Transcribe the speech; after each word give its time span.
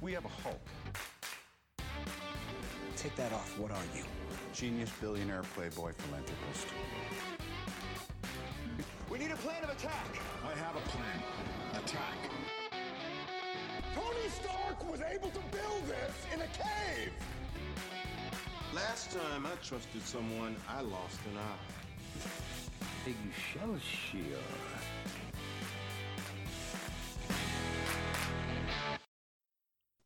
We 0.00 0.12
have 0.14 0.24
a 0.24 0.28
Hulk. 0.28 0.66
Take 2.96 3.14
that 3.16 3.32
off. 3.32 3.58
What 3.58 3.70
are 3.70 3.82
you? 3.94 4.02
Genius, 4.54 4.90
billionaire, 5.00 5.42
playboy, 5.54 5.92
philanthropist. 5.92 6.68
We 9.10 9.18
need 9.18 9.30
a 9.30 9.36
plan 9.36 9.62
of 9.62 9.70
attack. 9.70 10.18
I 10.42 10.58
have 10.58 10.76
a 10.76 10.80
plan. 10.88 11.22
Attack. 11.74 12.16
Tony 13.94 14.28
Stark 14.28 14.90
was 14.90 15.00
able 15.02 15.28
to 15.30 15.40
build 15.50 15.82
this 15.86 16.14
in 16.34 16.40
a 16.40 16.46
cave. 16.46 17.12
Last 18.74 19.10
time 19.10 19.44
I 19.44 19.54
trusted 19.62 20.02
someone, 20.02 20.56
I 20.68 20.80
lost 20.80 21.18
an 21.30 21.36
eye. 21.36 22.24
Big 23.04 23.16
Excelsior. 23.28 24.38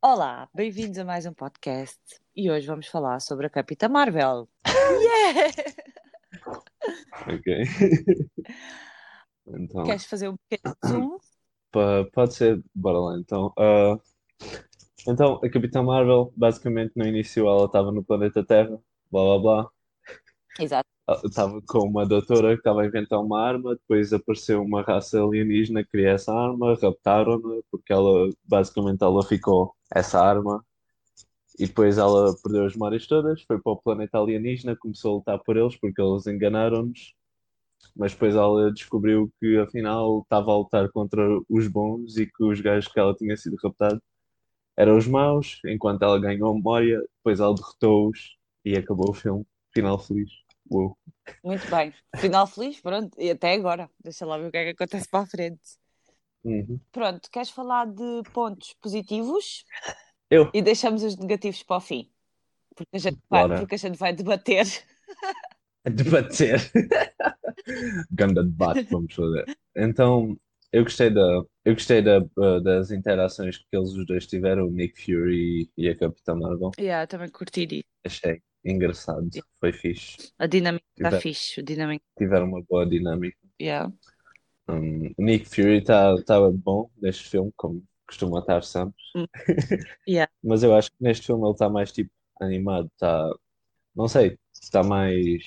Olá, 0.07 0.51
bem-vindos 0.53 0.99
a 0.99 1.05
mais 1.05 1.25
um 1.25 1.33
podcast 1.33 1.99
e 2.37 2.51
hoje 2.51 2.67
vamos 2.67 2.89
falar 2.89 3.21
sobre 3.21 3.47
a 3.47 3.49
Capitã 3.49 3.89
Marvel. 3.89 4.47
Yeah! 4.67 5.51
Ok. 7.27 7.63
então, 9.49 9.85
Queres 9.85 10.05
fazer 10.05 10.29
um 10.29 10.37
pequeno 10.47 10.77
zoom? 10.87 11.19
pode 12.13 12.35
ser, 12.35 12.63
bora 12.75 12.99
lá 12.99 13.19
então. 13.19 13.51
Ah, 13.59 13.99
então, 15.09 15.41
a 15.43 15.49
Capitã 15.49 15.83
Marvel, 15.83 16.31
basicamente 16.37 16.93
no 16.97 17.07
início 17.07 17.49
ela 17.49 17.65
estava 17.65 17.91
no 17.91 18.05
planeta 18.05 18.45
Terra, 18.45 18.79
blá 19.11 19.23
blá 19.23 19.39
blá. 19.39 19.71
Exato. 20.61 20.87
Estava 21.25 21.63
com 21.67 21.79
uma 21.79 22.05
doutora 22.05 22.55
que 22.55 22.61
estava 22.61 22.83
a 22.83 22.87
inventar 22.87 23.21
uma 23.21 23.41
arma, 23.41 23.75
depois 23.75 24.13
apareceu 24.13 24.63
uma 24.63 24.83
raça 24.83 25.23
alienígena 25.23 25.83
que 25.83 25.93
queria 25.93 26.11
essa 26.11 26.33
arma, 26.33 26.75
raptaram-na, 26.75 27.63
porque 27.71 27.93
ela, 27.93 28.29
basicamente, 28.45 29.03
ela 29.03 29.23
ficou 29.23 29.75
essa 29.95 30.21
arma. 30.21 30.65
E 31.59 31.67
depois 31.67 31.99
ela 31.99 32.35
perdeu 32.43 32.67
as 32.67 32.75
memórias 32.75 33.07
todas, 33.07 33.43
foi 33.43 33.61
para 33.61 33.73
o 33.73 33.81
planeta 33.81 34.19
alienígena, 34.19 34.77
começou 34.77 35.13
a 35.13 35.15
lutar 35.17 35.39
por 35.45 35.57
eles 35.57 35.77
porque 35.77 36.03
eles 36.03 36.27
enganaram-nos. 36.27 37.15
Mas 37.95 38.13
depois 38.13 38.35
ela 38.35 38.73
descobriu 38.73 39.33
que 39.41 39.57
afinal 39.59 40.23
estava 40.23 40.51
a 40.51 40.57
lutar 40.57 40.91
contra 40.91 41.23
os 41.49 41.69
bons 41.69 42.17
e 42.17 42.27
que 42.27 42.43
os 42.43 42.61
gajos 42.61 42.93
que 42.93 42.99
ela 42.99 43.15
tinha 43.15 43.37
sido 43.37 43.57
raptado 43.63 44.03
eram 44.77 44.97
os 44.97 45.07
maus, 45.07 45.61
enquanto 45.65 46.03
ela 46.03 46.19
ganhou 46.19 46.51
a 46.51 46.55
memória, 46.55 47.01
depois 47.19 47.39
ela 47.39 47.55
derrotou-os 47.55 48.37
e 48.65 48.77
acabou 48.77 49.11
o 49.11 49.15
filme. 49.15 49.47
Final 49.73 49.99
feliz. 49.99 50.31
Uou. 50.69 50.97
Muito 51.45 51.69
bem. 51.71 51.93
Final 52.17 52.47
feliz, 52.49 52.81
pronto. 52.81 53.15
E 53.21 53.31
até 53.31 53.55
agora. 53.55 53.89
Deixa 54.03 54.27
lá 54.27 54.39
ver 54.39 54.49
o 54.49 54.51
que 54.51 54.57
é 54.57 54.65
que 54.65 54.71
acontece 54.71 55.09
para 55.09 55.21
a 55.21 55.27
frente. 55.27 55.79
Uhum. 56.45 56.79
Pronto, 56.93 57.31
queres 57.31 57.51
falar 57.51 57.87
de 57.87 58.23
pontos 58.33 58.75
positivos? 58.75 59.65
Eu. 60.31 60.51
E 60.53 60.61
deixamos 60.61 61.03
os 61.03 61.17
negativos 61.17 61.63
para 61.63 61.77
o 61.77 61.81
fim. 61.81 62.11
Porque 62.75 62.97
a 62.97 62.99
gente 62.99 63.19
vai, 63.31 63.49
porque 63.59 63.75
a 63.75 63.79
gente 63.79 63.99
vai 63.99 64.13
debater. 64.13 64.67
Debater. 65.85 66.61
Ganda 68.11 68.43
debate, 68.43 68.85
vamos 68.91 69.15
fazer. 69.15 69.45
Então, 69.77 70.35
eu 70.73 70.83
gostei 70.83 71.11
da, 71.11 71.21
eu 71.65 71.75
gostei 71.75 72.03
da, 72.03 72.21
uh, 72.21 72.61
das 72.63 72.91
interações 72.91 73.59
que 73.59 73.65
eles 73.71 73.91
os 73.91 74.07
dois 74.07 74.27
tiveram, 74.27 74.67
o 74.67 74.71
Nick 74.71 75.01
Fury 75.01 75.71
e 75.77 75.89
a 75.89 75.97
Capitã 75.97 76.35
Marvel. 76.35 76.71
Yeah, 76.79 77.07
também 77.07 77.29
curti 77.29 77.67
disso. 77.67 77.85
Achei 78.05 78.43
engraçado, 78.65 79.29
foi 79.61 79.73
fixe. 79.73 80.33
A 80.39 80.47
dinâmica 80.47 80.85
está 80.97 81.21
fixe. 81.21 81.61
A 81.61 81.63
dinâmica, 81.63 82.05
Tiveram 82.17 82.47
uma 82.47 82.63
boa 82.63 82.87
dinâmica. 82.89 83.37
yeah. 83.61 83.93
Um, 84.69 85.13
Nick 85.19 85.47
Fury 85.47 85.79
está 85.79 86.15
tá 86.25 86.51
bom 86.51 86.91
neste 87.01 87.29
filme, 87.29 87.53
como 87.57 87.83
costuma 88.07 88.41
estar 88.41 88.63
sempre. 88.63 88.95
Hum. 89.17 89.27
Yeah. 90.07 90.31
Mas 90.43 90.63
eu 90.63 90.75
acho 90.75 90.91
que 90.91 90.97
neste 91.01 91.27
filme 91.27 91.45
ele 91.45 91.53
está 91.53 91.69
mais 91.69 91.91
tipo 91.93 92.11
animado, 92.41 92.91
está, 92.93 93.31
não 93.95 94.09
sei, 94.09 94.39
está 94.53 94.83
mais. 94.83 95.43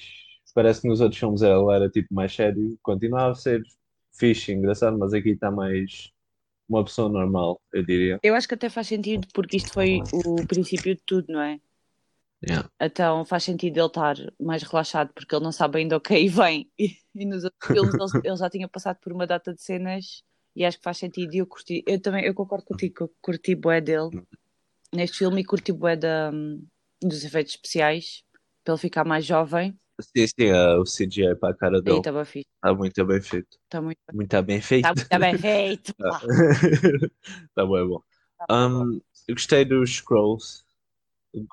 Parece 0.54 0.82
que 0.82 0.88
nos 0.88 1.02
outros 1.02 1.20
filmes 1.20 1.42
ele 1.42 1.72
era 1.76 1.90
tipo 1.90 2.14
mais 2.14 2.34
sério, 2.34 2.78
continuava 2.82 3.32
a 3.32 3.36
ser 3.36 3.62
fixe, 4.12 4.52
engraçado, 4.52 4.98
mas 4.98 5.14
aqui 5.14 5.30
está 5.30 5.52
mais 5.52 6.12
uma 6.68 6.84
pessoa 6.84 7.08
normal, 7.08 7.62
eu 7.72 7.84
diria. 7.86 8.20
Eu 8.24 8.34
acho 8.36 8.48
que 8.48 8.56
até 8.56 8.70
faz 8.70 8.88
sentido 8.88 9.28
porque 9.34 9.58
isto 9.58 9.72
foi 9.72 10.02
o 10.26 10.46
princípio 10.48 10.96
de 10.96 11.02
tudo, 11.06 11.32
não 11.32 11.42
é? 11.42 11.60
Yeah. 12.48 12.70
Então 12.80 13.26
faz 13.26 13.44
sentido 13.44 13.78
ele 13.80 13.88
estar 13.88 14.16
mais 14.40 14.62
relaxado 14.62 15.12
porque 15.14 15.34
ele 15.36 15.44
não 15.44 15.52
sabe 15.52 15.80
ainda 15.80 15.98
o 15.98 16.02
que 16.02 16.14
aí 16.14 16.28
vem. 16.28 16.70
E, 16.80 16.96
e 17.16 17.26
nos 17.26 17.44
outros 17.44 17.72
filmes 17.72 17.94
ele, 17.96 18.22
ele 18.28 18.36
já 18.38 18.50
tinha 18.50 18.68
passado 18.68 18.98
por 18.98 19.12
uma 19.12 19.26
data 19.26 19.52
de 19.54 19.62
cenas 19.62 20.24
e 20.56 20.64
acho 20.64 20.78
que 20.78 20.84
faz 20.84 20.98
sentido. 20.98 21.34
E 21.34 21.40
eu 21.40 21.48
curti, 21.48 21.84
eu 21.88 22.00
também 22.00 22.26
eu 22.26 22.34
concordo 22.34 22.66
contigo 22.66 22.94
que 22.94 23.02
eu 23.02 23.12
curti 23.20 23.56
bué 23.56 23.82
dele 23.82 24.22
neste 24.94 25.20
filme 25.20 25.42
e 25.42 25.46
curti 25.46 25.72
bué 25.72 25.96
da, 25.96 26.32
dos 27.02 27.24
efeitos 27.24 27.54
especiais 27.54 28.24
para 28.64 28.74
ele 28.74 28.82
ficar 28.82 29.04
mais 29.04 29.26
jovem. 29.26 29.78
Sim, 30.00 30.28
sim, 30.28 30.52
o 30.52 30.84
CGI 30.84 31.36
para 31.36 31.50
a 31.50 31.58
cara 31.58 31.82
dele 31.82 31.98
estava 31.98 32.24
fixe, 32.24 32.48
está 32.56 32.72
muito 32.72 33.04
bem 33.04 33.20
feito. 33.20 33.58
está 33.64 33.82
muito, 33.82 33.98
Muito 34.14 34.44
bem 34.44 34.62
feito. 34.62 34.86
está 34.86 34.94
muito 34.94 35.20
bem 35.20 35.38
feito. 35.40 35.96
pá. 35.98 36.22
Tá 37.56 37.66
bom, 37.66 37.78
é 37.78 37.84
bom. 37.84 38.04
Um, 38.48 39.02
eu 39.28 39.34
gostei 39.34 39.66
dos 39.66 39.96
scrolls, 39.96 40.64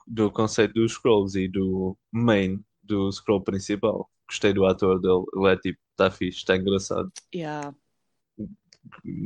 do 0.07 0.31
conceito 0.31 0.75
dos 0.75 0.93
scrolls 0.93 1.39
e 1.39 1.49
do 1.49 1.97
main, 2.13 2.65
do 2.83 3.11
scroll 3.11 3.43
principal. 3.43 4.11
Gostei 4.29 4.53
do 4.53 4.65
ator 4.65 5.01
dele, 5.01 5.25
ele 5.37 5.53
é 5.53 5.57
tipo, 5.57 5.79
tá 5.97 6.11
fixe, 6.11 6.39
está 6.39 6.57
engraçado. 6.57 7.13
Yeah. 7.35 7.75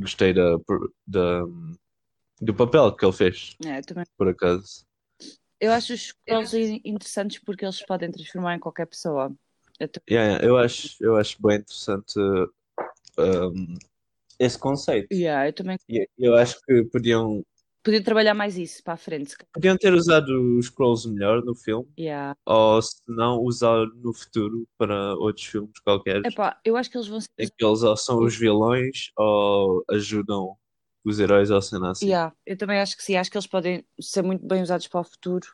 Gostei 0.01 0.33
da, 0.33 0.57
da, 1.07 1.41
do 2.41 2.53
papel 2.53 2.95
que 2.95 3.05
ele 3.05 3.13
fez, 3.13 3.55
É, 3.65 3.81
também. 3.81 4.05
por 4.17 4.27
acaso. 4.27 4.85
Eu 5.59 5.71
acho 5.71 5.93
os 5.93 6.07
scrolls 6.07 6.57
in- 6.57 6.81
interessantes 6.85 7.39
porque 7.39 7.65
eles 7.65 7.85
podem 7.85 8.11
transformar 8.11 8.55
em 8.55 8.59
qualquer 8.59 8.85
pessoa. 8.87 9.33
Eu 9.79 9.89
Yeah, 10.09 10.45
eu 10.45 10.57
acho, 10.57 10.95
eu 11.01 11.15
acho 11.15 11.41
bem 11.41 11.57
interessante 11.57 12.19
um, 13.17 13.73
esse 14.39 14.57
conceito. 14.57 15.13
Yeah, 15.13 15.47
eu 15.47 15.53
também 15.53 15.77
eu 16.17 16.35
acho 16.35 16.59
que 16.61 16.83
podiam, 16.85 17.43
podia 17.83 18.03
trabalhar 18.03 18.33
mais 18.33 18.57
isso 18.57 18.83
para 18.83 18.93
a 18.93 18.97
frente. 18.97 19.35
podiam 19.53 19.77
ter 19.77 19.93
usado 19.93 20.57
os 20.57 20.65
scrolls 20.67 21.07
melhor 21.09 21.43
no 21.43 21.55
filme. 21.55 21.87
Yeah. 21.97 22.35
ou 22.45 22.81
se 22.81 23.01
não 23.07 23.39
usar 23.41 23.85
no 23.95 24.13
futuro 24.13 24.67
para 24.77 25.13
outros 25.15 25.45
filmes 25.45 25.71
qualquer 25.83 26.21
Epá, 26.25 26.59
eu 26.65 26.75
acho 26.75 26.89
que 26.89 26.97
eles 26.97 27.07
vão 27.07 27.21
ser. 27.21 27.27
em 27.37 27.47
que 27.47 27.65
eles 27.65 27.81
ou 27.83 27.95
são 27.97 28.19
os 28.19 28.35
vilões 28.35 29.11
ou 29.17 29.83
ajudam 29.91 30.55
os 31.05 31.19
heróis 31.19 31.49
ao 31.49 31.61
ser 31.61 31.81
assim. 31.85 32.07
Yeah, 32.07 32.33
eu 32.45 32.57
também 32.57 32.79
acho 32.79 32.97
que 32.97 33.03
sim, 33.03 33.15
acho 33.15 33.31
que 33.31 33.37
eles 33.37 33.47
podem 33.47 33.85
ser 33.99 34.21
muito 34.21 34.45
bem 34.45 34.61
usados 34.61 34.87
para 34.87 34.99
o 34.99 35.03
futuro. 35.03 35.47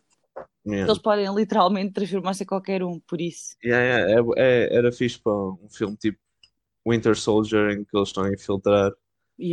Yeah. 0.67 0.87
Eles 0.91 0.97
podem 1.01 1.33
literalmente 1.33 1.93
transformar-se 1.93 2.43
em 2.43 2.47
qualquer 2.47 2.83
um, 2.83 2.99
por 3.01 3.21
isso. 3.21 3.55
Yeah, 3.63 3.83
yeah, 4.07 4.21
é- 4.37 4.41
é- 4.73 4.75
era 4.75 4.91
fixe 4.91 5.19
para 5.21 5.31
um 5.31 5.67
filme 5.69 5.95
tipo 5.95 6.17
Winter 6.87 7.15
Soldier 7.15 7.69
em 7.71 7.83
que 7.85 7.95
eles 7.95 8.09
estão 8.09 8.23
a 8.23 8.33
infiltrar 8.33 8.91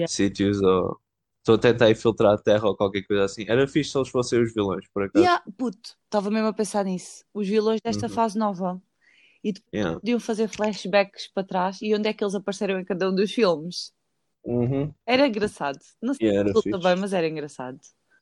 sítios 0.09 0.61
ou 0.63 0.99
estão 1.43 1.57
a 1.57 1.59
tentar 1.59 1.91
infiltrar 1.91 2.35
a 2.35 2.39
Terra 2.39 2.69
ou 2.69 2.77
qualquer 2.77 3.03
coisa 3.03 3.25
assim. 3.25 3.45
Era 3.49 3.67
fixe 3.67 3.91
se 3.91 3.99
eles 3.99 4.09
fossem 4.09 4.41
os 4.41 4.55
vilões, 4.55 4.87
por 4.95 5.03
acaso. 5.03 5.23
Yeah, 5.25 5.43
puto, 5.59 5.97
estava 6.05 6.31
mesmo 6.31 6.47
a 6.49 6.53
pensar 6.53 6.85
nisso. 6.85 7.25
Os 7.35 7.49
vilões 7.49 7.81
desta 7.85 8.07
Uhum. 8.07 8.13
fase 8.13 8.39
nova. 8.39 8.81
E 9.45 9.53
depois 9.53 9.73
Yeah. 9.75 9.99
podiam 9.99 10.21
fazer 10.21 10.49
flashbacks 10.49 11.27
para 11.35 11.43
trás 11.45 11.79
e 11.83 11.93
onde 11.95 12.09
é 12.09 12.13
que 12.13 12.23
eles 12.23 12.35
apareceram 12.37 12.79
em 12.79 12.85
cada 12.85 13.11
um 13.11 13.15
dos 13.15 13.33
filmes. 13.33 13.93
Uhum. 14.45 14.93
Era 15.05 15.27
engraçado. 15.27 15.79
Não 16.01 16.15
sei 16.15 16.29
Yeah, 16.29 16.53
se 16.61 16.71
bem, 16.71 16.97
mas 16.97 17.13
era 17.13 17.27
engraçado. 17.29 17.79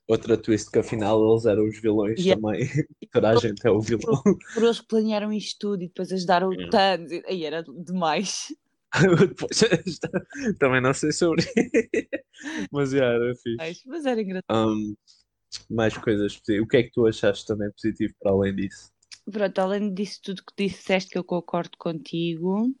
Outra 0.07 0.35
twist 0.35 0.69
que 0.71 0.79
afinal 0.79 1.23
eles 1.31 1.45
eram 1.45 1.63
os 1.67 1.79
vilões 1.79 2.19
Yeah. 2.19 2.41
também. 2.41 2.59
Toda 3.13 3.29
a 3.29 3.35
gente 3.35 3.65
é 3.65 3.69
o 3.69 3.79
vilão. 3.79 4.21
Por 4.53 4.63
eles 4.63 4.79
que 4.79 4.87
planearam 4.87 5.31
isto 5.31 5.59
tudo 5.59 5.83
e 5.83 5.87
depois 5.87 6.11
ajudaram 6.11 6.49
o 6.49 6.53
Yeah. 6.53 6.71
Thanos. 6.71 7.11
e- 7.11 7.23
Aí 7.27 7.45
era 7.45 7.63
demais. 7.63 8.47
Também 10.59 10.81
não 10.81 10.93
sei 10.93 11.11
sobre. 11.11 11.45
Mas 12.71 12.93
era 12.93 13.33
fixe. 13.35 13.55
Mas, 13.57 13.81
mas 13.85 14.05
era 14.05 14.21
engraçado. 14.21 14.69
Um, 14.69 14.95
mais 15.69 15.97
coisas 15.97 16.33
positivas. 16.37 16.65
O 16.65 16.67
que 16.67 16.77
é 16.77 16.83
que 16.83 16.91
tu 16.91 17.07
achaste 17.07 17.45
também 17.45 17.71
positivo 17.71 18.13
para 18.19 18.31
além 18.31 18.55
disso? 18.55 18.91
Pronto, 19.31 19.59
além 19.59 19.93
disso 19.93 20.19
tudo 20.23 20.43
que 20.43 20.67
disseste 20.67 21.11
que 21.11 21.17
eu 21.17 21.23
concordo 21.23 21.77
contigo, 21.77 22.73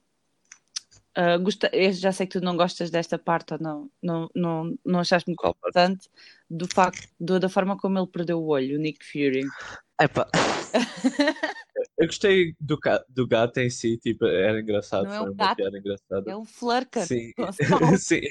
ah, 1.15 1.37
gosta- 1.37 1.69
eu 1.73 1.91
já 1.93 2.11
sei 2.11 2.25
que 2.25 2.39
tu 2.39 2.43
não 2.43 2.55
gostas 2.57 2.89
desta 2.89 3.17
parte 3.19 3.53
ou 3.53 3.59
não, 3.59 3.91
não, 4.01 4.29
não, 4.33 4.77
não 4.85 4.99
achaste 4.99 5.29
muito 5.29 5.39
Qual 5.39 5.53
parte? 5.53 5.77
importante 5.77 6.09
do 6.49 6.67
facto 6.67 7.07
do- 7.19 7.39
da 7.39 7.47
forma 7.49 7.77
como 7.77 7.99
ele 7.99 8.07
perdeu 8.07 8.39
o 8.39 8.47
olho, 8.47 8.77
o 8.77 8.81
Nick 8.81 9.05
Fury. 9.05 9.43
Epá. 10.01 10.27
Eu 11.97 12.07
gostei 12.07 12.55
do, 12.59 12.77
do 13.09 13.27
gato 13.27 13.57
em 13.59 13.69
si, 13.69 13.97
tipo, 13.97 14.25
era 14.25 14.59
engraçado, 14.59 15.05
Não 15.05 15.13
é 15.13 15.17
foi 15.19 15.27
um 15.29 15.33
uma 15.33 15.37
gato, 15.37 15.57
piada 15.57 15.77
engraçada. 15.77 16.31
É 16.31 16.35
um 16.35 16.45
flurker. 16.45 17.07
Sim, 17.07 17.31
sim, 17.97 18.21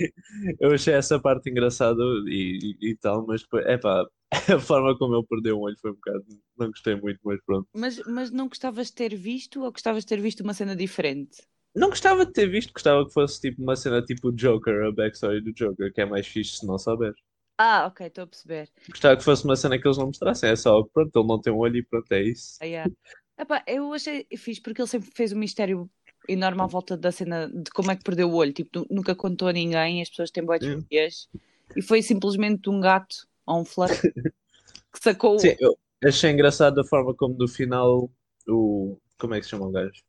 eu 0.60 0.72
achei 0.72 0.94
essa 0.94 1.20
parte 1.20 1.50
engraçada 1.50 2.02
e, 2.26 2.76
e, 2.80 2.90
e 2.90 2.96
tal, 2.96 3.26
mas 3.26 3.42
depois, 3.42 3.64
epá, 3.66 4.04
a 4.56 4.58
forma 4.60 4.96
como 4.98 5.14
ele 5.16 5.26
perdeu 5.28 5.58
o 5.58 5.62
olho 5.62 5.76
foi 5.80 5.90
um 5.92 5.94
bocado, 5.94 6.24
não 6.58 6.68
gostei 6.68 6.94
muito, 6.96 7.20
mas 7.24 7.38
pronto. 7.44 7.68
Mas, 7.74 7.98
mas 8.06 8.30
não 8.30 8.48
gostavas 8.48 8.88
de 8.88 8.94
ter 8.94 9.14
visto 9.14 9.62
ou 9.62 9.72
gostavas 9.72 10.04
de 10.04 10.08
ter 10.08 10.20
visto 10.20 10.40
uma 10.40 10.54
cena 10.54 10.74
diferente? 10.74 11.42
Não 11.74 11.88
gostava 11.88 12.26
de 12.26 12.32
ter 12.32 12.48
visto, 12.48 12.72
gostava 12.72 13.06
que 13.06 13.12
fosse 13.12 13.40
tipo 13.40 13.62
uma 13.62 13.76
cena 13.76 14.02
tipo 14.02 14.28
o 14.28 14.32
Joker, 14.32 14.86
a 14.86 14.92
backstory 14.92 15.40
do 15.40 15.52
Joker, 15.52 15.92
que 15.92 16.00
é 16.00 16.04
mais 16.04 16.26
fixe 16.26 16.56
se 16.58 16.66
não 16.66 16.76
souber. 16.78 17.12
Ah, 17.62 17.84
ok, 17.88 18.06
estou 18.06 18.24
a 18.24 18.26
perceber. 18.26 18.70
Gostava 18.88 19.18
que 19.18 19.22
fosse 19.22 19.44
uma 19.44 19.54
cena 19.54 19.78
que 19.78 19.86
eles 19.86 19.98
não 19.98 20.06
mostrassem. 20.06 20.48
É 20.48 20.56
só, 20.56 20.82
pronto, 20.82 21.14
ele 21.14 21.28
não 21.28 21.38
tem 21.38 21.52
um 21.52 21.58
olho 21.58 21.76
e 21.76 21.82
pronto, 21.82 22.10
é 22.10 22.22
isso. 22.22 22.56
Ah, 22.58 22.64
yeah. 22.64 22.90
Epá, 23.38 23.62
eu 23.66 23.92
achei 23.92 24.26
fixe 24.34 24.62
porque 24.62 24.80
ele 24.80 24.88
sempre 24.88 25.10
fez 25.14 25.30
um 25.34 25.38
mistério 25.38 25.90
enorme 26.26 26.62
à 26.62 26.66
volta 26.66 26.96
da 26.96 27.12
cena 27.12 27.50
de 27.52 27.70
como 27.70 27.90
é 27.90 27.96
que 27.96 28.02
perdeu 28.02 28.30
o 28.30 28.34
olho. 28.34 28.54
Tipo, 28.54 28.78
nu- 28.78 28.86
nunca 28.90 29.14
contou 29.14 29.46
a 29.48 29.52
ninguém, 29.52 30.00
as 30.00 30.08
pessoas 30.08 30.30
têm 30.30 30.42
boas 30.42 30.62
Yeah. 30.62 31.14
E 31.76 31.82
foi 31.82 32.00
simplesmente 32.00 32.70
um 32.70 32.80
gato 32.80 33.28
ou 33.46 33.60
um 33.60 33.64
fluff 33.66 33.92
que 34.92 34.98
sacou 35.02 35.36
o 35.36 35.38
Sim, 35.38 35.54
eu 35.60 35.76
achei 36.02 36.30
engraçado 36.30 36.76
da 36.76 36.84
forma 36.84 37.14
como 37.14 37.36
no 37.36 37.46
final 37.46 38.10
o. 38.48 38.96
Como 39.18 39.34
é 39.34 39.38
que 39.38 39.44
se 39.44 39.50
chama 39.50 39.66
o 39.66 39.70
gajo? 39.70 40.02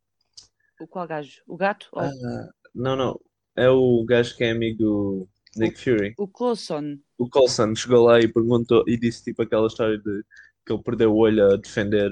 o 0.80 0.86
qual 0.86 1.06
gajo? 1.06 1.42
O 1.46 1.56
gato? 1.58 1.88
Ou 1.92 2.00
Ah, 2.02 2.48
não, 2.74 2.96
não. 2.96 3.20
É 3.54 3.68
o 3.68 4.02
gajo 4.06 4.34
que 4.38 4.44
é 4.44 4.52
amigo 4.52 4.78
do 4.78 5.28
Nick 5.56 5.78
Fury. 5.78 6.14
o 6.16 6.26
Coulson? 6.26 6.98
O 7.22 7.28
Coulson 7.30 7.74
chegou 7.74 8.04
lá 8.06 8.20
e 8.20 8.28
perguntou 8.28 8.84
e 8.86 8.98
disse 8.98 9.24
tipo 9.24 9.42
aquela 9.42 9.66
história 9.66 9.98
de 9.98 10.24
que 10.66 10.72
ele 10.72 10.82
perdeu 10.82 11.12
o 11.12 11.16
olho 11.18 11.52
a 11.52 11.56
defender, 11.56 12.10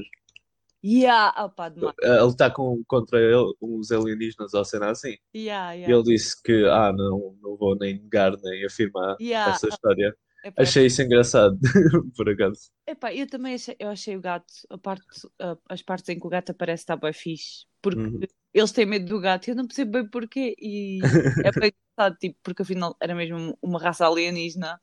Yeah, 0.83 1.31
opá, 1.45 1.69
demais. 1.69 1.95
a 2.03 2.23
lutar 2.25 2.53
com, 2.55 2.83
contra 2.87 3.21
ele, 3.21 3.53
uns 3.61 3.91
alienígenas 3.93 4.55
ou 4.55 4.65
cena 4.65 4.91
assim. 4.91 5.17
Yeah, 5.35 5.77
E 5.77 5.81
yeah. 5.81 5.95
ele 5.95 6.03
disse 6.05 6.43
que, 6.43 6.65
ah, 6.67 6.93
não, 6.93 7.37
não 7.43 7.57
vou 7.57 7.77
nem 7.77 8.01
negar 8.01 8.33
nem 8.43 8.65
afirmar 8.65 9.17
Yeah. 9.21 9.51
essa 9.51 9.69
história. 9.69 10.17
Epá, 10.43 10.63
Achei 10.63 10.87
isso 10.87 11.03
engraçado, 11.03 11.59
por 12.17 12.29
acaso. 12.31 12.71
epá, 12.87 13.15
eu 13.15 13.29
também 13.29 13.55
achei, 13.55 13.77
eu 13.79 13.89
achei 13.89 14.17
o 14.17 14.21
gato, 14.21 14.53
a 14.71 14.79
parte, 14.79 15.05
a- 15.41 15.57
as 15.69 15.83
partes 15.83 16.09
em 16.09 16.19
que 16.19 16.27
o 16.27 16.31
gato 16.31 16.51
aparece 16.53 16.83
está 16.83 16.97
bem 16.97 17.13
fixe. 17.13 17.67
Porque 17.83 17.99
Uhum. 18.01 18.21
eles 18.53 18.73
têm 18.73 18.87
medo 18.87 19.07
do 19.07 19.21
gato 19.21 19.49
e 19.49 19.51
eu 19.53 19.57
não 19.57 19.67
percebo 19.67 19.93
bem 19.93 20.09
porquê. 20.09 20.55
E 20.59 21.01
é 21.47 21.53
bem 21.53 21.73
engraçado, 21.97 22.19
tipo, 22.19 22.39
porque 22.43 22.63
afinal 22.63 22.97
era 23.01 23.15
mesmo 23.15 23.57
uma 23.63 23.79
raça 23.81 24.07
alienígena. 24.07 24.81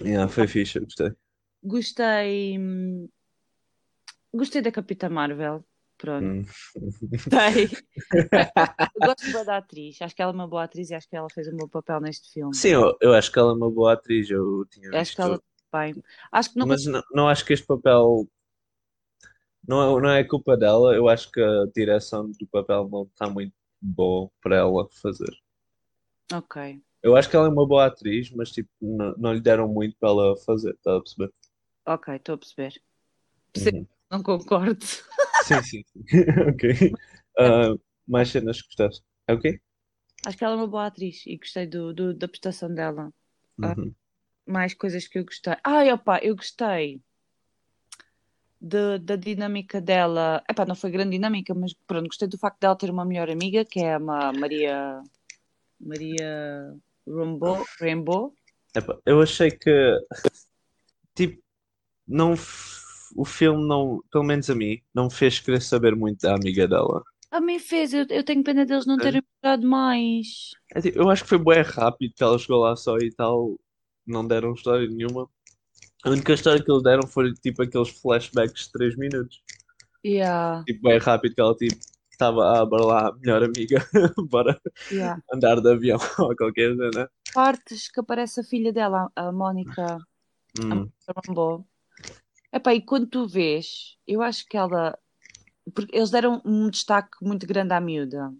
Yeah, 0.00 0.28
foi 0.28 0.46
fixe, 0.46 0.80
gostei. 0.80 1.12
Gostei. 1.62 2.58
hum, 2.58 3.08
Gostei 4.32 4.60
da 4.62 4.72
Capitã 4.72 5.08
Marvel. 5.08 5.64
Pronto, 5.96 6.24
Hum. 6.24 6.44
gostei. 7.10 7.68
Gosto 9.00 9.44
da 9.44 9.58
atriz. 9.58 10.02
Acho 10.02 10.14
que 10.14 10.22
ela 10.22 10.32
é 10.32 10.34
uma 10.34 10.48
boa 10.48 10.64
atriz 10.64 10.90
e 10.90 10.94
acho 10.94 11.08
que 11.08 11.16
ela 11.16 11.30
fez 11.30 11.46
um 11.48 11.56
bom 11.56 11.68
papel 11.68 12.00
neste 12.00 12.32
filme. 12.32 12.54
Sim, 12.54 12.70
eu, 12.70 12.96
eu 13.00 13.14
acho 13.14 13.30
que 13.30 13.38
ela 13.38 13.52
é 13.52 13.54
uma 13.54 13.70
boa 13.70 13.92
atriz, 13.92 14.28
eu 14.28 14.66
tinha 14.70 15.00
acho 15.00 15.14
que 15.14 15.20
ela 15.22 15.40
bem. 15.72 15.94
Acho 16.32 16.52
que 16.52 16.58
não 16.58 16.66
Mas 16.66 16.84
não, 16.84 17.02
não 17.12 17.28
acho 17.28 17.44
que 17.44 17.52
este 17.52 17.66
papel 17.66 18.28
não 19.66 19.98
é, 19.98 20.02
não 20.02 20.10
é 20.10 20.24
culpa 20.24 20.56
dela, 20.56 20.94
eu 20.94 21.08
acho 21.08 21.30
que 21.30 21.40
a 21.40 21.66
direção 21.74 22.30
do 22.30 22.46
papel 22.48 22.88
não 22.90 23.04
está 23.04 23.28
muito 23.30 23.54
boa 23.80 24.30
para 24.42 24.56
ela 24.56 24.88
fazer. 25.02 25.30
Ok. 26.32 26.82
Eu 27.04 27.14
acho 27.16 27.28
que 27.28 27.36
ela 27.36 27.46
é 27.46 27.50
uma 27.50 27.68
boa 27.68 27.84
atriz, 27.84 28.30
mas 28.30 28.50
tipo, 28.50 28.70
não, 28.80 29.14
não 29.18 29.32
lhe 29.34 29.40
deram 29.40 29.68
muito 29.68 29.94
para 30.00 30.08
ela 30.08 30.36
fazer, 30.38 30.70
está 30.70 30.96
a 30.96 31.00
perceber? 31.00 31.30
Ok, 31.84 32.14
estou 32.16 32.34
a 32.34 32.38
perceber. 32.38 32.82
Sim, 33.54 33.76
Uhum. 33.76 33.86
não 34.10 34.22
concordo. 34.22 34.82
Sim, 34.84 35.62
sim, 35.62 35.84
sim. 35.92 36.04
Ok. 36.48 36.70
Ah, 37.36 37.74
mais 38.06 38.28
cenas 38.30 38.62
que 38.62 38.68
gostaste? 38.68 39.04
É 39.26 39.34
o 39.34 39.38
quê? 39.40 39.60
Acho 40.24 40.38
que 40.38 40.44
ela 40.44 40.54
é 40.54 40.56
uma 40.56 40.68
boa 40.68 40.86
atriz 40.86 41.26
e 41.26 41.36
gostei 41.36 41.66
do, 41.66 41.92
do- 41.92 42.14
da 42.14 42.28
prestação 42.28 42.72
dela. 42.72 43.12
Ah. 43.60 43.74
Uhum. 43.76 43.92
Mais 44.46 44.72
coisas 44.72 45.06
que 45.08 45.18
eu 45.18 45.24
gostei. 45.24 45.54
Ai, 45.64 45.92
opa, 45.92 46.20
eu 46.22 46.36
gostei 46.36 47.02
de- 48.60 48.98
da 49.00 49.16
dinâmica 49.16 49.80
dela. 49.80 50.42
Epá, 50.48 50.64
não 50.64 50.76
foi 50.76 50.90
grande 50.92 51.10
dinâmica, 51.10 51.52
mas 51.54 51.74
pronto, 51.86 52.06
gostei 52.06 52.28
do 52.28 52.38
facto 52.38 52.60
dela 52.60 52.76
ter 52.78 52.88
uma 52.90 53.04
melhor 53.04 53.28
amiga, 53.28 53.64
que 53.64 53.80
é 53.80 53.94
a 53.94 53.98
Ma- 53.98 54.32
Maria. 54.32 55.02
Maria 55.80 56.74
Rambo. 57.06 58.34
Epá, 58.74 58.98
eu 59.06 59.20
achei 59.22 59.50
que 59.50 59.98
tipo 61.14 61.42
não 62.06 62.34
o 63.16 63.24
filme 63.24 63.66
não, 63.66 64.02
pelo 64.10 64.24
menos 64.24 64.50
a 64.50 64.54
mim, 64.54 64.80
não 64.92 65.08
fez 65.08 65.38
querer 65.38 65.62
saber 65.62 65.94
muito 65.94 66.20
da 66.20 66.34
amiga 66.34 66.66
dela. 66.66 67.02
A 67.30 67.40
mim 67.40 67.58
fez, 67.58 67.92
eu, 67.94 68.06
eu 68.10 68.24
tenho 68.24 68.42
pena 68.42 68.64
deles 68.66 68.86
não 68.86 68.96
terem 68.96 69.22
mostrado 69.22 69.66
mais. 69.66 70.50
É 70.74 70.80
tipo, 70.80 70.98
Eu 70.98 71.10
acho 71.10 71.22
que 71.22 71.28
foi 71.28 71.38
bem 71.38 71.62
rápido 71.62 72.12
que 72.14 72.22
ela 72.22 72.38
chegou 72.38 72.60
lá 72.60 72.76
só 72.76 72.96
e 72.98 73.10
tal, 73.12 73.58
não 74.06 74.26
deram 74.26 74.52
história 74.52 74.88
nenhuma. 74.88 75.28
A 76.04 76.10
única 76.10 76.32
história 76.32 76.62
que 76.62 76.70
eles 76.70 76.82
deram 76.82 77.06
foi 77.06 77.32
tipo 77.34 77.62
aqueles 77.62 77.88
flashbacks 77.88 78.66
de 78.66 78.72
3 78.72 78.96
minutos. 78.96 79.42
Yeah, 80.04 80.62
Tipo, 80.66 80.88
bem 80.88 80.98
rápido 80.98 81.34
que 81.34 81.40
ela 81.40 81.54
tipo 81.54 81.76
estava 82.14 82.60
a 82.60 82.64
bora 82.66 82.84
lá, 82.84 83.12
melhor 83.20 83.42
amiga, 83.42 83.78
bora 84.30 84.60
yeah. 84.90 85.20
andar 85.32 85.60
de 85.60 85.70
avião 85.70 85.98
ou 86.18 86.34
qualquer 86.36 86.74
coisa, 86.76 86.90
né? 86.94 87.08
Partes 87.32 87.90
que 87.90 88.00
aparece 88.00 88.40
a 88.40 88.44
filha 88.44 88.72
dela, 88.72 89.10
a 89.14 89.30
Mónica. 89.30 89.98
Hum. 90.58 90.88
Rambo. 91.28 91.66
Epá, 92.52 92.72
e 92.72 92.80
quando 92.80 93.08
tu 93.08 93.26
vês, 93.26 93.96
eu 94.06 94.22
acho 94.22 94.46
que 94.46 94.56
ela. 94.56 94.96
Porque 95.74 95.96
eles 95.96 96.10
deram 96.10 96.40
um 96.44 96.70
destaque 96.70 97.16
muito 97.20 97.46
grande 97.46 97.72
à 97.72 97.80
miúda. 97.80 98.32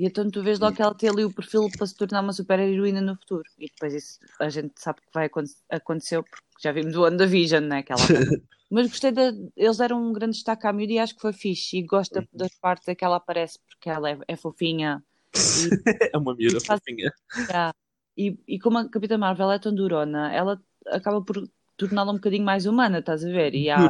E 0.00 0.06
então 0.06 0.30
tu 0.30 0.42
vês 0.42 0.58
logo 0.58 0.74
que 0.74 0.80
ela 0.80 0.94
tem 0.94 1.10
ali 1.10 1.24
o 1.26 1.32
perfil 1.32 1.68
para 1.76 1.86
se 1.86 1.94
tornar 1.94 2.22
uma 2.22 2.32
super 2.32 2.58
heroína 2.58 3.02
no 3.02 3.14
futuro. 3.16 3.42
E 3.58 3.66
depois 3.66 3.92
isso 3.92 4.18
a 4.40 4.48
gente 4.48 4.72
sabe 4.76 5.00
que 5.02 5.08
vai 5.12 5.26
aconte- 5.26 5.56
acontecer 5.68 6.22
porque 6.22 6.42
já 6.62 6.72
vimos 6.72 6.96
o 6.96 7.02
WandaVision, 7.02 7.64
né? 7.64 7.82
Que 7.82 7.92
ela... 7.92 8.00
Mas 8.70 8.86
gostei 8.88 9.10
da. 9.12 9.32
Eles 9.56 9.76
deram 9.76 10.00
um 10.08 10.12
grande 10.12 10.34
destaque 10.36 10.66
à 10.66 10.72
miúda 10.72 10.92
e 10.94 10.98
acho 10.98 11.14
que 11.16 11.20
foi 11.20 11.32
fixe. 11.34 11.76
E 11.76 11.82
gosto 11.82 12.14
da- 12.14 12.24
das 12.32 12.54
partes 12.54 12.86
em 12.88 12.94
que 12.94 13.04
ela 13.04 13.16
aparece 13.16 13.58
porque 13.68 13.90
ela 13.90 14.08
é, 14.10 14.18
é 14.26 14.36
fofinha. 14.36 15.02
É 16.14 16.16
uma 16.16 16.34
miúda 16.34 16.60
Faz- 16.60 16.80
fofinha. 16.80 17.12
Já. 17.50 17.74
E, 18.16 18.38
e 18.48 18.58
como 18.58 18.78
a 18.78 18.88
Capitã 18.88 19.18
Marvel 19.18 19.50
é 19.50 19.58
tão 19.58 19.74
durona, 19.74 20.32
ela 20.32 20.58
acaba 20.86 21.20
por 21.20 21.46
torná-la 21.76 22.12
um 22.12 22.16
bocadinho 22.16 22.44
mais 22.44 22.64
humana, 22.64 23.00
estás 23.00 23.22
a 23.24 23.28
ver? 23.28 23.54
E 23.54 23.64
e 23.64 23.70
há- 23.70 23.86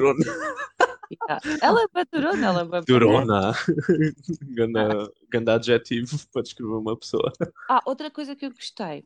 Ela 1.60 1.82
é 1.82 1.86
bem 1.92 2.04
durona, 2.12 2.46
ela 2.46 2.60
é 2.60 2.64
bem 2.64 2.80
Durona. 2.86 3.52
Ganda, 4.54 5.12
ganda 5.28 5.54
adjetivo 5.54 6.16
para 6.32 6.42
descrever 6.42 6.72
uma 6.74 6.96
pessoa. 6.96 7.32
Ah, 7.68 7.80
outra 7.86 8.10
coisa 8.10 8.36
que 8.36 8.46
eu 8.46 8.50
gostei 8.50 9.04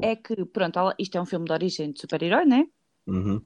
é 0.00 0.14
que, 0.14 0.44
pronto, 0.46 0.78
ela- 0.78 0.94
isto 0.98 1.16
é 1.16 1.20
um 1.20 1.26
filme 1.26 1.44
de 1.46 1.52
origem 1.52 1.92
de 1.92 2.00
super-herói, 2.00 2.44
né? 2.44 2.66
Uhum. 3.06 3.44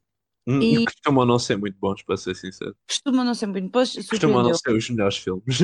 E- 0.48 0.84
Costumam 0.84 1.24
não 1.24 1.38
ser 1.38 1.56
muito 1.56 1.78
bons, 1.78 2.02
para 2.02 2.16
ser 2.16 2.34
sincero. 2.34 2.76
Costuma 2.86 3.24
não 3.24 3.34
ser 3.34 3.46
muito. 3.46 3.64
Depois 3.66 3.94
Costumam 4.06 4.42
não 4.42 4.54
ser 4.54 4.72
os 4.74 4.90
melhores 4.90 5.16
filmes. 5.16 5.58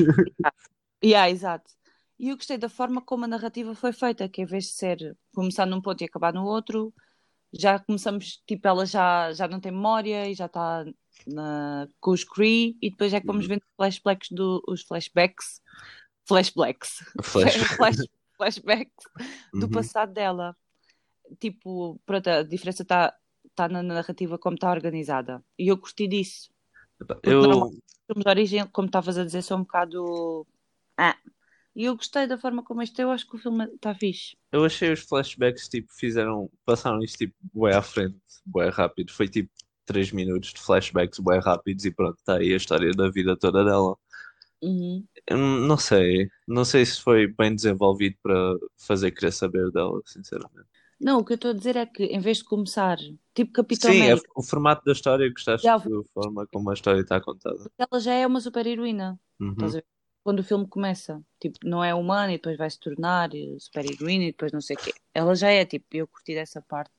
Yeah, 1.03 1.29
exato. 1.29 1.71
E 2.17 2.29
eu 2.29 2.35
gostei 2.35 2.57
da 2.57 2.69
forma 2.69 3.01
como 3.01 3.25
a 3.25 3.27
narrativa 3.27 3.73
foi 3.75 3.93
feita, 3.93 4.27
que 4.27 4.41
em 4.41 4.45
vez 4.45 4.65
de 4.65 4.71
ser 4.71 5.17
começar 5.33 5.65
num 5.65 5.81
ponto 5.81 6.01
e 6.01 6.05
acabar 6.05 6.33
no 6.33 6.43
outro, 6.43 6.93
já 7.53 7.79
começamos, 7.79 8.41
tipo, 8.45 8.67
ela 8.67 8.85
já, 8.85 9.31
já 9.33 9.47
não 9.47 9.59
tem 9.59 9.71
memória 9.71 10.29
e 10.29 10.33
já 10.33 10.45
está 10.47 10.85
na- 11.27 11.87
com 11.99 12.11
os 12.11 12.23
Kree, 12.23 12.77
e 12.81 12.89
depois 12.89 13.13
é 13.13 13.19
que 13.19 13.27
vamos 13.27 13.45
vendo 13.47 13.61
flashbacks 13.75 14.29
do, 14.31 14.63
os 14.67 14.81
flashbacks, 14.83 15.61
flashbacks, 16.27 17.03
Flash. 17.23 17.55
Flash- 17.77 18.07
flashbacks 18.37 19.05
do 19.53 19.65
Uhum. 19.65 19.71
passado 19.71 20.13
dela. 20.13 20.55
Tipo, 21.39 21.99
pronto, 22.05 22.27
a 22.29 22.43
diferença 22.43 22.83
está 22.83 23.13
tá 23.55 23.67
na 23.67 23.83
narrativa 23.83 24.37
como 24.37 24.55
está 24.55 24.71
organizada. 24.71 25.43
E 25.57 25.67
eu 25.67 25.77
curti 25.77 26.07
disso. 26.07 26.49
Eu, 27.23 27.41
filmes 28.07 28.23
de 28.23 28.29
origem, 28.29 28.67
como 28.67 28.87
estavas 28.87 29.17
a 29.17 29.23
dizer, 29.25 29.41
são 29.41 29.57
um 29.59 29.61
bocado. 29.63 30.47
Ah. 30.97 31.15
E 31.75 31.85
eu 31.85 31.95
gostei 31.95 32.25
da 32.27 32.37
forma 32.37 32.63
como 32.63 32.81
este 32.81 33.01
eu 33.01 33.11
acho 33.11 33.27
que 33.29 33.35
o 33.35 33.39
filme 33.39 33.63
está 33.65 33.93
fixe. 33.93 34.35
eu 34.51 34.65
achei 34.65 34.91
os 34.91 35.01
flashbacks, 35.01 35.69
tipo, 35.69 35.93
fizeram, 35.93 36.49
passaram 36.65 36.99
isso, 37.03 37.15
tipo, 37.17 37.35
bué 37.53 37.75
à 37.75 37.81
frente, 37.81 38.17
bué 38.45 38.69
rápido. 38.69 39.11
Foi, 39.13 39.27
tipo, 39.29 39.49
3 39.89 40.11
minutos 40.11 40.53
de 40.53 40.61
flashbacks 40.61 41.19
bué 41.19 41.39
rápidos 41.39 41.85
e 41.85 41.91
pronto, 41.91 42.17
está 42.19 42.37
aí 42.37 42.53
a 42.53 42.57
história 42.57 42.91
da 42.93 43.09
vida 43.09 43.35
toda 43.37 43.63
dela. 43.65 43.97
Uhum. 44.61 45.07
Não 45.31 45.77
sei, 45.77 46.29
não 46.47 46.65
sei 46.65 46.85
se 46.85 47.01
foi 47.01 47.27
bem 47.27 47.53
desenvolvido 47.55 48.17
para 48.21 48.55
fazer 48.77 49.11
querer 49.11 49.31
saber 49.31 49.71
dela, 49.71 50.01
sinceramente. 50.05 50.67
Não, 50.99 51.19
o 51.19 51.25
que 51.25 51.33
eu 51.33 51.35
estou 51.35 51.51
a 51.51 51.53
dizer 51.53 51.75
é 51.77 51.85
que 51.85 52.03
em 52.05 52.19
vez 52.19 52.37
de 52.39 52.43
começar, 52.45 52.97
tipo 53.33 53.51
Capitão 53.53 53.91
Sim, 53.91 54.01
é 54.07 54.13
América, 54.13 54.29
o 54.35 54.43
formato 54.43 54.83
da 54.85 54.91
história, 54.91 55.29
gostaste 55.31 55.67
Já- 55.67 55.77
da 55.83 56.03
forma 56.13 56.45
como 56.47 56.69
a 56.69 56.73
história 56.73 57.01
está 57.01 57.19
contada. 57.21 57.69
ela 57.77 57.99
já 57.99 58.13
é 58.13 58.25
uma 58.27 58.41
super 58.41 58.65
heroína. 58.67 59.19
Uhum. 59.39 59.53
Estás 59.53 59.75
a 59.75 59.77
ver? 59.79 59.85
Quando 60.23 60.39
o 60.39 60.43
filme 60.43 60.67
começa, 60.67 61.21
tipo, 61.39 61.57
não 61.63 61.83
é 61.83 61.95
humana 61.95 62.33
e 62.33 62.35
depois 62.35 62.57
vai 62.57 62.69
se 62.69 62.79
tornar 62.79 63.29
super 63.57 63.85
heroína 63.85 64.25
e 64.25 64.31
depois 64.31 64.51
não 64.51 64.61
sei 64.61 64.75
o 64.75 64.79
quê. 64.79 64.91
Ela 65.13 65.33
já 65.33 65.49
é, 65.49 65.65
tipo, 65.65 65.85
eu 65.93 66.07
curti 66.07 66.33
dessa 66.33 66.61
parte. 66.61 66.91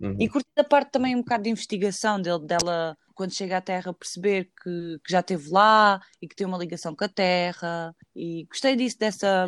Uhum. 0.00 0.16
E 0.18 0.28
curti 0.28 0.48
da 0.54 0.64
parte 0.64 0.90
também 0.90 1.14
um 1.14 1.20
bocado 1.20 1.44
de 1.44 1.50
investigação 1.50 2.20
dele, 2.20 2.40
dela, 2.40 2.98
quando 3.14 3.32
chega 3.32 3.58
à 3.58 3.60
Terra, 3.60 3.94
perceber 3.94 4.50
que, 4.62 4.98
que 5.04 5.12
já 5.12 5.20
esteve 5.20 5.48
lá 5.50 6.00
e 6.20 6.28
que 6.28 6.34
tem 6.34 6.46
uma 6.46 6.58
ligação 6.58 6.94
com 6.94 7.04
a 7.04 7.08
Terra. 7.08 7.94
E 8.14 8.44
gostei 8.44 8.74
disso, 8.76 8.98
dessa. 8.98 9.46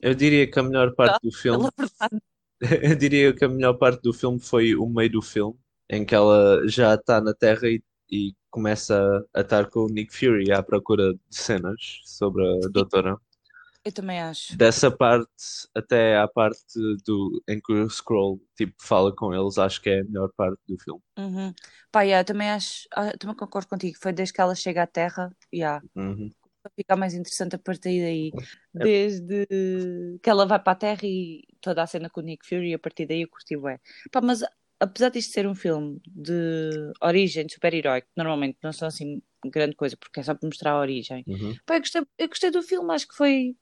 Eu 0.00 0.14
diria 0.14 0.48
que 0.48 0.58
a 0.58 0.62
melhor 0.62 0.94
parte 0.94 1.18
do 1.22 1.32
filme. 1.36 1.68
Eu 2.82 2.96
diria 2.96 3.32
que 3.32 3.44
a 3.44 3.48
melhor 3.48 3.74
parte 3.74 4.02
do 4.02 4.12
filme 4.12 4.40
foi 4.40 4.74
o 4.74 4.86
meio 4.86 5.10
do 5.10 5.22
filme, 5.22 5.56
em 5.88 6.04
que 6.04 6.12
ela 6.14 6.66
já 6.66 6.94
está 6.94 7.20
na 7.20 7.32
Terra 7.32 7.68
e, 7.68 7.80
e 8.10 8.34
começa 8.50 9.24
a 9.34 9.40
estar 9.40 9.68
com 9.70 9.80
o 9.80 9.88
Nick 9.88 10.16
Fury 10.16 10.52
à 10.52 10.62
procura 10.62 11.14
de 11.14 11.20
cenas 11.36 12.00
sobre 12.04 12.46
a 12.46 12.68
doutora. 12.68 13.16
Eu 13.84 13.92
também 13.92 14.20
acho. 14.20 14.56
Dessa 14.56 14.90
parte 14.90 15.30
até 15.74 16.18
à 16.18 16.28
parte 16.28 16.62
do, 17.06 17.42
em 17.48 17.60
que 17.60 17.72
o 17.72 17.88
Scroll 17.88 18.40
tipo, 18.56 18.74
fala 18.80 19.14
com 19.14 19.32
eles, 19.34 19.56
acho 19.56 19.80
que 19.80 19.88
é 19.88 20.00
a 20.00 20.04
melhor 20.04 20.30
parte 20.36 20.60
do 20.68 20.78
filme. 20.78 21.00
Uhum. 21.18 21.54
Pá, 21.90 22.02
yeah, 22.02 22.24
também 22.24 22.50
acho, 22.50 22.86
ah, 22.92 23.16
também 23.16 23.36
concordo 23.36 23.68
contigo. 23.68 23.96
Foi 24.00 24.12
desde 24.12 24.34
que 24.34 24.40
ela 24.40 24.54
chega 24.54 24.82
à 24.82 24.86
Terra, 24.86 25.34
yeah, 25.54 25.82
Uhum. 25.94 26.30
fica 26.76 26.96
mais 26.96 27.14
interessante 27.14 27.56
a 27.56 27.58
partir 27.58 28.02
daí. 28.02 28.30
É. 28.76 28.84
Desde 28.84 29.46
que 30.22 30.28
ela 30.28 30.44
vai 30.44 30.58
para 30.58 30.72
a 30.72 30.76
Terra 30.76 31.00
e 31.04 31.44
toda 31.60 31.82
a 31.82 31.86
cena 31.86 32.10
com 32.10 32.20
o 32.20 32.24
Nick 32.24 32.46
Fury, 32.46 32.74
a 32.74 32.78
partir 32.78 33.06
daí 33.06 33.22
eu 33.22 33.28
curti 33.28 33.56
bem. 33.56 33.78
Pá, 34.12 34.20
mas 34.20 34.42
apesar 34.80 35.10
disto 35.10 35.32
ser 35.32 35.46
um 35.46 35.54
filme 35.54 36.00
de 36.06 36.70
origem 37.02 37.46
de 37.46 37.54
super-herói, 37.54 38.02
que 38.02 38.08
normalmente 38.16 38.58
não 38.62 38.72
são 38.72 38.88
assim 38.88 39.20
grande 39.46 39.76
coisa, 39.76 39.96
porque 39.96 40.18
é 40.20 40.22
só 40.22 40.34
para 40.34 40.46
mostrar 40.48 40.72
a 40.72 40.80
origem. 40.80 41.24
Uhum. 41.26 41.56
Pá, 41.64 41.76
eu 41.76 41.80
gostei, 41.80 42.02
eu 42.18 42.28
gostei 42.28 42.50
do 42.50 42.62
filme, 42.62 42.92
acho 42.92 43.06
que 43.08 43.14
foi. 43.16 43.56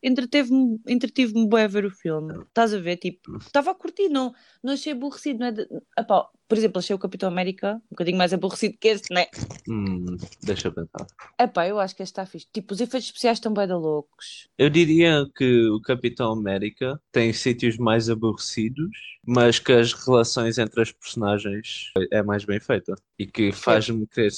Entreteve-me 0.89 1.49
bem 1.49 1.65
a 1.65 1.67
ver 1.69 1.85
o 1.85 1.91
filme. 1.91 2.43
Estás 2.45 2.73
a 2.73 2.79
ver? 2.79 2.97
Tipo, 2.97 3.37
estava 3.39 3.71
a 3.71 3.75
curtir, 3.75 4.09
não, 4.09 4.35
não 4.63 4.73
achei 4.73 4.93
aborrecido. 4.93 5.41
Não 5.41 5.47
é 5.49 5.53
de- 5.53 5.69
Epá, 5.99 6.29
por 6.49 6.57
exemplo, 6.59 6.79
achei 6.79 6.95
o 6.95 6.99
Capitão 6.99 7.29
América 7.29 7.75
um 7.77 7.81
bocadinho 7.91 8.17
mais 8.19 8.33
aborrecido 8.33 8.77
que 8.81 8.89
este, 8.89 9.13
né? 9.13 9.27
Hum, 9.69 10.17
deixa 10.43 10.69
eu 10.69 10.73
pensar. 10.73 11.07
Epá, 11.41 11.67
eu 11.67 11.79
acho 11.81 11.95
que 11.97 12.03
este 12.03 12.13
está 12.13 12.25
fixe. 12.25 12.47
Tipo, 12.53 12.73
os 12.73 12.81
efeitos 12.81 13.09
especiais 13.09 13.39
estão 13.39 13.53
bem 13.53 13.67
da 13.67 13.77
loucos. 13.77 14.49
Eu 14.57 14.71
diria 14.71 15.27
que 15.35 15.69
o 15.69 15.81
Capitão 15.81 16.33
América 16.33 17.01
tem 17.13 17.33
sítios 17.33 17.77
mais 17.77 18.09
aborrecidos, 18.09 18.91
mas 19.27 19.59
que 19.59 19.73
as 19.73 19.93
relações 19.93 20.57
entre 20.59 20.81
as 20.83 20.93
personagens 20.93 21.91
é 22.13 22.23
mais 22.23 22.45
bem 22.45 22.61
feita 22.61 22.95
e 23.19 23.27
que 23.27 23.51
faz-me 23.53 24.07
querer, 24.07 24.31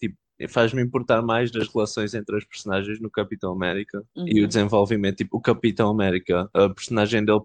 tipo, 0.00 0.16
faz-me 0.48 0.80
importar 0.82 1.20
mais 1.20 1.50
das 1.50 1.66
relações 1.68 2.14
entre 2.14 2.36
as 2.36 2.44
personagens 2.44 3.00
no 3.00 3.10
Capitão 3.10 3.52
América 3.52 4.02
e 4.16 4.38
o 4.38 4.42
Uhum. 4.42 4.48
desenvolvimento. 4.48 5.16
Tipo, 5.16 5.38
o 5.38 5.40
Capitão 5.40 5.90
América, 5.90 6.48
a 6.54 6.68
personagem 6.70 7.24
dele 7.24 7.40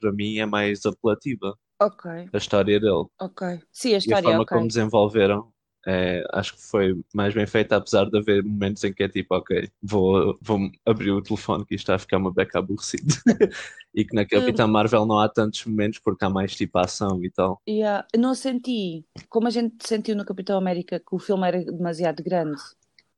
para 0.00 0.12
mim 0.12 0.38
é 0.38 0.46
mais 0.46 0.84
apelativa, 0.86 1.56
Ok, 1.78 2.06
a 2.32 2.36
história 2.38 2.78
dele. 2.80 3.06
ok. 3.18 3.42
Sim, 3.72 3.94
a 3.94 3.98
E 4.04 4.12
a 4.12 4.16
história, 4.16 4.16
forma 4.16 4.46
ok. 4.46 4.52
como 4.52 4.68
desenvolveram, 4.68 5.52
é, 5.86 6.24
acho 6.32 6.54
que 6.56 6.62
foi 6.62 6.94
mais 7.14 7.34
bem 7.34 7.46
feita, 7.46 7.76
apesar 7.76 8.06
de 8.10 8.18
haver 8.18 8.42
momentos 8.44 8.84
em 8.84 8.92
que 8.92 9.02
é 9.04 9.08
tipo, 9.08 9.34
ok, 9.36 9.70
vou, 9.82 10.38
vou 10.42 10.58
abrir 10.86 11.12
o 11.12 11.22
telefone 11.22 11.64
que 11.66 11.74
isto 11.74 11.84
está 11.84 11.94
a 11.96 11.98
ficar 11.98 12.18
uma 12.18 12.32
beca 12.32 12.58
aborrecido. 12.58 13.14
E 13.94 14.04
que 14.04 14.14
na 14.14 14.26
Capitã 14.26 14.66
Marvel 14.66 15.06
não 15.06 15.18
há 15.18 15.26
tantos 15.28 15.64
momentos 15.64 15.98
porque 16.00 16.22
há 16.24 16.30
mais 16.30 16.54
tipo 16.54 16.78
ação 16.78 17.24
e 17.24 17.30
tal. 17.30 17.62
Yeah. 17.68 18.06
Eu 18.12 18.20
não 18.20 18.34
senti, 18.34 19.04
como 19.28 19.48
a 19.48 19.50
gente 19.50 19.86
sentiu 19.86 20.14
no 20.16 20.24
Capitão 20.24 20.56
América, 20.58 21.00
que 21.00 21.14
o 21.14 21.18
filme 21.18 21.46
era 21.48 21.64
demasiado 21.64 22.22
grande. 22.22 22.60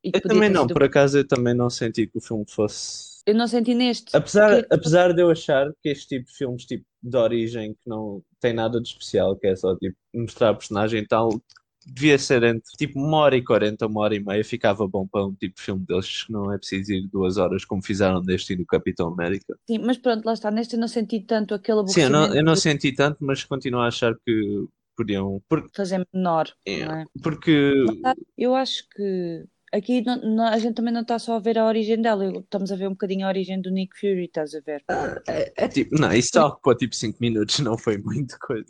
E 0.02 0.12
Eu 0.12 0.20
também 0.24 0.50
não, 0.50 0.68
sido- 0.68 0.70
por 0.70 0.82
acaso 0.84 1.18
eu 1.18 1.26
também 1.26 1.54
não 1.54 1.70
senti 1.70 2.06
que 2.06 2.18
o 2.18 2.20
filme 2.20 2.44
fosse. 2.48 3.18
Eu 3.26 3.34
não 3.34 3.46
senti 3.46 3.74
neste. 3.74 4.12
Apesar, 4.12 4.64
Que- 4.66 4.66
apesar 4.70 5.12
de 5.14 5.22
eu 5.22 5.30
achar 5.30 5.70
que 5.82 5.90
este 5.90 6.08
tipo 6.18 6.26
de 6.30 6.36
filmes 6.36 6.64
tipo, 6.66 6.84
de 7.02 7.16
origem 7.16 7.74
que 7.74 7.88
não 7.88 8.22
tem 8.40 8.52
nada 8.52 8.80
de 8.80 8.88
especial, 8.88 9.36
que 9.36 9.46
é 9.46 9.56
só 9.56 9.76
tipo, 9.76 9.96
mostrar 10.14 10.50
a 10.50 10.54
personagem 10.54 11.02
e 11.02 11.06
tal, 11.06 11.30
devia 11.86 12.18
ser 12.18 12.42
entre 12.42 12.70
tipo 12.76 12.98
uma 12.98 13.18
hora 13.18 13.36
e 13.36 13.42
quarenta, 13.44 13.86
uma 13.86 14.00
hora 14.00 14.14
e 14.14 14.20
meia, 14.20 14.44
ficava 14.44 14.86
bom 14.86 15.06
para 15.06 15.24
um 15.26 15.34
tipo 15.34 15.56
de 15.56 15.62
filme 15.62 15.84
destes 15.86 16.24
que 16.24 16.32
não 16.32 16.52
é 16.52 16.58
preciso 16.58 16.92
ir 16.92 17.08
duas 17.08 17.36
horas 17.36 17.64
como 17.64 17.82
fizeram 17.82 18.20
deste 18.20 18.52
e 18.52 18.56
do 18.56 18.66
Capitão 18.66 19.08
América. 19.08 19.56
Sim, 19.66 19.78
mas 19.78 19.96
pronto, 19.98 20.24
lá 20.24 20.32
está. 20.32 20.50
Neste 20.50 20.74
eu 20.74 20.80
não 20.80 20.88
senti 20.88 21.20
tanto 21.20 21.54
aquele 21.54 21.86
Sim, 21.88 22.02
eu 22.02 22.10
não, 22.10 22.34
eu 22.34 22.44
não 22.44 22.56
senti 22.56 22.92
tanto, 22.92 23.18
mas 23.20 23.44
continuo 23.44 23.80
a 23.80 23.88
achar 23.88 24.14
que 24.24 24.66
podiam. 24.96 25.40
Por, 25.48 25.68
fazer 25.74 26.06
menor, 26.12 26.52
É. 26.66 26.84
não 26.84 26.94
é? 26.96 27.04
porque 27.22 27.74
Eu 28.36 28.54
acho 28.54 28.86
que 28.90 29.44
aqui 29.72 30.02
não- 30.02 30.16
não- 30.22 30.46
a 30.46 30.58
gente 30.58 30.74
também 30.74 30.92
não 30.92 31.02
está 31.02 31.18
só 31.18 31.34
a 31.36 31.38
ver 31.38 31.58
a 31.58 31.66
origem 31.66 32.00
dela, 32.00 32.26
estamos 32.38 32.70
a 32.72 32.76
ver 32.76 32.86
um 32.86 32.92
bocadinho 32.92 33.26
a 33.26 33.28
origem 33.28 33.60
do 33.60 33.70
Nick 33.70 33.98
Fury, 33.98 34.24
estás 34.24 34.54
a 34.54 34.60
ver? 34.60 34.84
é, 35.28 35.52
é 35.56 35.68
tipo, 35.68 35.98
não, 35.98 36.12
isso 36.12 36.30
só 36.34 36.48
ocupou 36.48 36.74
tipo 36.74 36.94
5 36.94 37.18
minutos, 37.20 37.58
não 37.60 37.76
foi 37.76 37.98
muita 37.98 38.38
coisa. 38.38 38.66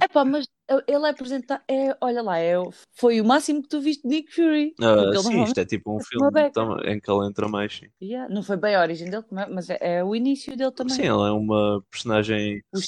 É 0.00 0.08
pá, 0.08 0.24
mas 0.24 0.46
ele 0.88 1.06
é 1.06 1.10
apresentado, 1.10 1.62
é, 1.68 1.96
olha 2.00 2.22
lá, 2.22 2.38
é, 2.38 2.54
foi 2.94 3.20
o 3.20 3.24
máximo 3.24 3.62
que 3.62 3.68
tu 3.68 3.80
viste 3.80 4.02
de 4.02 4.08
Nick 4.08 4.32
Fury. 4.32 4.74
Ah, 4.80 5.12
sim, 5.22 5.42
isto 5.44 5.58
é 5.58 5.64
tipo 5.64 5.94
um 5.96 6.00
filme 6.00 6.50
tam- 6.50 6.78
em 6.84 6.98
que 7.00 7.10
ele 7.10 7.26
entra 7.26 7.48
mais. 7.48 7.74
Sim, 7.76 7.86
Yeah, 8.02 8.32
não 8.32 8.42
foi 8.42 8.56
bem 8.56 8.74
a 8.74 8.80
origem 8.80 9.08
dele, 9.10 9.24
é- 9.32 9.46
mas 9.46 9.70
é, 9.70 9.78
é 9.80 10.04
o 10.04 10.14
início 10.14 10.56
dele 10.56 10.72
também. 10.72 10.94
Sim, 10.96 11.02
ele 11.02 11.10
é 11.28 11.30
uma 11.32 11.82
personagem 11.90 12.62
que 12.72 12.78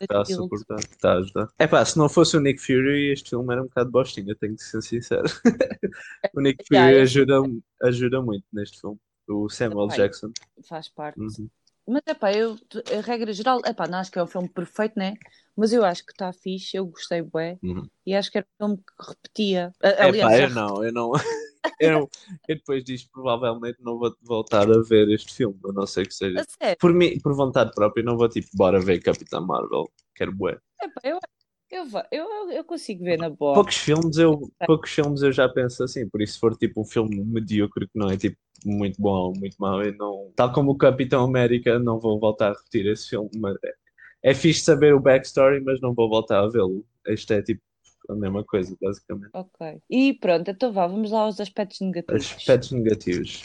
está 0.00 0.20
a 0.20 0.24
suportar, 0.24 0.76
que 0.76 0.94
está 0.94 1.12
a 1.12 1.18
ajudar. 1.18 1.48
É 1.58 1.66
pá, 1.66 1.84
se 1.84 1.96
não 1.98 2.08
fosse 2.08 2.36
o 2.36 2.40
Nick 2.40 2.60
Fury, 2.60 3.12
este 3.12 3.30
filme 3.30 3.52
era 3.52 3.62
um 3.62 3.66
bocado 3.66 3.90
bostinho, 3.90 4.30
eu 4.30 4.36
tenho 4.36 4.54
de 4.54 4.62
ser 4.62 4.82
sincero. 4.82 5.24
o 6.36 6.40
Nick 6.42 6.64
Fury 6.66 7.00
ajuda, 7.00 7.34
ajuda 7.82 8.22
muito 8.22 8.44
neste 8.52 8.80
filme. 8.80 8.98
O 9.28 9.48
Samuel 9.48 9.88
Também. 9.88 9.96
Jackson. 10.04 10.30
Faz 10.68 10.88
parte. 10.88 11.18
Uhum. 11.20 11.48
Mas 11.88 12.02
é 12.06 12.14
pá, 12.14 12.32
eu, 12.32 12.56
a 12.96 13.00
regra 13.00 13.32
geral, 13.32 13.60
é 13.64 13.72
pá, 13.72 13.86
não 13.86 13.98
acho 13.98 14.10
que 14.10 14.18
é 14.18 14.22
um 14.22 14.26
filme 14.26 14.48
perfeito, 14.48 14.98
né? 14.98 15.14
Mas 15.56 15.72
eu 15.72 15.84
acho 15.84 16.04
que 16.04 16.12
está 16.12 16.32
fixe, 16.32 16.76
eu 16.76 16.86
gostei 16.86 17.22
bué 17.22 17.58
Uhum. 17.62 17.86
e 18.04 18.14
acho 18.14 18.30
que 18.30 18.38
era 18.38 18.46
um 18.60 18.66
filme 18.68 18.76
que 18.78 19.08
repetia. 19.08 19.72
A- 19.82 19.88
É 19.88 20.02
Aliás, 20.04 20.32
pá, 20.32 20.42
eu 20.42 20.50
não, 20.50 20.84
eu 20.84 20.92
não. 20.92 21.12
Eu, 21.80 22.08
eu 22.48 22.56
depois 22.56 22.84
disto 22.84 23.10
provavelmente 23.12 23.78
não 23.82 23.98
vou 23.98 24.14
voltar 24.22 24.70
a 24.70 24.80
ver 24.82 25.10
este 25.10 25.34
filme, 25.34 25.58
a 25.68 25.72
não 25.72 25.84
ser 25.84 26.06
que 26.06 26.14
seja. 26.14 26.44
Por 26.78 26.92
mim, 26.94 27.18
por 27.18 27.34
vontade 27.34 27.72
própria, 27.74 28.04
não 28.04 28.16
vou 28.16 28.28
tipo, 28.28 28.46
bora 28.54 28.78
ver 28.80 29.00
Capitã 29.00 29.40
Marvel. 29.40 29.90
Quero 30.14 30.32
bué. 30.32 30.58
é 30.80 30.88
pá, 30.88 31.00
eu, 31.02 31.16
va- 31.16 31.20
eu, 31.70 31.84
eu, 32.12 32.50
eu 32.52 32.64
consigo 32.64 33.04
ver 33.04 33.18
na 33.18 33.30
boa. 33.30 33.54
Poucos 33.54 33.76
filmes 33.76 34.16
eu, 34.16 34.50
poucos 34.66 34.90
filmes 34.90 35.22
eu 35.22 35.32
já 35.32 35.48
penso 35.48 35.82
assim, 35.82 36.08
por 36.08 36.22
isso 36.22 36.34
se 36.34 36.40
for 36.40 36.56
tipo 36.56 36.82
um 36.82 36.84
filme 36.84 37.24
medíocre 37.24 37.86
que 37.86 37.98
não 37.98 38.10
é 38.10 38.16
tipo 38.16 38.36
muito 38.64 39.00
bom 39.00 39.28
ou 39.28 39.32
muito 39.36 39.56
mau, 39.58 39.82
eu 39.82 39.94
não, 39.96 40.32
tal 40.34 40.52
como 40.52 40.72
o 40.72 40.78
Capitão 40.78 41.24
América, 41.24 41.78
não 41.78 41.98
vou 41.98 42.18
voltar 42.18 42.50
a 42.50 42.54
repetir 42.54 42.86
esse 42.86 43.08
filme, 43.08 43.30
mas 43.36 43.56
é, 43.64 44.30
é 44.30 44.34
fixe 44.34 44.60
saber 44.60 44.94
o 44.94 45.00
backstory, 45.00 45.62
mas 45.62 45.80
não 45.80 45.94
vou 45.94 46.08
voltar 46.08 46.40
a 46.40 46.48
vê-lo. 46.48 46.84
Este 47.06 47.34
é 47.34 47.42
tipo 47.42 47.62
a 48.08 48.14
mesma 48.14 48.44
coisa, 48.44 48.76
basicamente. 48.80 49.30
Ok. 49.32 49.80
E 49.90 50.14
pronto, 50.14 50.50
então 50.50 50.72
vá, 50.72 50.86
vamos 50.86 51.10
lá 51.10 51.20
aos 51.20 51.40
aspectos 51.40 51.80
negativos. 51.80 52.34
Aspectos 52.36 52.72
negativos. 52.72 53.42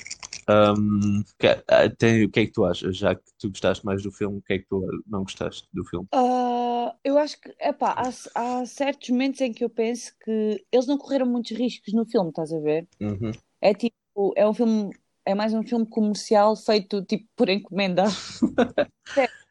Um, 0.50 1.24
ah, 1.68 1.90
tem- 1.98 2.26
o 2.26 2.30
que 2.32 2.40
é 2.42 2.46
que 2.46 2.52
tu 2.52 2.66
achas? 2.66 2.98
Já 2.98 3.16
que 3.16 3.24
tu 3.40 3.50
gostaste 3.50 3.86
mais 3.86 4.04
do 4.04 4.12
filme, 4.12 4.38
o 4.38 4.42
que 4.42 4.54
é 4.54 4.60
que 4.60 4.66
tu 4.68 4.86
não 5.08 5.24
gostaste 5.24 5.68
do 5.74 5.86
filme? 5.86 6.08
Ah, 6.14 6.96
eu 7.04 7.18
acho 7.18 7.40
que, 7.40 7.50
epá, 7.60 7.94
há, 7.98 8.10
há 8.36 8.66
certos 8.66 9.10
momentos 9.10 9.40
em 9.42 9.54
que 9.54 9.64
eu 9.64 9.70
penso 9.70 10.14
que 10.20 10.66
eles 10.72 10.86
não 10.88 10.98
correram 10.98 11.26
muitos 11.26 11.52
riscos 11.58 11.94
no 11.94 12.06
filme, 12.06 12.30
estás 12.30 12.52
a 12.52 12.60
ver? 12.60 12.88
Uhum. 13.00 13.32
É 13.62 13.74
tipo, 13.74 14.34
é 14.38 14.48
um 14.48 14.54
filme, 14.54 14.92
é 15.26 15.36
mais 15.36 15.54
um 15.54 15.64
filme 15.64 15.86
comercial 15.88 16.56
feito 16.56 17.04
tipo 17.06 17.28
por 17.36 17.50
encomenda. 17.50 18.06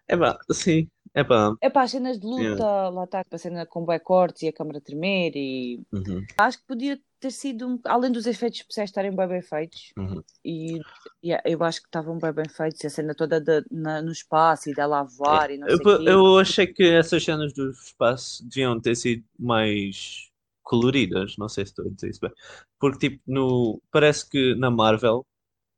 É 0.09 0.16
pá, 0.16 0.38
sim, 0.52 0.88
é 1.14 1.23
pá. 1.25 1.54
É 1.61 1.68
pá, 1.70 1.82
as 1.82 1.90
cenas 1.90 2.18
de 2.18 2.26
luta, 2.26 2.64
Yeah. 2.64 2.90
lá 2.90 3.04
está, 3.04 3.25
a 3.30 3.38
cena 3.38 3.66
com 3.66 3.85
bué 3.85 3.99
cortes 3.99 4.42
e 4.42 4.49
a 4.49 4.52
câmara 4.52 4.80
tremer 4.80 5.32
e 5.37 5.82
Uhum, 5.92 6.25
acho 6.38 6.59
que 6.61 6.66
podia 6.66 7.00
ter 7.20 7.30
sido, 7.30 7.68
um- 7.68 7.80
além 7.84 8.10
dos 8.10 8.26
efeitos 8.26 8.60
especiais 8.60 8.90
estarem 8.90 9.14
bem 9.14 9.28
bem 9.28 9.42
feitos 9.42 9.92
uhum. 9.98 10.22
e 10.44 10.80
yeah, 11.24 11.42
eu 11.46 11.62
acho 11.62 11.80
que 11.82 11.88
estavam 11.88 12.18
bem 12.18 12.32
bem 12.32 12.48
feitos, 12.48 12.84
a 12.84 12.90
cena 12.90 13.14
toda 13.14 13.40
de- 13.40 13.64
na- 13.70 14.02
no 14.02 14.10
espaço 14.12 14.70
e 14.70 14.74
dela 14.74 15.00
a 15.00 15.04
voar 15.04 15.50
e 15.50 15.58
não 15.58 15.68
Eu, 15.68 15.76
sei 15.76 15.84
quê. 15.84 16.04
eu 16.08 16.38
achei 16.38 16.66
que 16.66 16.82
essas 16.84 17.22
cenas 17.24 17.52
do 17.52 17.70
espaço 17.70 18.42
deviam 18.48 18.80
ter 18.80 18.96
sido 18.96 19.24
mais 19.38 20.28
coloridas, 20.62 21.36
não 21.36 21.48
sei 21.48 21.66
se 21.66 21.72
estou 21.72 21.86
a 21.86 21.90
dizer 21.90 22.10
isso 22.10 22.20
bem, 22.20 22.30
porque 22.78 23.10
tipo, 23.10 23.22
no, 23.26 23.80
parece 23.90 24.28
que 24.28 24.54
na 24.54 24.70
Marvel, 24.70 25.26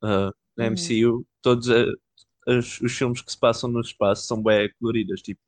ah, 0.02 0.30
na 0.56 0.64
Uhum. 0.66 0.72
MCU, 0.72 1.26
todos 1.42 1.68
a- 1.70 1.87
as- 2.46 2.80
os 2.80 2.92
filmes 2.92 3.20
que 3.22 3.32
se 3.32 3.38
passam 3.38 3.70
no 3.70 3.80
espaço 3.80 4.26
são 4.26 4.42
bem 4.42 4.70
coloridos, 4.80 5.22
tipo 5.22 5.40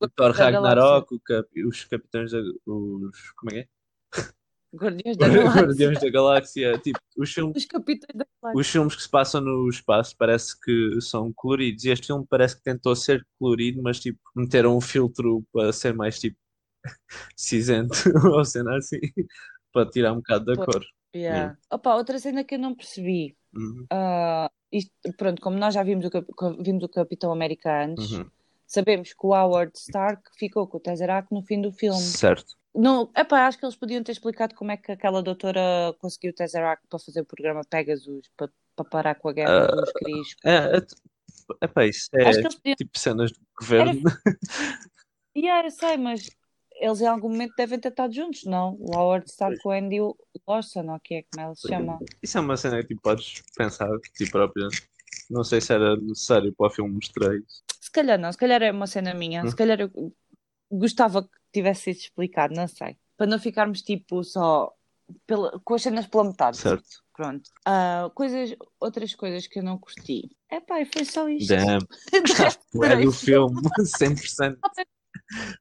o 0.00 0.08
Thor 0.08 0.32
Ragnarok, 0.32 1.14
o 1.14 1.20
cap- 1.20 1.64
os 1.66 1.84
Capitães 1.84 2.32
os, 2.32 3.30
como 3.36 3.52
é 3.54 3.64
que 3.64 3.68
Guardiões 4.74 5.16
da 5.16 5.26
Galáxia. 5.28 5.62
Guardiões 5.62 6.00
da 6.00 6.10
Galáxia, 6.10 6.78
tipo, 6.78 7.00
os 7.16 7.32
filmes 7.32 7.56
Os 7.56 7.64
capitães 7.64 8.14
da 8.14 8.26
Galáxia. 8.42 8.60
os 8.60 8.66
filmes 8.68 8.96
que 8.96 9.02
se 9.02 9.08
passam 9.08 9.40
no 9.40 9.68
espaço 9.68 10.16
parece 10.16 10.58
que 10.60 11.00
são 11.00 11.32
coloridos. 11.32 11.84
E 11.84 11.90
este 11.90 12.06
filme 12.08 12.26
parece 12.28 12.56
que 12.56 12.62
tentou 12.62 12.94
ser 12.94 13.26
colorido, 13.38 13.82
mas 13.82 13.98
tipo, 14.00 14.18
meteram 14.34 14.76
um 14.76 14.80
filtro 14.80 15.42
para 15.52 15.72
ser 15.72 15.94
mais 15.94 16.18
tipo 16.18 16.36
cinzento 17.36 17.94
ou 18.34 18.44
cena 18.44 18.76
assim, 18.76 19.00
para 19.72 19.88
tirar 19.90 20.12
um 20.12 20.16
bocado 20.16 20.44
da 20.46 20.54
Pois. 20.54 20.66
cor. 20.66 20.84
Yeah. 21.14 21.56
Opa, 21.70 21.96
outra 21.96 22.18
cena 22.18 22.44
que 22.44 22.54
eu 22.54 22.58
não 22.58 22.74
percebi. 22.74 23.36
Uhum, 23.52 23.84
ah, 23.90 24.48
isto, 24.70 24.92
pronto, 25.16 25.42
como 25.42 25.58
nós 25.58 25.74
já 25.74 25.82
vimos 25.82 26.06
o, 26.06 26.62
vimos 26.62 26.84
o 26.84 26.88
Capitão 26.88 27.32
América 27.32 27.84
antes, 27.84 28.12
uhum. 28.12 28.30
sabemos 28.64 29.12
que 29.12 29.26
o 29.26 29.34
Howard 29.34 29.72
Stark 29.76 30.22
ficou 30.38 30.68
com 30.68 30.76
o 30.76 30.80
Tesseract 30.80 31.32
no 31.32 31.42
fim 31.42 31.60
do 31.60 31.72
filme. 31.72 31.98
Certo. 31.98 32.59
Não, 32.74 33.10
epá, 33.16 33.46
acho 33.46 33.58
que 33.58 33.64
eles 33.64 33.76
podiam 33.76 34.02
ter 34.02 34.12
explicado 34.12 34.54
como 34.54 34.70
é 34.70 34.76
que 34.76 34.92
aquela 34.92 35.22
doutora 35.22 35.60
conseguiu 35.98 36.30
o 36.30 36.34
Tesseract 36.34 36.86
para 36.88 36.98
fazer 36.98 37.20
o 37.20 37.26
programa 37.26 37.62
Pegasus, 37.68 38.30
para, 38.36 38.48
para 38.76 38.84
parar 38.84 39.14
com 39.16 39.28
a 39.28 39.32
guerra 39.32 39.64
Ah, 39.64 39.74
dos 39.74 39.92
Cris. 39.92 40.36
É, 40.44 40.76
é, 40.76 41.64
epá, 41.64 41.84
isso 41.86 42.08
é 42.14 42.42
podiam. 42.42 42.76
tipo 42.76 42.98
cenas 42.98 43.32
do 43.32 43.40
governo. 43.58 44.00
Yeah, 45.36 45.66
eu 45.66 45.70
sei, 45.70 45.96
mas 45.96 46.28
eles 46.80 47.00
em 47.00 47.06
algum 47.06 47.28
momento 47.28 47.54
devem 47.56 47.78
ter 47.78 47.88
estado 47.88 48.12
juntos, 48.14 48.44
não? 48.44 48.76
O 48.80 48.96
Howard 48.96 49.28
Stark 49.28 49.58
com 49.62 49.68
o 49.68 49.72
Andy 49.72 49.98
Lawson, 50.46 50.88
ou 50.88 50.96
o 50.96 51.00
que 51.00 51.14
é, 51.14 51.22
como 51.30 51.44
ela 51.46 51.54
se 51.54 51.68
chama? 51.68 51.98
Isso 52.22 52.38
é 52.38 52.40
uma 52.40 52.56
cena 52.56 52.80
que 52.82 52.88
tipo, 52.88 53.02
podes 53.02 53.42
pensar 53.56 53.88
de 53.88 54.12
ti 54.12 54.30
própria. 54.30 54.68
Não 55.28 55.44
sei 55.44 55.60
se 55.60 55.72
era 55.72 55.96
necessário 55.96 56.52
para 56.54 56.66
o 56.66 56.70
filme 56.70 56.94
mostrar 56.94 57.34
isso. 57.36 57.62
Se 57.80 57.90
calhar 57.90 58.18
não, 58.18 58.30
se 58.32 58.38
calhar 58.38 58.62
é 58.62 58.72
uma 58.72 58.86
cena 58.86 59.12
minha. 59.12 59.44
Hum. 59.44 59.50
Se 59.50 59.56
calhar 59.56 59.80
eu 59.80 59.90
gostava 60.70 61.22
que 61.22 61.39
tivesse 61.52 61.82
sido 61.92 61.96
explicado, 61.96 62.54
não 62.54 62.66
sei. 62.68 62.96
Para 63.16 63.26
não 63.26 63.38
ficarmos 63.38 63.82
tipo 63.82 64.22
só 64.24 64.72
pela- 65.26 65.60
com 65.64 65.74
as 65.74 65.82
cenas 65.82 66.06
pela 66.06 66.24
metade. 66.24 66.56
Certo. 66.56 66.88
Pronto. 67.14 67.50
Ah, 67.66 68.10
coisas, 68.14 68.54
outras 68.80 69.14
coisas 69.14 69.46
que 69.46 69.58
eu 69.58 69.62
não 69.62 69.76
curti. 69.78 70.30
Epá, 70.50 70.80
e 70.80 70.86
foi 70.86 71.04
só 71.04 71.28
isto. 71.28 71.48
Damn. 71.54 71.86
É 72.82 72.96
do 73.04 73.12
filme. 73.12 73.54
filme, 73.96 74.16
100%. 74.16 74.56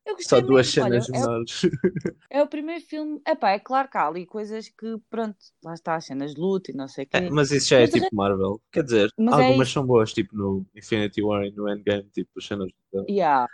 Eu 0.06 0.16
gostei 0.16 0.40
Só 0.40 0.42
duas 0.46 0.68
cenas 0.68 1.10
é 1.10 1.12
menores. 1.12 1.62
É 2.30 2.42
o 2.42 2.48
primeiro 2.48 2.84
filme. 2.84 3.22
Epá, 3.28 3.52
é 3.52 3.60
claro 3.60 3.88
que 3.90 3.98
há 3.98 4.08
ali 4.08 4.26
coisas 4.26 4.68
que, 4.70 4.98
pronto, 5.10 5.38
lá 5.64 5.74
está, 5.76 5.96
as 5.96 6.06
cenas 6.06 6.34
de 6.34 6.40
luta 6.42 6.72
e 6.72 6.74
não 6.74 6.88
sei 6.88 7.04
o 7.06 7.08
quê. 7.08 7.18
É, 7.18 7.30
mas 7.30 7.52
isso 7.52 7.70
já 7.70 7.78
é 7.78 7.82
Mas 7.82 7.92
de 7.92 8.00
tipo 8.02 8.16
Marvel. 8.16 8.60
Quer 8.72 8.84
dizer, 8.84 9.12
Mas 9.18 9.40
é 9.40 9.44
algumas 9.46 9.70
são 9.72 9.86
boas, 9.86 10.12
tipo 10.14 10.36
no 10.36 10.66
Infinity 10.76 11.22
War 11.22 11.44
e 11.44 11.52
no 11.52 11.70
Endgame, 11.70 12.04
tipo 12.10 12.32
as 12.38 12.46
cenas. 12.46 12.68
de- 12.94 13.12
Yeah. 13.14 13.48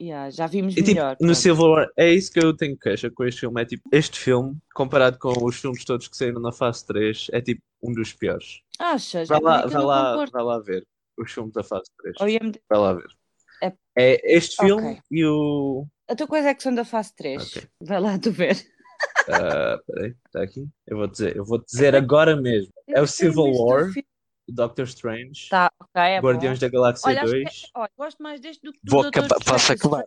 Yeah, 0.00 0.28
já 0.30 0.46
vimos 0.46 0.74
E 0.76 0.82
tipo, 0.82 0.88
melhor. 0.88 1.16
no. 1.20 1.34
Civil 1.34 1.66
War, 1.70 1.88
é 1.96 2.12
isso 2.12 2.32
que 2.32 2.40
eu 2.44 2.54
tenho 2.56 2.76
queixa 2.76 3.10
com 3.10 3.24
este 3.24 3.40
filme. 3.40 3.62
É 3.62 3.64
tipo, 3.64 3.82
este 3.92 4.18
filme, 4.18 4.56
comparado 4.74 5.18
com 5.18 5.32
os 5.44 5.56
filmes 5.56 5.84
todos 5.84 6.08
que 6.08 6.16
saíram 6.16 6.40
na 6.40 6.50
fase 6.52 6.84
3, 6.86 7.28
é 7.32 7.40
tipo 7.40 7.62
um 7.82 7.92
dos 7.92 8.12
piores. 8.12 8.60
Achas? 8.78 9.28
Vai 9.28 9.40
lá, 9.40 9.66
vai 9.66 9.82
lá, 9.82 10.26
vai 10.26 10.42
lá 10.42 10.58
ver 10.58 10.84
os 11.16 11.30
filmes 11.30 11.52
da 11.52 11.62
fase 11.62 11.84
3. 12.02 12.16
Ou 12.20 12.28
IMDb. 12.28 12.60
Vai 12.68 12.78
lá 12.78 12.92
ver. 12.94 13.06
É- 13.62 13.72
É 13.96 14.36
este 14.36 14.56
filme 14.56 15.00
e 15.10 15.24
o. 15.24 15.86
A 16.08 16.14
tua 16.16 16.26
coisa 16.26 16.48
é 16.48 16.54
que 16.54 16.62
são 16.62 16.74
da 16.74 16.84
fase 16.84 17.14
3. 17.14 17.56
Ok. 17.56 17.62
Vai 17.80 18.00
lá 18.00 18.18
tu 18.18 18.32
ver. 18.32 18.56
ah, 19.28 19.78
peraí, 19.86 20.14
está 20.26 20.42
aqui? 20.42 20.66
Eu 20.86 20.96
vou 20.96 21.06
dizer, 21.06 21.36
eu 21.36 21.44
vou 21.44 21.62
dizer 21.64 21.94
agora 21.94 22.34
mesmo. 22.36 22.72
É 22.88 23.00
o 23.00 23.06
Civil 23.06 23.44
War, 23.54 23.84
filme. 23.92 24.04
Doctor 24.48 24.84
Strange, 24.84 25.48
Tá, 25.48 25.70
ok, 25.80 26.02
é 26.02 26.20
bom. 26.20 26.28
Guardiões 26.28 26.58
da 26.58 26.68
Galáxia 26.68 27.08
Olha, 27.08 27.22
acho 27.22 27.32
que 27.32 27.42
2. 27.44 27.62
é- 27.64 27.78
olha, 27.80 27.90
gosto 27.96 28.22
mais 28.22 28.40
deste 28.40 28.62
do 28.62 28.72
que 28.72 28.78
do 28.82 28.90
Vou 28.90 29.00
acabar, 29.06 29.36
Strange. 29.40 29.72
acabar. 29.72 30.04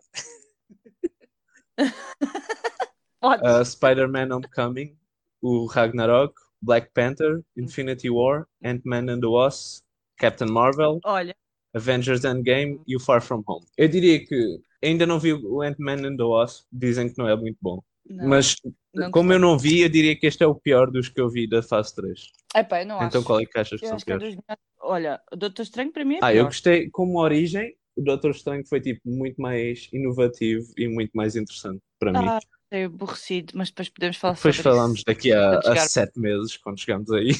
Podes. 3.20 3.42
uh, 3.50 3.64
Spider-Man 3.64 4.32
Homecoming, 4.32 4.96
o 5.42 5.66
Ragnarok, 5.66 6.34
Black 6.62 6.90
Panther, 6.94 7.42
Infinity 7.56 8.10
War, 8.10 8.46
Ant-Man 8.64 9.08
and 9.10 9.20
the 9.20 9.26
Wasp, 9.26 9.82
Captain 10.18 10.50
Marvel, 10.50 11.00
Olha, 11.04 11.34
Avengers 11.74 12.24
Endgame 12.24 12.80
e 12.86 12.96
o 12.96 13.00
Far 13.00 13.20
From 13.20 13.42
Home. 13.46 13.66
Eu 13.76 13.88
diria 13.88 14.24
que 14.24 14.60
ainda 14.82 15.04
não 15.06 15.18
vi 15.18 15.32
o 15.32 15.62
Ant-Man 15.62 16.06
and 16.06 16.16
the 16.16 16.22
Wasp, 16.24 16.64
dizem 16.72 17.08
que 17.12 17.18
não 17.18 17.28
é 17.28 17.36
muito 17.36 17.58
bom. 17.60 17.82
Não, 18.08 18.28
Mas 18.28 18.56
não 18.94 19.10
como 19.10 19.32
eu 19.32 19.38
não 19.38 19.58
vi, 19.58 19.80
eu 19.80 19.88
diria 19.88 20.16
que 20.18 20.26
este 20.26 20.42
é 20.42 20.46
o 20.46 20.54
pior 20.54 20.90
dos 20.90 21.08
que 21.08 21.20
eu 21.20 21.28
vi 21.28 21.48
da 21.48 21.62
fase 21.62 21.94
3. 21.94 22.32
Epá, 22.56 22.82
eu 22.82 22.86
não 22.86 22.96
Então 23.02 23.20
acho. 23.20 23.24
qual 23.26 23.40
é 23.40 23.44
que 23.46 23.58
achas 23.58 23.78
que 23.80 23.86
Eu 23.86 23.88
são 23.90 23.96
acho 23.96 24.04
que 24.04 24.12
é 24.12 24.18
piores? 24.18 24.36
dos. 24.36 24.44
Olha, 24.80 25.20
o 25.32 25.36
Doutor 25.36 25.62
Estranho 25.62 25.92
para 25.92 26.04
mim 26.04 26.14
é 26.16 26.18
Ah, 26.22 26.32
eu 26.32 26.36
pior. 26.42 26.44
gostei 26.46 26.90
como 26.90 27.18
origem, 27.20 27.76
o 27.96 28.02
Doutor 28.02 28.30
Estranho 28.30 28.64
foi 28.66 28.80
tipo 28.80 29.00
muito 29.04 29.40
mais 29.40 29.88
inovativo 29.92 30.66
e 30.76 30.88
muito 30.88 31.10
mais 31.14 31.36
interessante 31.36 31.80
para 31.98 32.12
mim. 32.12 32.26
Ah, 32.28 32.38
é 32.70 32.84
aborrecido, 32.84 33.52
mas 33.56 33.68
depois 33.70 33.88
podemos 33.88 34.16
falar 34.16 34.34
Depois 34.34 34.56
sobre 34.56 34.70
falamos 34.70 34.96
isso. 34.98 35.04
daqui 35.06 35.32
a, 35.32 35.58
a 35.58 35.76
sete 35.76 36.18
meses, 36.18 36.56
quando 36.56 36.78
chegamos 36.80 37.10
aí. 37.12 37.30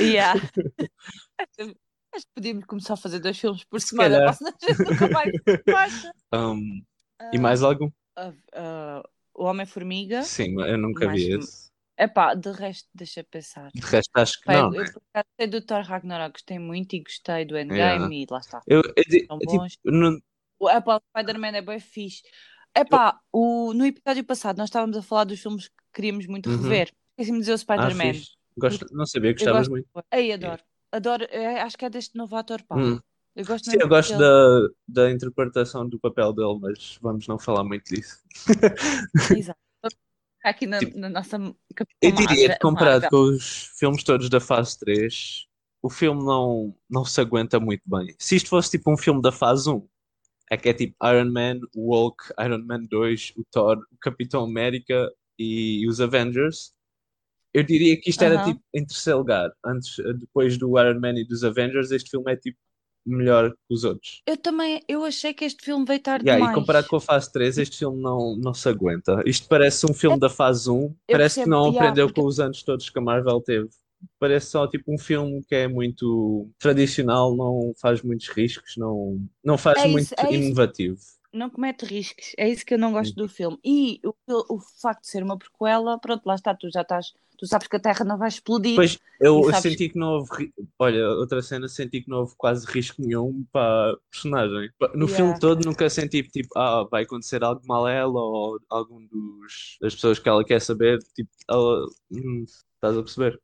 Yeah. 0.00 0.40
Acho 2.14 2.26
que 2.26 2.32
podíamos 2.34 2.64
começar 2.66 2.94
a 2.94 2.96
fazer 2.96 3.18
dois 3.20 3.38
filmes 3.38 3.64
por 3.64 3.80
Se 3.80 3.88
semana. 3.88 4.16
calhar. 4.18 4.34
Senão 4.36 4.52
a 4.62 4.66
gente 4.66 4.78
nunca 4.90 5.08
mais 5.08 5.32
baixa. 5.66 6.12
Um, 6.34 6.82
e 7.32 7.38
mais 7.38 7.62
algum? 7.62 7.90
Ah, 8.16 8.32
ah, 8.54 9.02
o 9.34 9.44
Homem-Formiga. 9.44 10.22
Sim, 10.22 10.60
eu 10.60 10.78
nunca 10.78 11.06
Mais 11.06 11.22
vi 11.22 11.32
esse. 11.32 11.70
Epá, 11.98 12.34
de 12.34 12.50
resto, 12.52 12.88
deixa 12.94 13.20
eu 13.20 13.24
pensar. 13.24 13.70
De 13.74 13.80
resto, 13.80 14.10
acho 14.14 14.40
que 14.40 14.46
Pá, 14.46 14.54
não. 14.54 14.74
eu, 14.74 14.84
eu 14.84 14.92
por 14.92 15.02
acaso 15.12 15.26
gostei 15.28 15.46
do 15.46 15.60
Thor 15.64 15.82
Ragnarok, 15.82 16.32
gostei 16.32 16.58
muito 16.58 16.94
e 16.96 17.00
gostei 17.00 17.44
do 17.44 17.56
Endgame 17.56 18.22
e 18.22 18.26
lá 18.30 18.38
está. 18.38 18.62
Eu, 18.66 18.82
eu, 18.96 19.04
São 19.26 19.38
tipo, 19.38 19.52
bons. 19.52 19.78
não- 19.84 20.18
O 20.58 20.68
Apple 20.68 21.00
Spider-Man 21.10 21.56
é 21.56 21.62
bem 21.62 21.80
fixe. 21.80 22.22
Epá, 22.74 23.20
o, 23.30 23.74
no 23.74 23.84
episódio 23.84 24.24
passado 24.24 24.56
nós 24.58 24.68
estávamos 24.68 24.96
a 24.96 25.02
falar 25.02 25.24
dos 25.24 25.40
filmes 25.40 25.68
que 25.68 25.74
queríamos 25.92 26.26
muito 26.26 26.48
Uhum. 26.48 26.62
rever. 26.62 26.92
Esqueci-me 27.10 27.38
de 27.38 27.40
dizer 27.42 27.52
o 27.52 27.54
ah, 27.54 27.58
Spider-Man. 27.58 28.12
fixe. 28.14 28.30
Gosto, 28.56 28.86
não 28.92 29.06
sabia 29.06 29.34
que 29.34 29.42
Eu 29.42 29.46
gostavas 29.46 29.68
muito. 29.68 29.88
Ei, 30.10 30.32
adoro. 30.32 30.62
Adoro, 30.90 31.24
é, 31.30 31.60
acho 31.60 31.76
que 31.78 31.84
é 31.84 31.90
deste 31.90 32.16
novo 32.16 32.36
ator, 32.36 32.62
pá. 32.64 32.76
Hum. 32.76 32.98
Eu 33.34 33.46
gosto 33.46 33.70
Sim, 33.70 33.78
eu 33.80 33.88
gosto 33.88 34.16
da, 34.18 34.68
da 34.86 35.10
interpretação 35.10 35.88
do 35.88 35.98
papel 35.98 36.32
dele, 36.34 36.58
mas 36.60 36.98
vamos 37.00 37.26
não 37.26 37.38
falar 37.38 37.64
muito 37.64 37.84
disso. 37.84 38.18
Exato. 39.34 39.58
Aqui 40.44 40.66
na, 40.66 40.80
Tipo, 40.80 40.98
na 40.98 41.08
nossa 41.08 41.36
Eu 42.00 42.12
diria 42.12 42.52
que 42.52 42.58
comparado 42.58 43.08
com 43.08 43.16
os 43.16 43.70
filmes 43.78 44.02
todos 44.02 44.28
da 44.28 44.40
fase 44.40 44.76
3, 44.80 45.46
o 45.80 45.88
filme 45.88 46.22
não, 46.22 46.74
não 46.90 47.04
se 47.04 47.20
aguenta 47.20 47.60
muito 47.60 47.82
bem. 47.86 48.14
Se 48.18 48.36
isto 48.36 48.48
fosse 48.48 48.72
tipo 48.72 48.92
um 48.92 48.96
filme 48.96 49.22
da 49.22 49.30
fase 49.30 49.70
1, 49.70 49.86
é 50.50 50.56
que 50.56 50.68
é 50.68 50.74
tipo 50.74 50.96
Iron 51.06 51.30
Man, 51.30 51.60
o 51.74 51.94
Hulk, 51.94 52.34
Iron 52.40 52.64
Man 52.64 52.82
2, 52.90 53.34
o 53.36 53.44
Thor, 53.50 53.78
o 53.90 53.96
Capitão 54.00 54.44
América 54.44 55.10
e 55.38 55.86
os 55.88 56.00
Avengers, 56.00 56.74
eu 57.54 57.62
diria 57.62 57.98
que 58.00 58.10
isto 58.10 58.22
era 58.22 58.34
Aham. 58.34 58.44
tipo 58.44 58.62
em 58.74 58.84
terceiro 58.84 59.18
lugar. 59.20 59.50
Antes, 59.64 59.96
depois 60.18 60.58
do 60.58 60.78
Iron 60.78 61.00
Man 61.00 61.18
e 61.18 61.24
dos 61.24 61.44
Avengers, 61.44 61.90
este 61.90 62.10
filme 62.10 62.32
é 62.32 62.36
tipo 62.36 62.58
melhor 63.04 63.50
que 63.50 63.56
os 63.74 63.84
outros. 63.84 64.22
Eu 64.26 64.36
também, 64.36 64.82
eu 64.88 65.04
achei 65.04 65.32
que 65.34 65.44
este 65.44 65.64
filme 65.64 65.84
veio 65.84 66.00
tarde 66.00 66.24
Yeah, 66.24 66.38
e 66.38 66.42
demais. 66.42 66.54
comparado 66.58 66.86
com 66.88 66.96
a 66.96 67.00
fase 67.00 67.32
3, 67.32 67.58
este 67.58 67.78
filme 67.78 68.00
não, 68.00 68.36
não 68.36 68.54
se 68.54 68.68
aguenta. 68.68 69.22
Isto 69.26 69.48
parece 69.48 69.84
um 69.90 69.94
filme 69.94 70.18
da 70.18 70.30
fase 70.30 70.70
1, 70.70 70.94
parece 71.06 71.40
que 71.40 71.40
percebo, 71.44 71.50
não 71.50 71.66
yeah, 71.68 71.80
aprendeu 71.80 72.06
porque- 72.08 72.20
com 72.20 72.26
os 72.26 72.38
anos 72.40 72.62
todos 72.62 72.88
que 72.88 72.98
a 72.98 73.02
Marvel 73.02 73.40
teve. 73.40 73.68
Parece 74.18 74.46
só 74.50 74.66
tipo 74.66 74.92
um 74.92 74.98
filme 74.98 75.44
que 75.44 75.54
é 75.54 75.68
muito 75.68 76.48
tradicional, 76.58 77.36
não 77.36 77.72
faz 77.80 78.02
muitos 78.02 78.28
riscos, 78.28 78.76
não, 78.76 79.20
não 79.44 79.56
faz 79.56 79.78
É 79.78 79.82
isso, 79.82 79.92
muito 79.92 80.14
é 80.18 80.34
isso. 80.34 80.48
Não 81.32 81.48
comete 81.48 81.84
riscos, 81.86 82.32
é 82.36 82.48
isso 82.48 82.64
que 82.66 82.74
eu 82.74 82.78
não 82.78 82.92
gosto 82.92 83.14
do 83.14 83.28
filme. 83.28 83.58
E 83.64 84.00
o, 84.04 84.14
o 84.56 84.60
facto 84.80 85.00
de 85.02 85.08
ser 85.08 85.22
uma 85.22 85.38
prequela, 85.38 85.98
pronto, 85.98 86.26
lá 86.26 86.34
está, 86.34 86.54
tu 86.54 86.68
já 86.70 86.82
estás, 86.82 87.12
tu 87.38 87.46
sabes 87.46 87.66
que 87.68 87.76
a 87.76 87.80
Terra 87.80 88.04
não 88.04 88.18
vai 88.18 88.28
explodir. 88.28 88.74
Pois 88.76 88.98
eu, 89.18 89.36
E 89.38 89.42
eu 89.44 89.44
sabes- 89.50 89.62
senti 89.62 89.88
que 89.88 89.98
não 89.98 90.08
houve. 90.18 90.52
Olha, 90.78 91.08
outra 91.10 91.40
cena, 91.40 91.68
senti 91.68 92.02
que 92.02 92.10
não 92.10 92.18
houve 92.18 92.34
quase 92.36 92.66
risco 92.66 93.00
nenhum 93.00 93.46
para 93.50 93.92
a 93.92 93.96
personagem. 94.10 94.70
No 94.94 95.06
Yeah. 95.06 95.16
filme 95.16 95.40
todo 95.40 95.64
nunca 95.64 95.88
senti 95.88 96.22
tipo, 96.22 96.48
ah, 96.58 96.84
vai 96.90 97.04
acontecer 97.04 97.42
algo 97.42 97.62
mal 97.66 97.86
a 97.86 97.92
ela 97.92 98.20
ou 98.20 98.60
algum 98.68 99.00
dos, 99.06 99.78
das 99.80 99.94
pessoas 99.94 100.18
que 100.18 100.28
ela 100.28 100.44
quer 100.44 100.60
saber. 100.60 100.98
Tipo, 101.14 101.30
ela. 101.48 101.86
hum, 102.10 102.44
estás 102.74 102.96
a 102.98 103.02
perceber? 103.02 103.40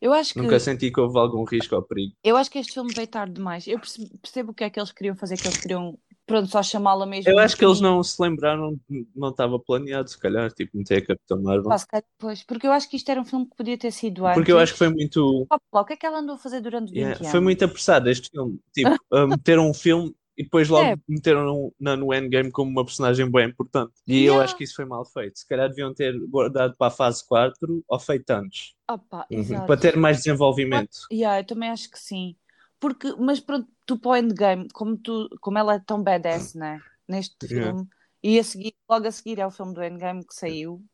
Eu 0.00 0.12
acho 0.12 0.32
que 0.34 0.40
Nunca 0.40 0.60
senti 0.60 0.90
que 0.90 1.00
houve 1.00 1.18
algum 1.18 1.42
risco 1.42 1.74
ou 1.74 1.82
perigo. 1.82 2.14
eu 2.22 2.36
acho 2.36 2.48
que 2.50 2.58
este 2.60 2.74
filme 2.74 2.92
veio 2.94 3.08
tarde 3.08 3.34
demais. 3.34 3.66
Eu 3.66 3.78
percebo, 3.80 4.18
percebo 4.18 4.50
o 4.52 4.54
que 4.54 4.62
é 4.64 4.70
que 4.70 4.78
eles 4.78 4.92
queriam 4.92 5.16
fazer, 5.16 5.36
que 5.36 5.48
eles 5.48 5.60
queriam, 5.60 5.98
pronto, 6.28 6.48
só 6.48 6.62
chamá-la 6.62 7.04
mesmo. 7.06 7.30
Eu 7.30 7.34
no 7.36 7.40
acho 7.40 7.56
que 7.56 7.64
eles 7.64 7.80
não 7.80 8.02
se 8.02 8.20
lembraram, 8.22 8.78
não 9.16 9.30
estava 9.30 9.58
planeado, 9.58 10.08
se 10.08 10.18
calhar, 10.18 10.52
tipo, 10.52 10.76
meter 10.76 10.98
a 11.02 11.06
Capitão 11.06 11.42
Marvel. 11.42 11.78
Se 11.78 11.86
calhar, 11.88 12.04
pois, 12.18 12.44
porque 12.44 12.66
eu 12.66 12.72
acho 12.72 12.88
que 12.88 12.96
isto 12.96 13.10
era 13.10 13.20
um 13.20 13.24
filme 13.24 13.46
que 13.46 13.56
podia 13.56 13.76
ter 13.78 13.90
sido 13.90 14.24
antes. 14.26 14.36
Porque 14.36 14.52
eu 14.52 14.58
acho 14.58 14.72
que 14.72 14.78
foi 14.78 14.88
muito. 14.90 15.46
O 15.72 15.84
que 15.84 15.94
é 15.94 15.96
que 15.96 16.06
ela 16.06 16.18
andou 16.20 16.36
a 16.36 16.38
fazer 16.38 16.60
durante 16.60 16.92
20 16.92 16.98
Yeah, 16.98 17.18
anos? 17.18 17.30
foi 17.30 17.40
muito 17.40 17.64
apressado 17.64 18.08
este 18.10 18.30
filme. 18.30 18.60
Tipo, 18.72 18.90
a 19.12 19.26
meter 19.26 19.58
um 19.58 19.74
filme 19.74 20.14
e 20.36 20.44
depois 20.44 20.68
logo 20.68 20.84
É. 20.84 20.96
meteram 21.08 21.72
na, 21.80 21.96
no 21.96 22.14
Endgame 22.14 22.52
como 22.52 22.70
uma 22.70 22.84
personagem 22.84 23.28
bem 23.28 23.48
importante. 23.48 23.92
E 24.06 24.18
eu 24.18 24.34
Yeah. 24.34 24.44
acho 24.44 24.56
que 24.56 24.62
isso 24.64 24.76
foi 24.76 24.84
mal 24.84 25.04
feito. 25.04 25.36
Se 25.38 25.46
calhar 25.48 25.68
deviam 25.68 25.92
ter 25.92 26.16
guardado 26.28 26.76
para 26.76 26.86
a 26.86 26.90
fase 26.90 27.26
4 27.26 27.82
ou 27.88 27.98
feito 27.98 28.30
antes. 28.30 28.74
Ah, 28.86 28.96
pá, 28.98 29.26
Uhum. 29.30 29.66
Para 29.66 29.76
ter 29.76 29.96
mais 29.96 30.18
desenvolvimento. 30.18 30.98
Yeah, 31.12 31.40
eu 31.40 31.44
também 31.44 31.70
acho 31.70 31.90
que 31.90 31.98
sim. 31.98 32.36
Porque, 32.80 33.12
mas 33.18 33.40
pronto, 33.40 33.68
tu 33.88 33.98
para 34.00 34.10
o 34.12 34.16
Endgame, 34.16 34.68
como, 34.74 34.96
tu, 34.98 35.28
como 35.40 35.58
ela 35.58 35.74
é 35.76 35.80
tão 35.80 36.02
badass, 36.04 36.54
né? 36.54 36.82
Neste 37.08 37.46
Yeah. 37.50 37.72
filme, 37.72 37.88
e 38.22 38.38
a 38.40 38.44
seguir, 38.44 38.76
logo 38.90 39.08
a 39.08 39.12
seguir 39.12 39.40
é 39.40 39.46
o 39.46 39.50
filme 39.52 39.74
do 39.74 39.82
Endgame 39.84 40.26
que 40.26 40.34
saiu, 40.34 40.84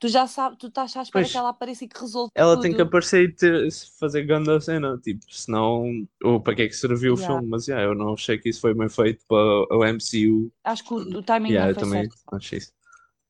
tu 0.00 0.08
já 0.08 0.26
sabes, 0.28 0.58
tu 0.58 0.68
estás 0.68 0.96
à 0.96 1.02
espera 1.02 1.28
Pois. 1.28 1.30
que 1.30 1.38
ela 1.38 1.50
apareça 1.50 1.84
e 1.84 1.88
que 1.88 2.00
resolva 2.00 2.32
Ela 2.34 2.58
tudo. 2.58 2.60
tem 2.60 2.74
que 2.74 2.80
aparecer 2.82 3.24
e 3.28 3.32
ter, 3.34 3.68
fazer 3.98 4.24
grande 4.24 4.60
cena, 4.60 4.96
tipo, 4.98 5.24
senão, 5.32 6.06
ou 6.22 6.40
para 6.40 6.54
que 6.54 6.62
é 6.62 6.68
que 6.68 6.74
serviu 6.74 7.14
o 7.14 7.16
Yeah. 7.16 7.18
filme? 7.18 7.46
Mas 7.48 7.66
yeah, 7.68 7.84
eu 7.86 7.94
não 7.94 8.14
achei 8.14 8.38
que 8.38 8.48
isso 8.48 8.60
foi 8.60 8.74
bem 8.74 8.88
feito 8.88 9.24
para 9.26 9.38
o 9.76 9.84
MCU. 9.84 10.52
Acho 10.64 10.84
que 10.86 10.94
o, 10.94 11.18
o 11.18 11.22
timing 11.22 11.52
Yeah, 11.52 11.58
não 11.58 11.70
eu 11.70 11.76
foi 11.76 11.84
também 11.84 11.84
certo. 11.84 12.16
acho 12.32 12.56
isso. 12.56 12.72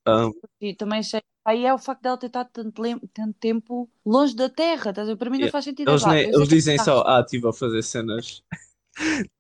Um, 0.09 0.33
E 0.61 0.75
também 0.75 1.01
achei. 1.01 1.23
Aí 1.45 1.65
é 1.65 1.73
o 1.75 1.79
facto 1.79 2.03
dela 2.03 2.19
ter 2.19 2.27
estado 2.27 2.51
tanto, 2.53 2.83
tanto 3.19 3.39
tempo 3.39 3.91
longe 4.05 4.35
da 4.37 4.49
Terra, 4.51 4.91
estás 4.91 5.09
a 5.09 5.13
ver? 5.13 5.17
Para 5.19 5.31
mim 5.31 5.39
não 5.39 5.49
Yeah. 5.49 5.55
faz 5.55 5.65
sentido. 5.65 5.93
eles 5.93 6.07
é 6.07 6.07
nem- 6.07 6.29
eu 6.33 6.33
eles 6.33 6.49
que 6.49 6.49
dizem 6.49 6.79
só, 6.79 7.03
ah, 7.07 7.21
estive 7.21 7.49
a 7.49 7.53
fazer 7.53 7.83
cenas, 7.83 8.43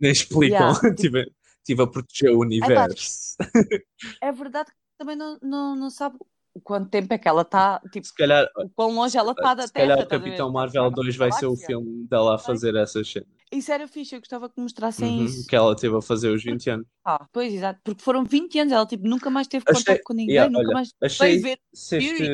nem 0.00 0.12
explicam, 0.12 0.72
Yeah. 0.72 0.80
estive 1.62 1.82
a 1.82 1.86
proteger 1.86 2.30
o 2.34 2.40
universo. 2.40 3.36
É 4.20 4.32
verdade 4.32 4.70
que 4.70 4.76
também 4.98 5.16
não, 5.16 5.38
não, 5.42 5.76
não 5.76 5.90
sabe 5.90 6.16
o 6.52 6.60
quanto 6.60 6.88
tempo 6.90 7.12
é 7.14 7.18
que 7.18 7.28
ela 7.28 7.42
está, 7.42 7.80
tipo, 7.92 8.04
Se 8.06 8.14
calhar, 8.14 8.44
o 8.56 8.68
quão 8.70 8.90
longe 8.92 9.16
ela 9.16 9.32
está 9.32 9.54
da 9.54 9.66
se 9.66 9.72
Terra. 9.72 9.88
calhar 9.88 10.04
o? 10.06 10.08
Capitão 10.08 10.32
Está 10.48 10.48
Marvel 10.48 10.82
na 10.84 10.88
2 10.90 11.16
vai 11.16 11.30
ser 11.32 11.46
o 11.46 11.56
filme 11.56 12.06
dela 12.08 12.34
a 12.34 12.38
fazer 12.38 12.74
essas 12.74 13.10
cenas. 13.10 13.28
Isso 13.52 13.70
era 13.72 13.86
fixe, 13.88 14.14
eu 14.14 14.20
gostava 14.20 14.48
que 14.48 14.60
mostrassem 14.60 15.18
Uhum, 15.18 15.24
isso. 15.24 15.46
que 15.46 15.54
ela 15.56 15.74
teve 15.76 15.96
a 15.96 16.00
fazer 16.02 16.28
os 16.30 16.42
20 16.42 16.70
anos. 16.70 16.86
Ah, 17.04 17.24
pois, 17.32 17.52
exato. 17.52 17.80
Porque 17.84 18.02
foram 18.02 18.24
20 18.24 18.58
anos, 18.60 18.72
ela 18.72 18.86
tipo, 18.86 19.06
nunca 19.06 19.28
mais 19.30 19.46
teve 19.48 19.64
Achei- 19.68 19.84
contato 19.84 20.02
com 20.04 20.12
ninguém, 20.14 20.36
yeah, 20.36 20.50
nunca 20.52 20.66
olha, 20.68 20.74
mais 20.74 20.92
Achei 21.02 21.38
ver 21.40 21.58
se 21.72 21.96
este, 21.98 22.24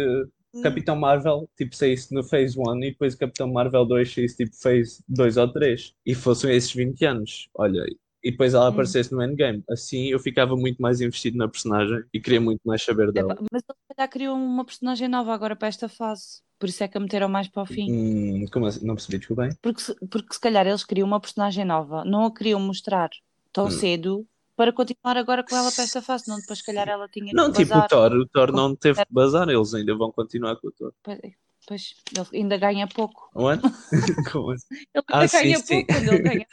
Capitão 0.63 0.97
Marvel 0.97 1.49
tipo 1.57 1.75
saísse 1.77 2.13
no 2.15 2.23
Phase 2.25 2.59
1 2.59 2.77
e 2.85 2.91
depois 2.91 3.15
Capitão 3.15 3.53
Marvel 3.53 3.85
2 3.85 4.13
saísse 4.13 4.37
tipo 4.37 4.55
Phase 4.57 5.03
2 5.09 5.37
ou 5.37 5.49
3 5.53 5.95
e 6.05 6.15
fossem 6.15 6.55
esses 6.55 6.73
20 6.73 7.05
anos. 7.05 7.49
Olha, 7.55 7.85
e 8.23 8.31
depois 8.31 8.55
ela 8.55 8.67
Hum. 8.67 8.69
aparecesse 8.71 9.13
no 9.13 9.23
Endgame. 9.23 9.63
Assim 9.71 10.09
eu 10.09 10.19
ficava 10.19 10.57
muito 10.57 10.81
mais 10.83 11.01
investido 11.01 11.37
na 11.39 11.49
personagem 11.49 12.03
e 12.13 12.21
queria 12.21 12.41
muito 12.41 12.61
mais 12.65 12.83
saber 12.83 13.13
dela. 13.13 13.33
Epá, 13.35 13.43
mas 13.53 13.63
se 13.63 13.95
calhar 13.97 14.11
criam 14.11 14.35
uma 14.35 14.65
personagem 14.65 15.09
nova 15.09 15.33
agora 15.33 15.55
para 15.55 15.69
esta 15.69 15.89
fase. 15.89 16.41
Por 16.59 16.69
isso 16.69 16.83
é 16.83 16.89
que 16.89 16.97
a 16.97 17.01
meteram 17.01 17.29
mais 17.29 17.49
para 17.49 17.63
o 17.63 17.67
fim. 17.67 17.87
Hum, 17.91 18.47
como 18.51 18.67
assim? 18.67 18.85
Não 18.87 18.95
percebi, 18.95 19.19
desculpa 19.19 19.43
bem. 19.43 19.57
Porque, 19.61 19.81
se- 19.81 19.95
porque 20.11 20.33
se 20.35 20.41
calhar 20.41 20.67
eles 20.67 20.85
criam 20.85 21.07
uma 21.07 21.21
personagem 21.21 21.65
nova, 21.65 22.05
não 22.05 22.25
a 22.25 22.35
queriam 22.35 22.59
mostrar 22.59 23.11
tão 23.53 23.67
Hum. 23.67 23.71
cedo 23.71 24.27
para 24.57 24.73
continuar 24.73 25.17
agora 25.17 25.45
com 25.45 25.57
ela 25.57 25.71
para 25.71 25.85
esta 25.85 26.03
fase, 26.03 26.29
não 26.29 26.41
depois 26.41 26.59
se 26.61 26.65
calhar 26.65 26.89
ela 26.89 27.09
tinha 27.09 27.33
Não, 27.35 27.53
tipo 27.53 27.65
o 27.71 27.75
bazar. 27.75 27.89
Thor, 27.89 28.13
o 28.13 28.27
Thor 28.29 28.53
não 28.53 28.75
teve 28.75 29.05
que 29.05 29.13
bazar, 29.13 29.49
eles 29.49 29.75
ainda 29.75 29.95
vão 29.95 30.11
continuar 30.13 30.57
com 30.57 30.69
o 30.69 30.73
Thor. 30.73 30.93
Pois, 31.03 31.21
pois, 31.67 31.95
ele 32.33 32.43
ainda 32.43 32.57
ganha 32.57 32.87
pouco. 32.87 33.31
What? 33.35 33.63
Como 34.33 34.53
assim? 34.53 34.67
Ele 34.95 35.05
Ah, 35.09 35.21
ainda 35.21 35.29
sim, 35.29 35.39
ganha 35.43 35.59
sim. 35.59 35.67
pouco 35.75 35.93
quando 35.93 36.09
ele 36.09 36.23
ganha 36.23 36.47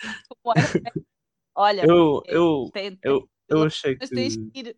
Man. 0.46 0.54
Olha, 1.56 1.84
Eu, 1.84 2.22
eu, 2.28 2.70
tem- 2.74 2.96
tem- 2.96 3.00
eu, 3.12 3.30
eu 3.50 3.63
achei 3.63 3.96
mas 4.00 4.10
que. 4.10 4.16
tens 4.16 4.36
que 4.38 4.60
ir. 4.60 4.76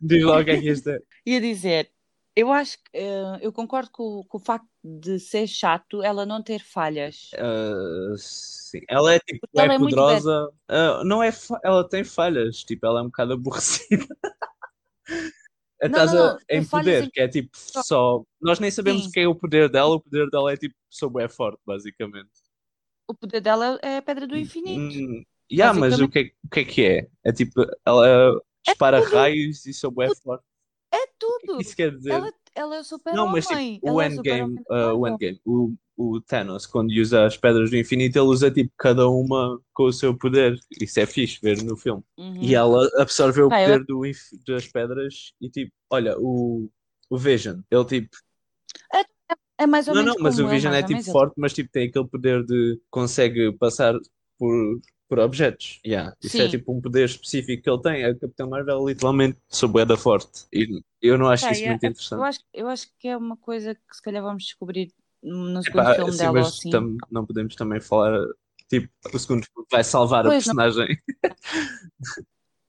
Diz 0.00 0.22
logo 0.24 0.40
o 0.40 0.44
que 0.44 0.50
é 0.52 0.60
que 0.60 0.70
isto 0.70 0.90
é. 0.90 0.98
Ia 1.26 1.40
dizer, 1.40 1.92
eu 2.38 2.52
acho 2.52 2.78
que 2.78 2.90
eh, 2.94 3.38
eu 3.40 3.52
concordo 3.52 3.90
com, 3.90 4.22
com 4.24 4.36
o 4.38 4.40
facto 4.40 4.68
de 4.84 5.18
ser 5.18 5.46
chato 5.48 6.02
ela 6.02 6.24
não 6.24 6.42
ter 6.42 6.60
falhas. 6.60 7.30
Ah, 7.36 8.14
sim. 8.16 8.80
Ela 8.88 9.14
é 9.14 9.18
tipo, 9.18 9.46
ela 9.56 9.72
é 9.72 9.74
é 9.74 9.78
poderosa. 9.78 10.50
Ah, 10.68 11.02
não 11.04 11.22
é, 11.22 11.30
ela 11.64 11.88
tem 11.88 12.04
falhas, 12.04 12.62
tipo, 12.62 12.86
ela 12.86 13.00
é 13.00 13.02
um 13.02 13.06
bocado 13.06 13.32
aborrecida. 13.32 14.06
Estás 15.80 16.10
em 16.50 16.64
poder, 16.64 17.04
em- 17.04 17.10
que 17.10 17.20
é 17.20 17.28
tipo 17.28 17.50
só. 17.54 18.22
Nós 18.40 18.58
nem 18.58 18.70
sabemos 18.70 19.02
Sim. 19.04 19.08
o 19.08 19.12
que 19.12 19.20
é 19.20 19.28
o 19.28 19.34
poder 19.34 19.68
dela, 19.68 19.94
o 19.94 20.00
poder 20.00 20.28
dela 20.30 20.52
é 20.52 20.56
tipo, 20.56 20.74
sou 20.90 21.08
bué 21.08 21.28
forte, 21.28 21.60
basicamente. 21.64 22.30
O 23.06 23.14
poder 23.14 23.40
dela 23.40 23.78
é 23.82 23.96
a 23.96 24.02
pedra 24.02 24.26
do 24.26 24.36
infinito. 24.36 24.96
Hum, 24.98 25.24
yeah, 25.50 25.78
mas 25.78 25.98
o 25.98 26.08
que, 26.08 26.18
é, 26.18 26.22
o 26.44 26.48
que 26.50 26.60
é 26.60 26.64
que 26.64 26.84
é? 26.84 27.08
É 27.24 27.32
tipo, 27.32 27.64
ela 27.86 28.40
dispara 28.66 29.00
tudo. 29.02 29.14
raios 29.14 29.64
e 29.66 29.72
sou 29.72 29.90
bué 29.90 30.08
forte. 30.16 30.44
É 31.58 31.60
é 31.60 31.62
tudo. 31.62 31.66
isso 31.66 31.76
quer 31.76 31.96
dizer? 31.96 32.12
Ela, 32.12 32.32
ela 32.54 32.76
é 32.76 32.80
o 32.80 32.84
Não, 33.14 33.26
mas 33.28 33.46
tipo, 33.46 33.92
o 33.92 34.00
é 34.00 34.06
Endgame, 34.06 34.56
super-homem 34.56 34.64
ah, 34.70 34.94
o. 34.94 35.06
Endgame, 35.08 35.40
o, 35.44 35.74
o 35.96 36.20
Thanos, 36.20 36.66
quando 36.66 36.90
usa 36.90 37.26
as 37.26 37.36
pedras 37.36 37.70
do 37.70 37.76
infinito, 37.76 38.16
ele 38.18 38.26
usa 38.26 38.50
tipo 38.50 38.72
cada 38.78 39.08
uma 39.08 39.60
com 39.72 39.84
o 39.84 39.92
seu 39.92 40.16
poder. 40.16 40.58
Isso 40.80 41.00
é 41.00 41.06
fixe 41.06 41.38
ver 41.42 41.62
no 41.62 41.76
filme. 41.76 42.02
Uhum. 42.16 42.42
E 42.42 42.54
ela 42.54 42.88
absorveu 42.98 43.46
o 43.46 43.48
Pá, 43.48 43.60
eu- 43.62 43.66
poder 43.72 43.84
do, 43.84 44.06
inf- 44.06 44.32
das 44.46 44.66
pedras 44.68 45.32
e 45.40 45.48
tipo, 45.50 45.72
olha, 45.90 46.16
o, 46.18 46.70
o 47.10 47.16
Vision, 47.18 47.60
ele 47.70 47.84
tipo, 47.84 48.16
É 49.60 49.66
mais 49.66 49.88
ou 49.88 49.94
não, 49.94 50.02
menos 50.02 50.16
não, 50.16 50.22
mas 50.22 50.36
como 50.36 50.46
o 50.46 50.50
ele, 50.50 50.56
Vision 50.56 50.72
é 50.74 50.80
ou 50.80 50.86
tipo 50.86 51.02
forte, 51.04 51.34
mas 51.36 51.52
tipo 51.52 51.70
tem 51.72 51.88
aquele 51.88 52.06
poder 52.06 52.44
de 52.44 52.80
consegue 52.90 53.52
passar 53.58 53.94
por, 54.38 54.80
por 55.08 55.18
objetos. 55.18 55.80
Yeah. 55.86 56.14
Isso 56.22 56.36
é 56.36 56.44
Sim. 56.44 56.50
tipo 56.50 56.72
um 56.72 56.80
poder 56.80 57.06
específico 57.06 57.62
que 57.62 57.70
ele 57.70 57.80
tem. 57.82 58.04
A 58.04 58.14
Capitão 58.14 58.48
Marvel 58.50 58.86
literalmente 58.86 59.38
sou 59.48 59.68
bué 59.68 59.84
da 59.84 59.96
forte. 59.96 60.46
E 60.52 60.82
eu 61.00 61.16
não 61.16 61.28
acho 61.28 61.44
Pá, 61.46 61.52
isso 61.52 61.64
é- 61.64 61.68
muito 61.68 61.84
é- 61.84 61.86
interessante. 61.88 62.18
eu, 62.18 62.24
acho, 62.24 62.40
eu 62.52 62.68
acho 62.68 62.86
que 62.98 63.08
é 63.08 63.16
uma 63.16 63.36
coisa 63.36 63.74
que 63.74 63.96
se 63.96 64.02
calhar 64.02 64.22
vamos 64.22 64.44
descobrir 64.44 64.92
no 65.22 65.62
segundo 65.62 65.80
Epá, 65.82 65.94
filme 65.94 66.12
sim, 66.12 66.18
dela 66.18 66.32
mas 66.34 66.46
assim. 66.48 66.70
tam- 66.70 66.96
não 67.10 67.24
podemos 67.26 67.56
também 67.56 67.80
falar, 67.80 68.20
tipo, 68.68 68.88
o 69.12 69.18
segundo 69.18 69.44
filme 69.44 69.66
vai 69.72 69.82
salvar 69.82 70.26
a 70.26 70.28
Pois, 70.30 70.46
não. 70.46 70.54
personagem. 70.54 70.98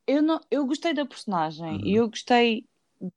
Eu, 0.08 0.24
não, 0.24 0.40
eu 0.50 0.66
gostei 0.66 0.92
da 0.92 1.06
personagem 1.06 1.74
Uhum. 1.76 1.86
e 1.86 1.96
eu 1.96 2.10
gostei 2.10 2.66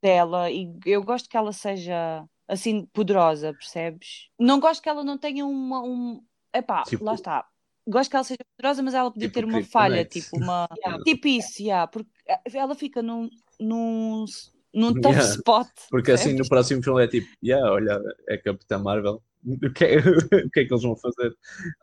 dela 0.02 0.50
e 0.50 0.70
eu 0.84 1.02
gosto 1.02 1.26
que 1.26 1.36
ela 1.38 1.50
seja 1.52 2.22
assim 2.46 2.84
poderosa, 2.92 3.54
percebes? 3.54 4.28
Não 4.38 4.60
gosto 4.60 4.82
que 4.82 4.90
ela 4.90 5.02
não 5.02 5.16
tenha 5.16 5.46
uma. 5.46 5.82
Um... 5.82 6.22
Epá, 6.54 6.82
Tipo- 6.82 7.02
lá 7.04 7.14
está. 7.14 7.46
Gosto 7.88 8.10
que 8.10 8.16
ela 8.16 8.24
seja 8.24 8.38
poderosa, 8.56 8.82
mas 8.82 8.94
ela 8.94 9.10
podia 9.10 9.28
Tipo 9.28 9.40
ter 9.40 9.44
uma 9.44 9.62
falha, 9.64 10.04
tipo 10.04 10.36
uma. 10.36 10.68
Yeah. 10.78 11.02
Tipo 11.04 11.28
isso, 11.28 11.62
yeah, 11.62 11.86
porque 11.86 12.10
ela 12.54 12.74
fica 12.74 13.02
num, 13.02 13.28
num, 13.60 14.24
num 14.72 14.92
tough 14.94 15.12
Yeah. 15.12 15.34
spot. 15.34 15.68
Porque 15.90 16.12
assim 16.34 16.34
no 16.34 16.48
próximo 16.48 16.82
filme 16.82 17.04
é 17.04 17.08
tipo, 17.08 17.28
yeah, 17.44 17.70
olha, 17.72 18.00
é 18.28 18.36
Capitã 18.38 18.78
Marvel. 18.78 19.22
O 19.44 19.72
que, 19.72 19.84
é, 19.84 19.98
o 19.98 20.50
que 20.50 20.60
é 20.60 20.64
que 20.64 20.72
eles 20.72 20.84
vão 20.84 20.94
fazer? 20.94 21.34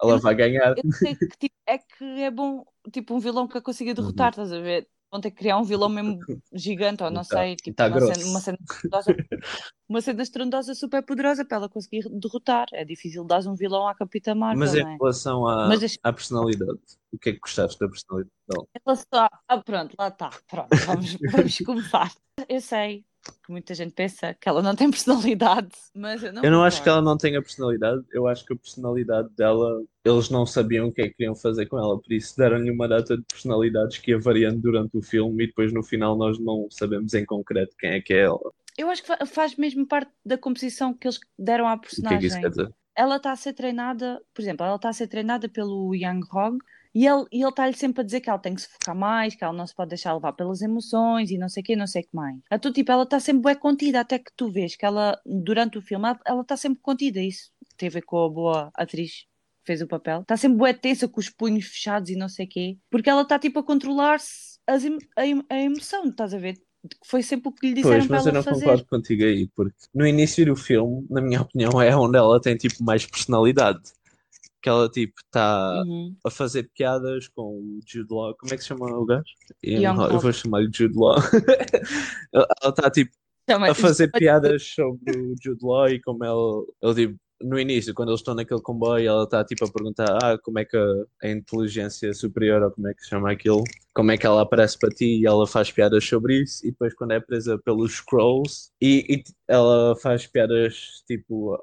Ela 0.01 0.13
Eu- 0.13 0.19
vai 0.21 0.33
ganhar. 0.33 0.75
Eu 0.81 0.91
sei 0.93 1.13
que 1.13 1.27
tipo, 1.37 1.55
é 1.67 1.77
que 1.77 2.03
é 2.21 2.31
bom, 2.31 2.63
tipo, 2.89 3.13
um 3.13 3.19
vilão 3.19 3.49
que 3.49 3.57
a 3.57 3.61
consiga 3.61 3.93
derrotar, 3.93 4.27
Uhum. 4.27 4.43
estás 4.45 4.53
a 4.53 4.61
ver? 4.61 4.87
Vão 5.11 5.19
ter 5.19 5.31
que 5.31 5.37
criar 5.39 5.57
um 5.57 5.63
vilão 5.65 5.89
mesmo 5.89 6.19
gigante, 6.53 7.03
ou 7.03 7.11
não 7.11 7.21
Tá- 7.25 7.39
sei, 7.39 7.57
tipo, 7.57 7.75
tá 7.75 7.87
uma 7.87 7.97
grosso. 7.99 8.13
cena, 8.15 8.29
uma 8.29 8.39
cena 8.39 8.57
uma 9.89 10.01
cena 10.01 10.21
estrondosa 10.21 10.75
super 10.75 11.03
poderosa 11.03 11.43
para 11.43 11.57
ela 11.57 11.69
conseguir 11.69 12.07
derrotar. 12.09 12.67
É 12.71 12.85
difícil 12.85 13.23
dar 13.23 13.45
um 13.47 13.55
vilão 13.55 13.87
à 13.87 13.95
Capitã 13.95 14.35
Marvel, 14.35 14.59
Mas 14.59 14.75
em 14.75 14.81
é? 14.81 14.97
relação 14.97 15.47
à, 15.47 15.67
Mas 15.67 15.97
à 16.03 16.13
personalidade, 16.13 16.79
o 17.11 17.17
que 17.17 17.31
é 17.31 17.33
que 17.33 17.39
gostaste 17.39 17.79
da 17.79 17.89
personalidade 17.89 18.35
dela? 18.47 18.67
Ela 18.85 18.95
só... 18.95 19.29
Ah, 19.47 19.57
pronto, 19.57 19.95
lá 19.97 20.09
está. 20.09 20.29
Pronto, 20.47 20.69
vamos, 20.85 21.17
vamos 21.31 21.57
começar. 21.57 22.13
Eu 22.47 22.61
sei 22.61 23.03
que 23.43 23.51
muita 23.51 23.73
gente 23.73 23.93
pensa 23.93 24.33
que 24.33 24.47
ela 24.47 24.61
não 24.61 24.75
tem 24.75 24.89
personalidade, 24.89 25.69
mas 25.93 26.23
eu 26.23 26.31
não 26.31 26.43
Eu 26.43 26.51
não 26.51 26.63
acho 26.63 26.81
que 26.81 26.87
ela 26.87 27.01
não 27.01 27.17
tenha 27.17 27.41
personalidade, 27.41 28.03
eu 28.11 28.27
acho 28.27 28.45
que 28.45 28.53
a 28.53 28.55
personalidade 28.55 29.29
dela, 29.35 29.83
eles 30.05 30.29
não 30.29 30.45
sabiam 30.45 30.87
o 30.87 30.91
que 30.91 31.01
é 31.01 31.07
que 31.07 31.15
queriam 31.15 31.35
fazer 31.35 31.65
com 31.65 31.77
ela, 31.77 31.99
por 31.99 32.13
isso 32.13 32.35
deram-lhe 32.37 32.71
uma 32.71 32.87
data 32.87 33.17
de 33.17 33.23
personalidades 33.23 33.97
que 33.97 34.11
ia 34.11 34.19
variando 34.19 34.61
durante 34.61 34.97
o 34.97 35.01
filme 35.01 35.43
e 35.43 35.47
depois 35.47 35.73
no 35.73 35.83
final 35.83 36.15
nós 36.15 36.39
não 36.39 36.67
sabemos 36.69 37.13
em 37.13 37.25
concreto 37.25 37.75
quem 37.77 37.91
é 37.91 38.01
que 38.01 38.13
é 38.13 38.21
ela. 38.21 38.53
Eu 38.79 38.89
acho 38.89 39.01
que 39.01 39.07
fa- 39.09 39.25
faz 39.25 39.55
mesmo 39.57 39.85
parte 39.85 40.11
da 40.25 40.37
composição 40.37 40.93
que 40.93 41.05
eles 41.07 41.19
deram 41.37 41.67
à 41.67 41.73
O 41.73 41.79
que 41.79 41.87
é 41.87 41.89
que 41.89 41.95
isso 41.95 42.01
personagem. 42.01 42.41
quer 42.41 42.49
dizer? 42.49 42.73
ela 42.95 43.15
está 43.15 43.31
a 43.31 43.35
ser 43.35 43.53
treinada, 43.53 44.21
por 44.33 44.41
exemplo, 44.41 44.65
ela 44.65 44.75
está 44.75 44.89
a 44.89 44.93
ser 44.93 45.07
treinada 45.07 45.47
pelo 45.47 45.95
Yang 45.95 46.27
Hog 46.33 46.57
e 46.93 47.05
ele 47.07 47.25
e 47.31 47.47
está-lhe 47.47 47.73
sempre 47.73 48.01
a 48.01 48.03
dizer 48.03 48.19
que 48.19 48.29
ela 48.29 48.39
tem 48.39 48.53
que 48.55 48.61
se 48.61 48.67
focar 48.67 48.93
mais, 48.95 49.35
que 49.35 49.43
ela 49.43 49.53
não 49.53 49.65
se 49.65 49.73
pode 49.73 49.89
deixar 49.89 50.13
levar 50.13 50.33
pelas 50.33 50.61
emoções 50.61 51.29
e 51.31 51.37
não 51.37 51.47
sei 51.47 51.61
o 51.61 51.65
quê, 51.65 51.75
não 51.77 51.87
sei 51.87 52.01
o 52.01 52.05
que 52.05 52.13
mais. 52.15 52.37
Então, 52.51 52.73
tipo, 52.73 52.91
ela 52.91 53.03
está 53.03 53.17
sempre 53.19 53.43
bem 53.43 53.55
contida, 53.55 54.01
até 54.01 54.19
que 54.19 54.31
tu 54.35 54.51
vês 54.51 54.75
que 54.75 54.85
ela, 54.85 55.17
durante 55.25 55.77
o 55.77 55.81
filme, 55.81 56.07
ela- 56.25 56.41
está 56.41 56.57
sempre 56.57 56.79
contida. 56.81 57.21
Isso 57.21 57.51
tem 57.77 57.87
a 57.87 57.91
ver 57.91 58.01
com 58.01 58.17
a 58.25 58.29
boa 58.29 58.69
atriz 58.75 59.21
que 59.21 59.65
fez 59.65 59.81
o 59.81 59.87
papel. 59.87 60.21
Está 60.21 60.35
sempre 60.35 60.57
bué 60.57 60.73
tensa, 60.73 61.07
com 61.07 61.21
os 61.21 61.29
punhos 61.29 61.67
fechados 61.67 62.09
e 62.09 62.15
não 62.17 62.27
sei 62.27 62.45
o 62.47 62.49
quê, 62.49 62.77
porque 62.89 63.09
ela 63.09 63.21
está, 63.21 63.39
tipo, 63.39 63.59
a 63.59 63.63
controlar-se 63.63 64.59
a, 64.67 64.73
a 65.53 65.57
emoção, 65.57 66.05
estás 66.09 66.33
a 66.33 66.37
ver? 66.37 66.55
Foi 67.05 67.21
sempre 67.21 67.49
o 67.49 67.51
que 67.51 67.67
lhe 67.67 67.73
disseram 67.75 67.97
Pois, 67.97 68.07
para 68.07 68.15
mas 68.17 68.25
eu 68.25 68.29
ela 68.31 68.37
não 68.39 68.43
fazer. 68.43 68.59
concordo 68.65 68.85
contigo 68.85 69.23
aí, 69.23 69.47
porque 69.55 69.75
no 69.93 70.07
início 70.07 70.45
do 70.45 70.55
filme, 70.55 71.05
na 71.09 71.21
minha 71.21 71.41
opinião, 71.71 71.81
é 71.81 71.95
onde 71.95 72.17
ela 72.17 72.39
tem 72.39 72.55
tipo 72.55 72.83
mais 72.83 73.05
personalidade. 73.05 73.81
Que 74.61 74.67
ela 74.67 74.89
tipo 74.89 75.13
está 75.23 75.83
Uhum. 75.85 76.13
a 76.25 76.29
fazer 76.29 76.69
piadas 76.75 77.27
com 77.29 77.43
o 77.43 77.79
Jude 77.85 78.13
Law. 78.13 78.35
Como 78.35 78.53
é 78.53 78.57
que 78.57 78.61
se 78.61 78.67
chama 78.67 78.85
o 78.87 79.05
gajo? 79.05 79.23
Ian 79.63 79.93
Hawke. 79.93 80.13
Eu 80.15 80.19
vou 80.19 80.33
chamar-lhe 80.33 80.69
Jude 80.73 80.97
Law. 80.97 81.15
Ela 82.33 82.47
está 82.69 82.89
tipo 82.91 83.11
Também- 83.45 83.69
a 83.71 83.73
fazer 83.73 84.09
piadas 84.11 84.63
sobre 84.63 85.17
o 85.17 85.35
Jude 85.41 85.63
Law 85.63 85.87
e 85.89 86.01
como 86.01 86.23
ele, 86.25 86.65
ele 86.81 87.07
tipo, 87.07 87.19
no 87.41 87.59
início, 87.59 87.93
quando 87.93 88.09
eles 88.09 88.19
estão 88.21 88.35
naquele 88.35 88.61
comboio, 88.61 89.07
ela 89.09 89.23
está 89.23 89.43
tipo 89.43 89.65
a 89.65 89.71
perguntar 89.71 90.17
ah, 90.23 90.37
como 90.37 90.59
é 90.59 90.65
que 90.65 90.75
a, 90.77 90.85
a 91.23 91.29
inteligência 91.29 92.13
superior, 92.13 92.61
ou 92.63 92.71
como 92.71 92.87
é 92.87 92.93
que 92.93 93.03
se 93.03 93.09
chama 93.09 93.31
aquilo, 93.31 93.63
como 93.93 94.11
é 94.11 94.17
que 94.17 94.25
ela 94.25 94.41
aparece 94.41 94.77
para 94.77 94.89
ti 94.89 95.19
e 95.21 95.25
ela 95.25 95.45
faz 95.47 95.71
piadas 95.71 96.03
sobre 96.05 96.41
isso 96.41 96.65
e 96.65 96.71
depois 96.71 96.93
quando 96.93 97.11
é 97.11 97.19
presa 97.19 97.57
pelos 97.57 97.93
Scrolls 97.97 98.69
e, 98.81 99.05
e 99.09 99.23
ela 99.47 99.95
faz 99.97 100.25
piadas 100.27 101.03
tipo, 101.07 101.57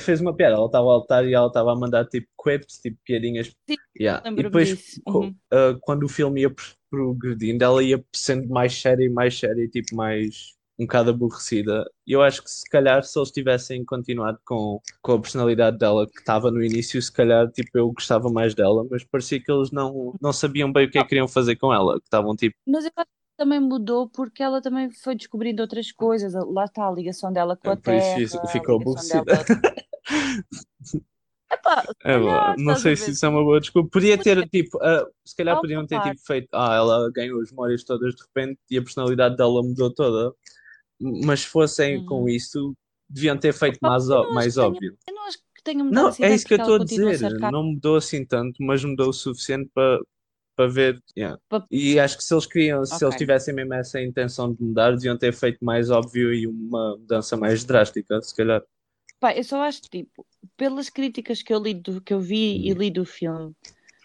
fez 0.00 0.20
uma 0.20 0.34
piada, 0.34 0.54
ela 0.56 0.66
estava 0.66 0.86
a 0.86 0.92
altar 0.92 1.26
e 1.26 1.34
ela 1.34 1.46
estava 1.48 1.72
a 1.72 1.76
mandar 1.76 2.04
tipo 2.06 2.26
quips, 2.42 2.78
tipo 2.78 2.98
piadinhas 3.04 3.54
Sim, 3.68 3.76
Yeah. 3.98 4.22
E 4.30 4.42
depois, 4.42 5.00
Uhum. 5.08 5.34
ah, 5.52 5.76
quando 5.80 6.04
o 6.04 6.08
filme 6.08 6.42
ia 6.42 6.50
pro- 6.50 6.64
progredindo, 6.90 7.64
ela 7.64 7.82
ia 7.82 8.02
sendo 8.14 8.48
mais 8.48 8.72
séria 8.80 9.04
e 9.04 9.08
mais 9.08 9.38
séria, 9.38 9.62
e, 9.64 9.68
tipo, 9.68 9.94
mais 9.96 10.56
um 10.78 10.84
bocado 10.84 11.10
aborrecida. 11.10 11.84
E 12.06 12.12
eu 12.12 12.22
acho 12.22 12.42
que 12.42 12.50
se 12.50 12.68
calhar 12.70 13.02
se 13.02 13.18
eles 13.18 13.30
tivessem 13.30 13.84
continuado 13.84 14.38
com, 14.44 14.80
com 15.02 15.12
a 15.12 15.20
personalidade 15.20 15.76
dela 15.78 16.06
que 16.06 16.18
estava 16.20 16.50
no 16.50 16.62
início, 16.62 17.00
se 17.02 17.12
calhar 17.12 17.50
tipo, 17.50 17.70
eu 17.76 17.90
gostava 17.90 18.30
mais 18.30 18.54
dela, 18.54 18.86
mas 18.90 19.04
parecia 19.04 19.42
que 19.42 19.50
eles 19.50 19.70
não, 19.72 20.14
não 20.20 20.32
sabiam 20.32 20.72
bem 20.72 20.86
o 20.86 20.90
que 20.90 20.98
é 20.98 21.02
que 21.02 21.08
queriam 21.08 21.26
fazer 21.26 21.56
com 21.56 21.72
ela, 21.72 21.98
que 21.98 22.06
estavam 22.06 22.36
tipo, 22.36 22.54
Mas 22.66 22.84
eu 22.84 22.92
acho 22.96 23.06
que 23.06 23.36
também 23.36 23.60
mudou 23.60 24.08
porque 24.08 24.42
ela 24.42 24.62
também 24.62 24.90
foi 24.90 25.14
descobrindo 25.16 25.62
outras 25.62 25.90
coisas. 25.92 26.32
Lá 26.34 26.64
está 26.64 26.86
a 26.86 26.92
ligação 26.92 27.32
dela 27.32 27.56
com 27.56 27.70
a 27.70 27.72
É, 27.72 27.76
por 27.76 27.94
isso 27.94 28.06
terra. 28.06 28.20
isso 28.20 28.38
a 28.38 28.46
ficou 28.46 28.76
aborrecida. 28.80 29.24
Epá, 31.50 31.82
É, 32.04 32.12
calhar, 32.12 32.54
não 32.58 32.72
a 32.72 32.76
sei 32.76 32.94
se 32.94 33.10
isso 33.10 33.24
é 33.24 33.28
uma 33.28 33.42
boa 33.42 33.60
desculpa. 33.60 33.88
Podia 33.90 34.18
ter, 34.18 34.46
tipo, 34.48 34.78
ah, 34.82 35.06
se 35.24 35.34
calhar 35.34 35.56
Há 35.56 35.60
podiam 35.60 35.86
ter 35.86 36.00
tipo, 36.02 36.20
feito, 36.26 36.48
ah, 36.52 36.74
ela 36.74 37.10
ganhou 37.10 37.40
as 37.40 37.50
memórias 37.50 37.82
todas 37.84 38.14
de 38.14 38.22
repente 38.22 38.60
e 38.70 38.76
a 38.78 38.82
personalidade 38.82 39.36
dela 39.36 39.62
mudou 39.62 39.92
toda. 39.92 40.34
Mas 41.00 41.40
se 41.40 41.46
fossem 41.48 42.02
com 42.02 42.24
Uhum. 42.24 42.28
isso, 42.28 42.74
deviam 43.08 43.38
ter 43.38 43.52
feito 43.52 43.78
Opa, 43.78 43.88
mais, 43.90 44.10
ó- 44.10 44.30
mais 44.30 44.56
tenha- 44.56 44.80
óbvio. 44.80 44.96
Eu 45.06 45.14
não 45.14 45.22
acho 45.26 45.38
que 45.54 45.62
tenha 45.62 45.84
mudado 45.84 45.94
Não, 45.94 46.08
assim 46.08 46.22
é 46.22 46.34
isso 46.34 46.46
que 46.46 46.54
eu 46.54 46.58
estou 46.58 46.74
a 46.74 46.78
dizer. 46.78 47.20
Não 47.50 47.62
mudou 47.64 47.96
assim 47.96 48.24
tanto, 48.24 48.62
mas 48.62 48.84
mudou 48.84 49.08
o 49.10 49.12
suficiente 49.12 49.70
para 49.74 50.00
para 50.56 50.68
ver. 50.68 51.02
yeah. 51.16 51.40
E 51.70 52.00
acho 52.00 52.16
que 52.18 52.24
se 52.24 52.34
eles 52.34 52.46
queriam, 52.46 52.84
se 52.84 53.04
eles 53.04 53.16
tivessem 53.16 53.54
mesmo 53.54 53.74
essa 53.74 54.02
intenção 54.02 54.52
de 54.52 54.62
mudar, 54.62 54.92
deviam 54.92 55.16
ter 55.18 55.32
feito 55.32 55.64
mais 55.64 55.90
óbvio 55.90 56.34
e 56.34 56.46
uma 56.48 56.96
mudança 56.98 57.36
mais 57.36 57.64
drástica, 57.64 58.20
se 58.22 58.34
calhar. 58.36 58.62
Pá, 59.20 59.34
eu 59.36 59.42
só 59.44 59.62
acho, 59.62 59.82
tipo, 59.82 60.26
pelas 60.56 60.88
críticas 60.90 61.42
que 61.42 61.52
eu 61.52 61.58
li 61.60 61.74
do, 61.74 62.00
que 62.00 62.14
eu 62.14 62.20
vi 62.20 62.68
e 62.68 62.72
li 62.74 62.90
do 62.90 63.04
filme, 63.04 63.54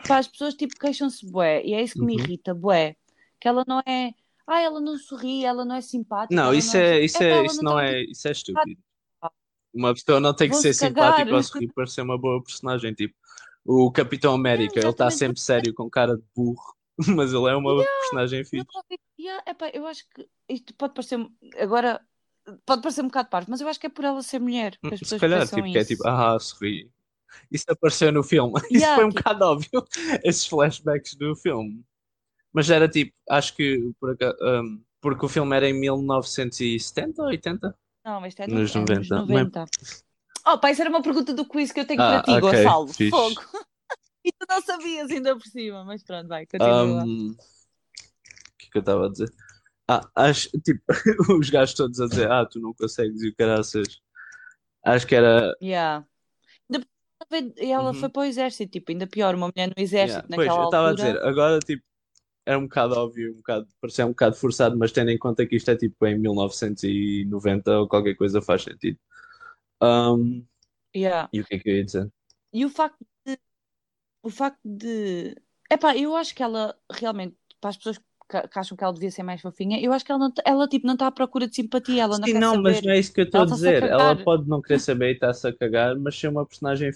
pá, 0.08 0.18
as 0.20 0.28
pessoas, 0.28 0.56
tipo, 0.56 0.76
queixam-se 0.80 1.26
bué, 1.26 1.64
e 1.66 1.74
é 1.74 1.82
isso 1.84 1.98
que 1.98 2.04
me 2.06 2.16
Uhum. 2.16 2.26
irrita, 2.26 2.54
bué, 2.56 2.96
que 3.40 3.48
ela 3.48 3.64
não 3.68 3.80
é, 3.88 4.14
ah, 4.48 4.62
ela 4.62 4.80
não 4.82 4.98
sorri, 4.98 5.46
ela 5.46 5.64
não 5.66 5.76
é 5.76 5.82
simpática, 5.82 6.36
Não, 6.36 6.54
isso 6.54 6.74
não 6.76 6.82
é, 6.84 6.98
é, 7.00 7.06
isso 7.06 7.24
é, 7.24 7.46
isso 7.46 7.64
não 7.64 7.72
não 7.72 7.78
tá- 7.80 7.86
é, 7.88 8.02
isso 8.04 8.28
é 8.28 8.32
estúpido. 8.32 8.82
Uma 9.74 9.94
pessoa 9.94 10.20
não 10.20 10.36
tem 10.36 10.50
que 10.50 10.56
ser 10.58 10.78
cagar. 10.78 11.14
simpática 11.18 11.36
ou 11.36 11.44
sorrir 11.44 11.74
para 11.74 11.88
ser 11.88 12.02
uma 12.02 12.18
boa 12.18 12.44
personagem. 12.44 12.94
Tipo, 12.94 13.16
o 13.66 13.92
Capitão 13.92 14.34
América, 14.36 14.80
ele 14.80 14.90
está 14.90 15.10
sempre 15.10 15.40
sério 15.40 15.74
com 15.74 15.90
cara 15.90 16.16
de 16.16 16.24
burro, 16.36 16.76
mas 17.18 17.34
ele 17.34 17.48
é 17.50 17.56
uma 17.56 17.84
personagem 17.84 18.46
fixe. 18.46 18.66
Yeah, 19.20 19.44
epá, 19.50 19.70
eu 19.74 19.88
acho 19.88 20.04
que 20.14 20.28
isto 20.50 20.74
pode 20.76 20.94
parecer, 20.94 21.18
agora, 21.58 22.00
pode 22.66 22.82
parecer 22.82 23.02
um 23.02 23.06
bocado 23.08 23.30
parvo, 23.30 23.50
mas 23.50 23.62
eu 23.62 23.68
acho 23.68 23.80
que 23.80 23.88
é 23.88 23.90
por 23.90 24.04
ela 24.06 24.22
ser 24.22 24.40
mulher, 24.40 24.78
que 24.80 24.88
as 24.94 25.00
Se 25.00 25.00
pessoas 25.06 25.22
calhar, 25.22 25.48
tipo, 25.48 25.64
que 25.64 25.78
é 25.78 25.82
isso. 25.82 25.88
tipo, 25.90 26.08
ah, 26.08 26.38
sorri. 26.40 26.92
Isso 27.50 27.66
apareceu 27.68 28.12
no 28.12 28.22
filme. 28.22 28.54
Isso 28.70 28.74
Yeah, 28.76 28.96
foi 28.96 29.06
um 29.06 29.10
tipo- 29.10 29.24
bocado 29.24 29.46
óbvio, 29.46 29.86
esses 30.24 30.46
flashbacks 30.46 31.16
do 31.16 31.36
filme. 31.36 31.84
Mas 32.54 32.70
era 32.70 32.88
tipo, 32.88 33.12
acho 33.30 33.56
que 33.56 33.92
por 34.00 34.16
um, 34.42 34.84
porque 35.02 35.26
o 35.26 35.30
filme 35.30 35.56
era 35.56 35.68
em 35.68 35.74
1970 35.74 37.22
ou 37.22 37.28
80? 37.30 37.76
Não, 38.06 38.22
mas 38.22 38.30
isto 38.34 38.42
é, 38.42 38.48
Nos 38.48 38.74
no, 38.76 38.82
é 38.82 38.84
90. 38.96 39.00
nos 39.00 39.10
90. 39.30 39.66
Oh, 40.46 40.58
pá, 40.60 40.72
isso 40.72 40.82
era 40.82 40.90
uma 40.90 41.02
pergunta 41.02 41.34
do 41.34 41.48
quiz 41.48 41.72
que 41.72 41.80
eu 41.80 41.88
tenho 41.88 42.02
Ah, 42.02 42.22
para 42.22 42.22
ti, 42.24 42.32
ok, 42.32 42.42
Gonçalo. 42.64 42.88
fixe. 42.94 43.10
Fogo. 43.10 43.42
E 44.26 44.32
tu 44.32 44.46
não 44.48 44.62
sabias 44.62 45.12
ainda 45.12 45.36
por 45.36 45.46
cima, 45.46 45.84
mas 45.84 46.02
pronto, 46.02 46.30
vai, 46.30 46.46
continua. 46.46 47.04
Um, 47.04 47.32
o 47.32 47.36
que 48.58 48.68
é 48.68 48.72
que 48.72 48.78
eu 48.78 48.80
estava 48.80 49.08
a 49.08 49.10
dizer? 49.10 49.30
Ah, 49.86 50.10
acho, 50.16 50.50
tipo, 50.62 50.82
os 51.38 51.50
gajos 51.50 51.76
todos 51.76 52.00
a 52.00 52.08
dizer, 52.08 52.32
ah, 52.32 52.46
tu 52.46 52.62
não 52.62 52.74
consegues 52.74 53.22
e 53.22 53.28
o 53.28 53.36
caraças. 53.36 54.00
Acho 54.86 55.06
que 55.06 55.14
era. 55.16 55.54
Yeah. 55.62 56.08
Ainda 56.72 56.86
por 56.86 57.38
cima, 57.38 57.54
E 57.58 57.70
ela 57.70 57.90
Uhum. 57.90 57.94
foi 57.96 58.08
para 58.08 58.22
o 58.22 58.24
exército, 58.26 58.72
tipo, 58.72 58.94
ainda 58.94 59.06
pior, 59.08 59.36
uma 59.36 59.48
mulher 59.54 59.68
no 59.68 59.84
exército 59.84 60.26
Yeah. 60.26 60.28
Pois, 60.36 60.48
naquela 60.48 60.62
eu 60.62 60.66
estava 60.68 60.88
a 60.88 60.90
altura. 60.92 61.12
dizer, 61.12 61.26
agora, 61.28 61.60
tipo, 61.60 61.84
era 62.46 62.60
um 62.60 62.64
bocado 62.64 62.96
óbvio, 62.96 63.34
um 63.34 63.38
bocado, 63.38 63.68
parecia 63.82 64.06
um 64.06 64.10
bocado 64.10 64.36
forçado, 64.36 64.78
mas 64.78 64.92
tendo 64.92 65.12
em 65.12 65.18
conta 65.18 65.46
que 65.46 65.56
isto 65.56 65.72
é 65.72 65.76
tipo 65.78 66.06
em 66.06 66.18
1990 66.20 67.80
ou 67.80 67.88
qualquer 67.88 68.16
coisa 68.16 68.42
faz 68.42 68.64
sentido. 68.64 68.98
Um, 69.82 70.46
Yeah. 70.96 71.28
e 71.34 71.42
o 71.42 71.46
que 71.46 71.56
é 71.56 71.60
que 71.60 71.70
eu 71.70 71.76
ia 71.78 71.86
dizer? 71.86 72.12
E 72.58 72.66
o 72.66 72.70
facto 72.70 73.04
de. 73.26 73.34
O 74.24 74.30
facto 74.40 74.62
de. 74.66 75.36
Epá, 75.72 75.98
eu 75.98 76.16
acho 76.16 76.36
que 76.36 76.44
ela 76.44 76.78
realmente, 76.92 77.36
para 77.62 77.72
as 77.72 77.78
pessoas 77.78 77.98
que, 78.30 78.60
acham 78.60 78.78
que 78.78 78.84
ela 78.84 78.94
devia 78.94 79.12
ser 79.12 79.24
mais 79.24 79.42
fofinha, 79.42 79.80
eu 79.82 79.94
acho 79.94 80.06
que 80.06 80.12
ela, 80.12 80.20
não, 80.20 80.34
ela 80.46 80.68
tipo, 80.68 80.86
não 80.88 80.94
está 80.96 81.08
à 81.08 81.12
procura 81.12 81.48
de 81.48 81.56
simpatia, 81.56 82.04
ela 82.04 82.20
não 82.20 82.28
Sim, 82.28 82.34
não, 82.36 82.62
mas 82.62 82.78
saber. 82.78 82.86
não 82.86 82.92
é 82.92 83.00
isso 83.00 83.14
que 83.14 83.22
eu 83.22 83.26
estou 83.26 83.42
a 83.42 83.46
está-se 83.46 83.68
a 83.70 83.74
dizer. 83.74 83.84
Ela 83.84 84.16
pode 84.16 84.48
não 84.48 84.62
querer 84.62 84.80
saber 84.80 85.12
e 85.12 85.14
está-se 85.14 85.48
a 85.48 85.54
cagar, 85.54 85.98
mas 85.98 86.18
ser 86.18 86.28
uma 86.30 86.46
personagem. 86.46 86.92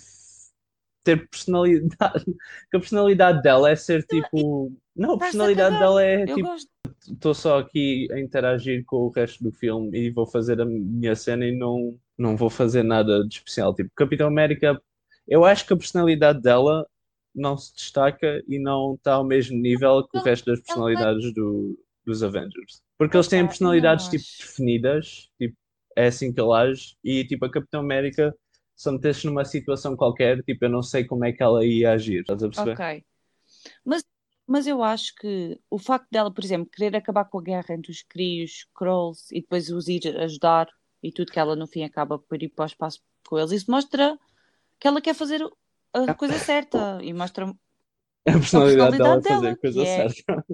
Ter 1.07 1.29
personalidade. 1.29 2.25
Que 2.69 2.77
a 2.77 2.79
personalidade 2.79 3.41
dela 3.41 3.71
é 3.71 3.75
ser 3.75 4.03
tipo. 4.03 4.73
Não, 4.95 5.13
a 5.13 5.17
personalidade 5.17 5.79
dela 5.79 6.03
é 6.03 6.25
tipo. 6.25 6.47
Estou 7.09 7.33
só 7.33 7.59
aqui 7.59 8.07
a 8.11 8.19
interagir 8.19 8.83
com 8.85 8.97
o 8.97 9.09
resto 9.09 9.41
do 9.41 9.51
filme 9.51 9.97
e 9.97 10.09
vou 10.09 10.25
fazer 10.25 10.59
a 10.59 10.65
minha 10.65 11.15
cena 11.15 11.45
e 11.45 11.57
não, 11.57 11.97
não 12.17 12.35
vou 12.35 12.49
fazer 12.49 12.83
nada 12.83 13.25
de 13.25 13.35
especial. 13.35 13.73
Tipo, 13.73 13.89
Capitão 13.95 14.27
América, 14.27 14.81
eu 15.25 15.45
acho 15.45 15.65
que 15.65 15.71
a 15.71 15.77
personalidade 15.77 16.41
dela 16.41 16.85
não 17.33 17.55
se 17.57 17.73
destaca 17.73 18.43
e 18.47 18.59
não 18.59 18.95
está 18.95 19.13
ao 19.13 19.23
mesmo 19.23 19.57
nível 19.57 20.05
que 20.05 20.17
o 20.17 20.21
resto 20.21 20.47
das 20.47 20.59
é- 20.59 20.63
personalidades 20.63 21.33
do, 21.33 21.79
dos 22.05 22.21
Avengers. 22.23 22.81
Porque 22.97 23.15
eles 23.15 23.27
têm 23.27 23.45
personalidades 23.45 24.07
tipo 24.09 24.23
definidas, 24.41 25.29
tipo, 25.37 25.55
é 25.95 26.07
assim 26.07 26.33
que 26.33 26.41
ele 26.41 26.53
age, 26.53 26.97
e 27.03 27.23
tipo, 27.23 27.45
a 27.45 27.51
Capitão 27.51 27.79
América, 27.79 28.35
se 28.77 28.91
metesses 28.91 29.25
numa 29.25 29.43
situação 29.45 29.97
qualquer, 29.97 30.43
tipo, 30.43 30.65
eu 30.65 30.69
não 30.69 30.83
sei 30.83 31.03
como 31.05 31.25
é 31.25 31.33
que 31.33 31.43
ela 31.43 31.65
ia 31.65 31.91
agir, 31.93 32.21
estás 32.21 32.43
a 32.43 32.47
perceber? 32.47 32.73
Ok. 32.75 33.05
Mas, 33.85 34.03
mas 34.47 34.67
eu 34.67 34.83
acho 34.83 35.15
que 35.15 35.59
o 35.69 35.79
facto 35.79 36.07
dela, 36.11 36.33
por 36.33 36.43
exemplo, 36.43 36.69
querer 36.71 36.95
acabar 36.95 37.25
com 37.25 37.39
a 37.39 37.43
guerra 37.43 37.73
entre 37.75 37.91
os 37.91 38.03
Kree 38.03 38.41
e 38.41 38.43
os 38.45 38.51
Skrulls 38.51 39.31
e 39.31 39.41
depois 39.41 39.69
os 39.69 39.87
ir 39.87 40.17
ajudar 40.19 40.67
e 41.03 41.11
tudo 41.11 41.31
que 41.31 41.39
ela 41.39 41.55
no 41.55 41.67
fim 41.67 41.83
acaba 41.83 42.19
por 42.19 42.41
ir 42.41 42.49
para 42.49 42.63
o 42.63 42.67
espaço 42.67 43.01
com 43.27 43.37
eles, 43.37 43.51
isso 43.51 43.71
mostra 43.71 44.17
que 44.79 44.87
ela 44.87 45.01
quer 45.01 45.15
fazer 45.15 45.41
a 45.93 46.15
coisa 46.15 46.39
certa 46.39 46.99
e 47.03 47.13
mostra 47.13 47.45
A 48.27 48.33
personalidade 48.33 48.97
dela 48.97 49.17
é 49.17 49.21
personalidade 49.21 49.23
fazer 49.23 49.47
dela, 49.47 49.53
a 49.53 49.57
coisa 49.57 49.81
é- 49.81 49.85
certa. 49.85 50.45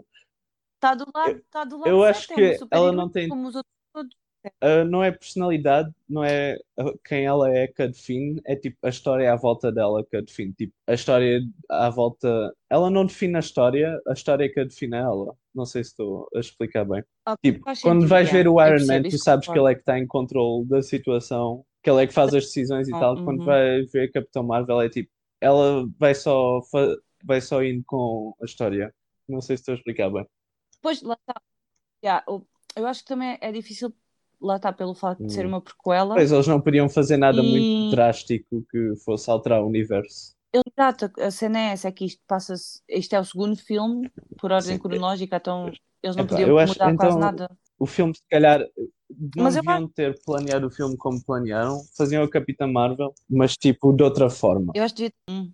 está 0.75 0.95
do 0.95 1.05
lado, 1.13 1.37
está 1.45 1.63
do 1.63 1.77
lado 1.79 1.89
eu 1.89 2.03
certo, 2.03 2.09
acho 2.09 2.33
é 2.33 2.35
que 2.35 2.41
uma 2.41 2.53
ela 2.71 2.91
super-heroína 2.91 2.97
não 3.03 3.09
tem- 3.09 3.29
como 3.29 3.47
os 3.47 3.55
outros 3.55 3.73
todos. 3.93 4.15
Uh, 4.61 4.83
não 4.85 5.03
é 5.03 5.11
personalidade, 5.11 5.91
não 6.07 6.23
é 6.23 6.57
quem 7.05 7.25
ela 7.25 7.49
é 7.49 7.67
que 7.67 7.81
a 7.81 7.87
define, 7.87 8.41
é 8.45 8.55
tipo 8.55 8.77
a 8.83 8.89
história 8.89 9.31
à 9.31 9.35
volta 9.35 9.71
dela 9.71 10.05
que 10.05 10.17
a 10.17 10.21
define. 10.21 10.53
Tipo, 10.53 10.73
a 10.87 10.93
história 10.93 11.39
à 11.69 11.89
volta. 11.89 12.53
Ela 12.69 12.89
não 12.89 13.05
define 13.05 13.35
a 13.37 13.39
história, 13.39 13.99
a 14.07 14.13
história 14.13 14.45
é 14.45 14.49
que 14.49 14.59
a 14.59 14.63
define 14.65 14.95
ela. 14.97 15.35
Não 15.53 15.65
sei 15.65 15.83
se 15.83 15.91
estou 15.91 16.27
a 16.35 16.39
explicar 16.39 16.85
bem. 16.85 17.03
Ok, 17.25 17.51
Tipo, 17.51 17.65
quando 17.81 18.07
vais 18.07 18.29
ver 18.31 18.47
o 18.47 18.61
Iron 18.65 18.85
Man, 18.85 19.03
tu 19.03 19.17
sabes 19.17 19.47
que 19.47 19.57
ele 19.57 19.71
é 19.71 19.75
que 19.75 19.81
está 19.81 19.97
em 19.97 20.07
controle 20.07 20.65
da 20.67 20.81
situação, 20.81 21.65
que 21.81 21.89
ele 21.89 22.03
é 22.03 22.07
que 22.07 22.13
faz 22.13 22.33
as 22.33 22.45
decisões 22.45 22.87
e 22.87 22.91
tal. 22.91 23.15
Quando 23.23 23.39
Uhum. 23.39 23.45
vai 23.45 23.83
ver 23.83 24.11
Capitão 24.11 24.43
Marvel, 24.43 24.81
é 24.81 24.89
tipo, 24.89 25.09
ela 25.39 25.87
vai 25.99 26.15
só, 26.15 26.59
vai 27.23 27.41
só 27.41 27.63
indo 27.63 27.83
com 27.85 28.33
a 28.41 28.45
história. 28.45 28.93
Não 29.27 29.41
sei 29.41 29.57
se 29.57 29.61
estou 29.61 29.73
a 29.73 29.77
explicar 29.77 30.09
bem. 30.09 30.25
Pois, 30.81 31.01
lá 31.01 31.15
está. 31.19 31.41
Yeah, 32.03 32.25
eu 32.75 32.85
acho 32.87 33.01
que 33.01 33.07
também 33.07 33.37
é 33.39 33.51
difícil, 33.51 33.93
lá 34.43 34.57
está, 34.57 34.71
pelo 34.73 34.93
facto 34.95 35.25
de 35.25 35.33
ser 35.33 35.45
Hum. 35.45 35.49
uma 35.49 35.61
prequela. 35.61 36.15
Pois 36.15 36.31
eles 36.31 36.47
não 36.47 36.61
podiam 36.61 36.89
fazer 36.89 37.17
nada 37.17 37.41
E- 37.41 37.49
muito 37.49 37.89
drástico 37.89 38.63
que 38.69 38.95
fosse 39.03 39.29
alterar 39.29 39.61
o 39.63 39.67
universo. 39.67 40.33
Exato, 40.53 41.11
a 41.19 41.31
cena 41.31 41.59
é 41.59 41.71
essa, 41.73 41.87
é 41.87 41.91
que 41.91 42.05
isto 42.05 42.21
passa-se, 42.27 42.81
isto 42.87 43.13
é 43.15 43.19
o 43.19 43.25
segundo 43.25 43.55
filme, 43.57 44.07
por 44.37 44.51
ordem 44.51 44.75
Sim. 44.75 44.79
cronológica, 44.79 45.37
então 45.37 45.71
eles 46.03 46.15
não 46.15 46.23
Epá, 46.25 46.35
podiam 46.35 46.49
eu 46.49 46.59
acho- 46.59 46.73
mudar 46.73 46.93
quase 46.95 47.17
então, 47.17 47.19
nada. 47.19 47.57
O 47.79 47.85
filme, 47.87 48.13
se 48.15 48.21
calhar, 48.29 48.59
não 49.35 49.43
Mas 49.43 49.55
eu 49.55 49.63
deviam 49.63 49.87
ter 49.89 50.19
planeado 50.23 50.67
o 50.67 50.71
filme 50.71 50.95
como 50.95 51.23
planearam, 51.23 51.81
faziam 51.97 52.23
a 52.23 52.29
Capitã 52.29 52.67
Marvel, 52.67 53.13
mas 53.29 53.57
tipo 53.57 53.91
de 53.93 54.03
outra 54.03 54.29
forma. 54.29 54.71
Eu 54.75 54.83
acho 54.83 54.93
que 54.95 55.03
devia... 55.03 55.13
Hum. 55.29 55.51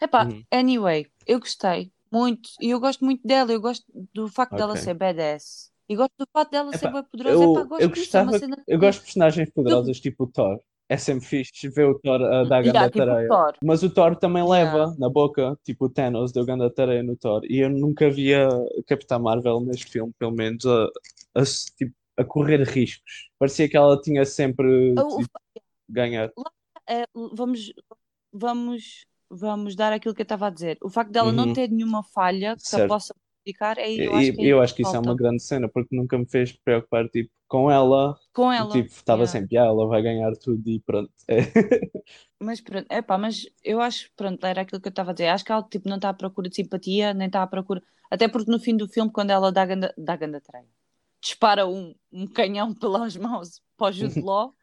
Epá, 0.00 0.24
Uhum. 0.24 0.44
anyway, 0.52 1.06
eu 1.26 1.40
gostei 1.40 1.90
muito, 2.12 2.50
e 2.60 2.70
eu 2.70 2.80
gosto 2.80 3.04
muito 3.04 3.26
dela, 3.26 3.52
eu 3.52 3.60
gosto 3.60 3.84
do 4.14 4.28
facto 4.28 4.54
dela 4.56 4.72
Ok. 4.72 4.82
ser 4.82 4.94
badass, 4.94 5.72
e 5.88 5.96
gosto 5.96 6.12
do 6.18 6.26
facto 6.32 6.50
dela 6.50 6.72
ser 6.72 6.90
bem 6.92 7.02
poderosa, 7.04 7.44
Eu, 7.44 7.50
Epá, 7.52 7.64
gosto 7.64 7.82
eu 7.82 7.88
disso, 7.90 8.16
é 8.16 8.20
uma 8.20 8.32
gostava, 8.32 8.38
cena 8.38 8.56
eu 8.66 8.78
gosto 8.78 8.98
de 8.98 9.04
personagens 9.04 9.50
poderosas 9.50 10.00
tipo 10.00 10.24
o 10.24 10.26
Thor. 10.26 10.60
É 10.88 10.96
sempre 10.96 11.26
fixe 11.26 11.68
ver 11.68 11.86
o 11.86 11.98
Thor 11.98 12.22
a 12.22 12.44
dar 12.44 12.64
Yeah, 12.64 12.72
ganda 12.72 12.90
tipo 12.90 12.98
tareia. 12.98 13.28
Mas 13.64 13.82
o 13.82 13.90
Thor 13.90 14.16
também 14.16 14.44
Yeah. 14.44 14.76
leva 14.76 14.94
na 14.98 15.08
boca, 15.08 15.58
tipo 15.64 15.86
o 15.86 15.88
Thanos 15.88 16.30
deu 16.32 16.44
ganda 16.44 16.70
tareia 16.70 17.02
no 17.02 17.16
Thor. 17.16 17.42
E 17.44 17.58
eu 17.58 17.68
nunca 17.70 18.08
via 18.10 18.48
Capitã 18.86 19.18
Marvel 19.18 19.60
neste 19.60 19.86
filme, 19.86 20.12
pelo 20.18 20.30
menos, 20.32 20.64
a, 20.64 20.84
a, 21.34 21.42
tipo, 21.76 21.92
a 22.16 22.24
correr 22.24 22.62
riscos. 22.62 23.28
Parecia 23.38 23.68
que 23.68 23.76
ela 23.76 24.00
tinha 24.00 24.24
sempre 24.24 24.94
tipo, 24.94 25.28
ganhar. 25.88 26.30
é, 26.88 27.04
vamos, 27.34 27.72
vamos, 28.32 29.06
vamos 29.28 29.74
dar 29.76 29.92
aquilo 29.92 30.14
que 30.14 30.22
eu 30.22 30.24
estava 30.24 30.46
a 30.46 30.50
dizer. 30.50 30.78
O 30.82 30.88
facto 30.88 31.10
dela 31.10 31.32
não 31.32 31.46
Uhum. 31.46 31.52
ter 31.52 31.68
nenhuma 31.68 32.02
falha 32.02 32.54
que 32.56 32.62
Certo. 32.62 32.88
possa 32.88 33.14
prejudicar, 33.46 33.78
é, 33.78 33.90
E 33.90 34.04
eu 34.04 34.14
acho 34.14 34.32
que, 34.32 34.40
é 34.40 34.44
eu 34.44 34.56
isso 34.56 34.62
acho 34.62 34.74
que 34.74 34.82
isso 34.82 34.96
é 34.96 34.98
uma 34.98 35.14
grande 35.14 35.42
cena, 35.42 35.68
porque 35.68 35.94
nunca 35.94 36.18
me 36.18 36.26
fez 36.26 36.52
preocupar 36.52 37.08
tipo, 37.08 37.30
com 37.46 37.70
ela. 37.70 38.18
Com 38.32 38.52
ela. 38.52 38.70
Tipo, 38.70 38.88
estava 38.88 39.22
yeah. 39.22 39.32
sempre, 39.32 39.56
ah, 39.56 39.64
ela 39.64 39.86
vai 39.86 40.02
ganhar 40.02 40.32
tudo 40.36 40.68
e 40.68 40.80
pronto. 40.80 41.12
É. 41.28 41.38
Mas 42.40 42.60
pronto, 42.60 42.86
epá, 42.90 43.16
mas 43.16 43.46
eu 43.64 43.80
acho, 43.80 44.10
pronto, 44.14 44.44
era 44.44 44.60
aquilo 44.60 44.78
que 44.78 44.88
eu 44.88 44.90
estava 44.90 45.10
a 45.10 45.14
dizer. 45.14 45.28
Acho 45.28 45.42
que 45.42 45.50
ela 45.50 45.62
tipo, 45.62 45.88
não 45.88 45.96
está 45.96 46.10
à 46.10 46.14
procura 46.14 46.50
de 46.50 46.54
simpatia, 46.54 47.14
nem 47.14 47.28
está 47.28 47.42
à 47.42 47.46
procura. 47.46 47.82
Até 48.10 48.28
porque 48.28 48.50
no 48.50 48.58
fim 48.58 48.76
do 48.76 48.86
filme, 48.86 49.10
quando 49.10 49.30
ela 49.30 49.50
dá 49.50 49.64
ganda, 49.64 49.94
dá 49.96 50.16
ganda 50.16 50.38
treino, 50.38 50.68
dispara 51.18 51.66
um, 51.66 51.94
um 52.12 52.26
canhão 52.26 52.74
pelas 52.76 53.16
mãos 53.16 53.62
para 53.76 53.88
o 53.88 53.92
Jude 53.92 54.20
Law, 54.20 54.54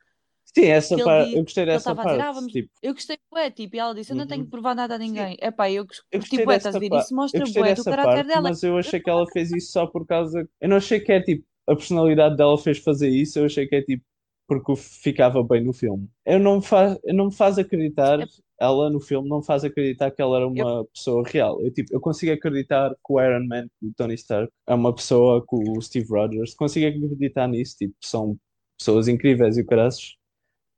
Sim, 0.45 0.65
essa 0.65 0.95
parte, 1.03 1.25
diz- 1.29 1.35
eu 1.37 1.43
gostei 1.43 1.65
dessa 1.65 1.91
a 1.91 1.93
dizer, 1.93 2.03
parte. 2.05 2.21
ah, 2.21 2.31
vamos- 2.31 2.51
Tipo, 2.51 2.69
eu 2.81 2.93
gostei 2.93 3.17
bué, 3.31 3.49
tipo, 3.51 3.75
e 3.75 3.79
ela 3.79 3.95
disse, 3.95 4.11
eu 4.11 4.15
não 4.17 4.27
tenho 4.27 4.41
Uhum. 4.41 4.45
que 4.45 4.51
provar 4.51 4.75
nada 4.75 4.95
a 4.95 4.97
ninguém. 4.99 5.37
Epá, 5.41 5.71
eu 5.71 5.85
gos- 5.85 6.03
eu 6.11 6.19
gostei 6.19 6.45
bué, 6.45 6.55
dessa 6.55 6.69
estás 6.69 6.75
a 6.75 6.79
ver? 6.79 6.89
parte. 6.89 7.05
Isso 7.05 7.13
Eu 7.13 7.17
mostra 7.17 7.45
bué 7.61 7.73
do 7.73 7.83
caráter 7.83 8.03
parte, 8.15 8.27
dela. 8.27 8.41
mas 8.49 8.63
eu 8.63 8.77
achei 8.77 8.99
que 8.99 9.09
ela 9.09 9.25
fez 9.31 9.51
isso 9.51 9.71
só 9.71 9.87
por 9.87 10.05
causa. 10.05 10.47
Eu 10.61 10.69
não 10.69 10.77
achei 10.77 10.99
que 10.99 11.11
é 11.11 11.21
tipo, 11.21 11.43
a 11.67 11.75
personalidade 11.75 12.37
dela 12.37 12.57
fez 12.57 12.77
fazer 12.79 13.09
isso, 13.09 13.39
eu 13.39 13.45
achei 13.45 13.65
que 13.67 13.75
é 13.75 13.81
tipo, 13.81 14.03
porque 14.47 14.75
ficava 14.75 15.41
bem 15.43 15.63
no 15.63 15.73
filme. 15.73 16.07
Eu 16.25 16.37
não, 16.37 16.61
fa... 16.61 16.99
eu 17.03 17.13
não 17.15 17.25
me 17.27 17.33
faz 17.33 17.57
acreditar, 17.57 18.19
É- 18.21 18.25
ela 18.59 18.89
no 18.89 18.99
filme 18.99 19.27
não 19.27 19.39
me 19.39 19.45
faz 19.45 19.63
acreditar 19.63 20.11
que 20.11 20.21
ela 20.21 20.35
era 20.37 20.47
uma 20.47 20.85
pessoa 20.85 21.23
real. 21.25 21.59
Eu, 21.61 21.71
tipo, 21.71 21.93
eu 21.93 21.99
consigo 21.99 22.31
acreditar 22.33 22.91
que 22.91 23.13
o 23.13 23.19
Iron 23.21 23.47
Man, 23.47 23.65
o 23.81 23.91
Tony 23.97 24.13
Stark, 24.15 24.51
é 24.67 24.73
uma 24.75 24.93
pessoa, 24.93 25.41
que 25.41 25.55
o 25.55 25.81
Steve 25.81 26.07
Rogers, 26.09 26.53
consigo 26.53 26.85
acreditar 26.85 27.47
nisso, 27.47 27.75
tipo, 27.77 27.95
são 28.01 28.37
pessoas 28.77 29.07
incríveis 29.07 29.57
e 29.57 29.61
o 29.61 29.65
caraças, 29.65 30.15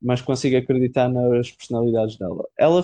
mas 0.05 0.21
consigo 0.21 0.55
acreditar 0.57 1.09
nas 1.09 1.51
personalidades 1.51 2.17
dela. 2.17 2.47
Ela 2.57 2.83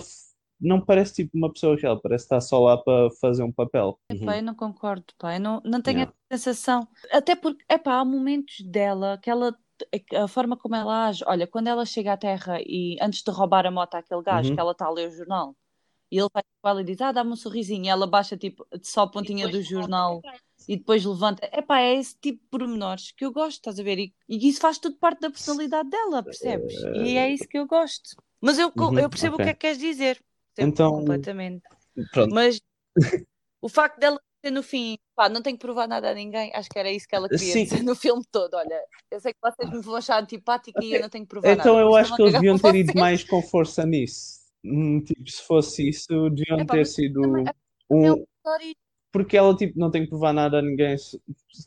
não 0.59 0.79
parece 0.81 1.15
tipo 1.23 1.37
uma 1.37 1.51
pessoa 1.51 1.75
real, 1.75 1.99
parece 1.99 2.25
estar 2.25 2.41
só 2.41 2.59
lá 2.59 2.77
para 2.77 3.09
fazer 3.19 3.43
um 3.43 3.51
papel. 3.51 3.99
Epá, 4.09 4.37
eu 4.37 4.43
não 4.43 4.55
concordo, 4.55 5.05
pá, 5.17 5.35
eu 5.35 5.39
não, 5.39 5.61
não 5.63 5.81
tenho 5.81 5.99
Yeah. 5.99 6.13
a 6.29 6.37
sensação. 6.37 6.87
Até 7.11 7.35
porque, 7.35 7.63
epá, 7.69 7.99
há 7.99 8.05
momentos 8.05 8.61
dela 8.61 9.17
que 9.21 9.29
ela, 9.29 9.55
a 10.15 10.27
forma 10.27 10.55
como 10.57 10.75
ela 10.75 11.07
age, 11.07 11.23
olha, 11.27 11.47
quando 11.47 11.67
ela 11.67 11.85
chega 11.85 12.13
à 12.13 12.17
Terra 12.17 12.59
e 12.61 12.97
antes 13.01 13.23
de 13.23 13.31
roubar 13.31 13.65
a 13.65 13.71
moto 13.71 13.95
àquele 13.95 14.21
gajo, 14.21 14.49
Uhum. 14.49 14.55
que 14.55 14.61
ela 14.61 14.71
está 14.71 14.85
a 14.85 14.91
ler 14.91 15.09
o 15.09 15.11
jornal, 15.11 15.55
e 16.11 16.17
ele 16.19 16.27
vai 16.33 16.43
com 16.61 16.69
ela 16.69 16.81
e 16.81 16.83
diz, 16.83 17.01
ah, 17.01 17.11
dá-me 17.11 17.31
um 17.31 17.35
sorrisinho, 17.35 17.85
e 17.85 17.89
ela 17.89 18.05
baixa 18.05 18.37
tipo 18.37 18.67
só 18.83 19.03
a 19.03 19.07
pontinha 19.07 19.47
do 19.47 19.61
jornal 19.63 20.21
e 20.67 20.77
depois 20.77 21.03
levanta. 21.05 21.49
Epá, 21.51 21.79
é 21.81 21.95
esse 21.95 22.15
tipo 22.19 22.41
de 22.43 22.49
pormenores 22.49 23.11
que 23.11 23.25
eu 23.25 23.31
gosto, 23.31 23.57
estás 23.57 23.79
a 23.79 23.83
ver? 23.83 23.99
E, 23.99 24.13
e 24.29 24.47
isso 24.47 24.59
faz 24.61 24.77
tudo 24.77 24.95
parte 24.97 25.21
da 25.21 25.29
personalidade 25.31 25.89
dela, 25.89 26.23
percebes? 26.23 26.73
E 26.95 27.17
é 27.17 27.29
isso 27.31 27.47
que 27.47 27.57
eu 27.57 27.65
gosto. 27.67 28.15
Mas 28.39 28.57
eu, 28.57 28.71
Uhum, 28.75 28.99
eu 28.99 29.09
percebo 29.09 29.35
ok. 29.35 29.43
o 29.43 29.45
que 29.45 29.49
é 29.51 29.53
que 29.53 29.59
queres 29.59 29.77
dizer. 29.77 30.19
Percebo 30.55 30.73
Então- 30.73 30.91
completamente. 30.91 31.61
Pronto. 32.11 32.33
Mas 32.33 32.59
o 33.61 33.69
facto 33.69 33.99
dela 33.99 34.19
no 34.51 34.63
fim, 34.63 34.97
pá, 35.15 35.29
não 35.29 35.39
tenho 35.43 35.55
que 35.55 35.61
provar 35.61 35.87
nada 35.87 36.09
a 36.09 36.15
ninguém, 36.15 36.51
acho 36.55 36.67
que 36.67 36.79
era 36.79 36.91
isso 36.91 37.07
que 37.07 37.15
ela 37.15 37.29
queria 37.29 37.53
Sim. 37.53 37.63
dizer 37.63 37.83
no 37.83 37.95
filme 37.95 38.23
todo. 38.31 38.55
Olha, 38.55 38.81
eu 39.11 39.19
sei 39.19 39.33
que 39.33 39.39
vocês 39.39 39.69
me 39.69 39.81
vão 39.83 39.95
achar 39.95 40.19
antipática 40.21 40.83
e 40.83 40.93
eu 40.93 41.01
não 41.01 41.09
tenho 41.09 41.25
que 41.25 41.29
provar 41.29 41.51
Então 41.51 41.73
nada. 41.75 41.85
eu 41.85 41.89
por 41.89 41.99
acho 41.99 42.15
que 42.15 42.21
eles 42.23 42.33
eu 42.33 42.39
deviam 42.39 42.57
ter 42.57 42.75
ido 42.75 42.93
mais 42.99 43.23
com 43.23 43.39
força 43.43 43.85
nisso. 43.85 44.41
Hum, 44.63 44.99
Tipo, 45.03 45.29
se 45.29 45.43
fosse 45.43 45.87
isso, 45.89 46.07
deviam 46.31 46.59
Epá, 46.59 46.73
ter 46.73 46.79
mas 46.79 46.93
sido 46.93 47.21
também 47.21 47.45
é 47.47 48.11
um. 48.13 48.25
Porque 49.11 49.35
ela 49.35 49.55
tipo, 49.55 49.77
não 49.77 49.91
tem 49.91 50.03
que 50.03 50.09
provar 50.09 50.33
nada 50.33 50.59
a 50.59 50.61
ninguém. 50.61 50.97
Se 50.97 51.19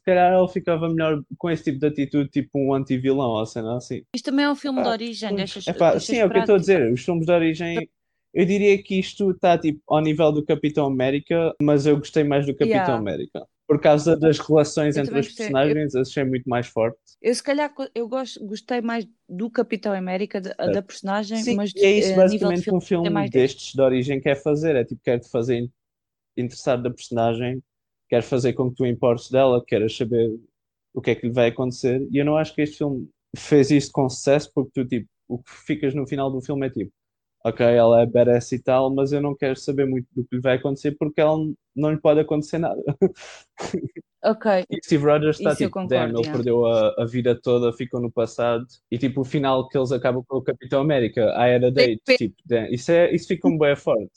calhar 0.04 0.32
ela 0.32 0.48
ficava 0.48 0.88
melhor 0.88 1.22
com 1.36 1.50
esse 1.50 1.64
tipo 1.64 1.78
de 1.78 1.86
atitude, 1.86 2.30
tipo 2.30 2.50
um 2.58 2.72
anti-vilão 2.72 3.30
ou 3.30 3.44
cena 3.44 3.76
assim. 3.76 4.02
Isto 4.14 4.26
também 4.26 4.46
é 4.46 4.50
um 4.50 4.56
filme 4.56 4.78
de 4.78 4.82
Epá, 4.84 4.92
origem, 4.92 5.36
epá, 5.66 6.00
sim, 6.00 6.16
é 6.16 6.24
o 6.24 6.30
que 6.30 6.36
eu 6.36 6.40
estou 6.40 6.54
a 6.56 6.58
dizer. 6.58 6.92
Os 6.92 7.04
filmes 7.04 7.26
de 7.26 7.32
origem, 7.32 7.88
eu 8.32 8.46
diria 8.46 8.82
que 8.82 8.98
isto 8.98 9.30
está 9.30 9.58
tipo 9.58 9.80
ao 9.86 10.00
nível 10.00 10.32
do 10.32 10.44
Capitão 10.44 10.86
América, 10.86 11.54
mas 11.60 11.84
eu 11.86 11.98
gostei 11.98 12.24
mais 12.24 12.46
do 12.46 12.52
Capitão 12.52 12.68
Yeah. 12.78 12.98
América. 12.98 13.46
Por 13.66 13.80
causa 13.80 14.14
das 14.16 14.38
relações 14.38 14.96
Eu 14.96 15.02
entre 15.02 15.14
gostei. 15.14 15.36
personagens, 15.36 15.94
achei 15.94 16.24
muito 16.24 16.48
mais 16.48 16.66
forte. 16.66 16.98
Eu 17.22 17.34
se 17.34 17.42
calhar 17.42 17.72
eu 17.94 18.06
gosto, 18.08 18.44
gostei 18.46 18.82
mais 18.82 19.06
do 19.26 19.50
Capitão 19.50 19.92
América, 19.94 20.38
da, 20.38 20.52
da 20.52 20.82
personagem, 20.82 21.38
Sim, 21.38 21.56
mas 21.56 21.72
é 21.76 21.90
isso 21.92 22.08
eh, 22.08 22.10
de 22.10 22.16
basicamente 22.16 22.64
que 22.64 22.74
um 22.74 22.80
filme 22.80 23.30
destes 23.30 23.72
de 23.72 23.80
origem 23.80 24.20
quer 24.20 24.36
fazer. 24.36 24.76
É 24.76 24.84
tipo, 24.84 25.00
quer 25.02 25.22
fazer 25.30 25.70
in- 26.36 26.44
interessar 26.44 26.80
da 26.80 26.90
personagem, 26.90 27.62
quer 28.08 28.22
fazer 28.22 28.52
com 28.52 28.70
que 28.70 28.76
tu 28.76 28.86
importes 28.86 29.30
dela, 29.30 29.64
queres 29.64 29.96
saber 29.96 30.30
o 30.92 31.00
que 31.00 31.10
é 31.10 31.14
que 31.14 31.26
lhe 31.26 31.32
vai 31.32 31.48
acontecer. 31.48 32.06
E 32.10 32.18
eu 32.18 32.24
não 32.24 32.36
acho 32.36 32.54
que 32.54 32.62
este 32.62 32.78
filme 32.78 33.08
fez 33.36 33.70
isso 33.70 33.90
com 33.92 34.08
sucesso, 34.08 34.50
porque 34.54 34.70
tu, 34.74 34.86
tipo, 34.86 35.08
o 35.28 35.38
que 35.38 35.50
ficas 35.66 35.94
no 35.94 36.06
final 36.06 36.30
do 36.30 36.40
filme 36.40 36.66
é 36.66 36.70
tipo, 36.70 36.92
ok, 37.44 37.64
ela 37.66 38.02
é 38.02 38.06
badass 38.06 38.52
e 38.52 38.58
tal, 38.58 38.94
mas 38.94 39.12
eu 39.12 39.20
não 39.20 39.34
quero 39.36 39.56
saber 39.56 39.86
muito 39.86 40.06
do 40.14 40.24
que 40.24 40.36
lhe 40.36 40.40
vai 40.42 40.56
acontecer 40.56 40.96
porque 40.98 41.20
ela 41.20 41.36
não 41.74 41.90
lhe 41.90 42.00
pode 42.00 42.20
acontecer 42.20 42.58
nada. 42.58 42.82
Ok, 44.26 44.64
E 44.70 44.80
Steve 44.82 45.04
Rogers 45.04 45.36
está 45.36 45.50
Isso 45.50 45.58
tipo, 45.58 45.72
concordo, 45.72 45.94
damn, 45.94 46.08
ele 46.12 46.20
yeah. 46.20 46.32
perdeu 46.32 46.64
a, 46.64 46.94
a 47.02 47.04
vida 47.04 47.38
toda, 47.38 47.76
ficou 47.76 48.00
no 48.00 48.10
passado. 48.10 48.66
E 48.90 48.96
tipo, 48.96 49.20
o 49.20 49.24
final 49.24 49.68
que 49.68 49.76
eles 49.76 49.92
acabam 49.92 50.24
com 50.26 50.38
o 50.38 50.42
Capitão 50.42 50.80
América, 50.80 51.20
I 51.36 51.54
had 51.54 51.64
a 51.64 51.70
date, 51.70 52.00
tipo, 52.16 52.34
damn, 52.46 52.72
isso, 52.72 52.90
é, 52.90 53.14
isso 53.14 53.28
fica 53.28 53.46
um 53.46 53.58
bem 53.58 53.76
forte. 53.76 54.10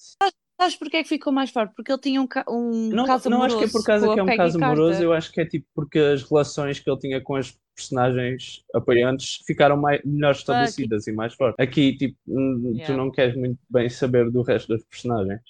Sabes 0.60 0.76
porque 0.76 0.98
é 0.98 1.04
que 1.04 1.10
ficou 1.10 1.32
mais 1.32 1.50
forte? 1.50 1.74
Porque 1.76 1.92
ele 1.92 2.02
tinha 2.02 2.22
um, 2.22 2.28
ca- 2.28 2.46
um 2.50 2.90
Não, 2.90 3.06
caso 3.06 3.30
não 3.30 3.44
acho 3.44 3.58
que 3.58 3.66
é 3.66 3.68
por 3.68 3.84
causa 3.84 4.12
que 4.14 4.20
é 4.20 4.24
um 4.24 4.26
Peggy 4.26 4.38
caso 4.38 4.58
amoroso, 4.64 4.92
Carter. 4.92 5.06
eu 5.08 5.14
acho 5.14 5.32
que 5.32 5.42
é 5.42 5.46
tipo 5.46 5.68
porque 5.74 6.00
as 6.00 6.24
relações 6.24 6.80
que 6.80 6.90
ele 6.90 7.00
tinha 7.00 7.22
com 7.22 7.36
as 7.36 7.58
personagens 7.76 8.64
apoiantes 8.74 9.40
ficaram 9.46 9.78
mais, 9.78 10.02
melhor 10.04 10.32
estabelecidas 10.32 11.06
e 11.08 11.12
mais 11.12 11.34
fortes. 11.36 11.56
Aqui, 11.64 11.96
tipo, 11.96 12.18
hum, 12.28 12.72
tu 12.74 12.78
Yeah. 12.78 12.98
não 12.98 13.12
queres 13.12 13.36
muito 13.36 13.60
bem 13.70 13.88
saber 13.90 14.32
do 14.32 14.42
resto 14.42 14.70
das 14.70 14.84
personagens. 14.84 15.42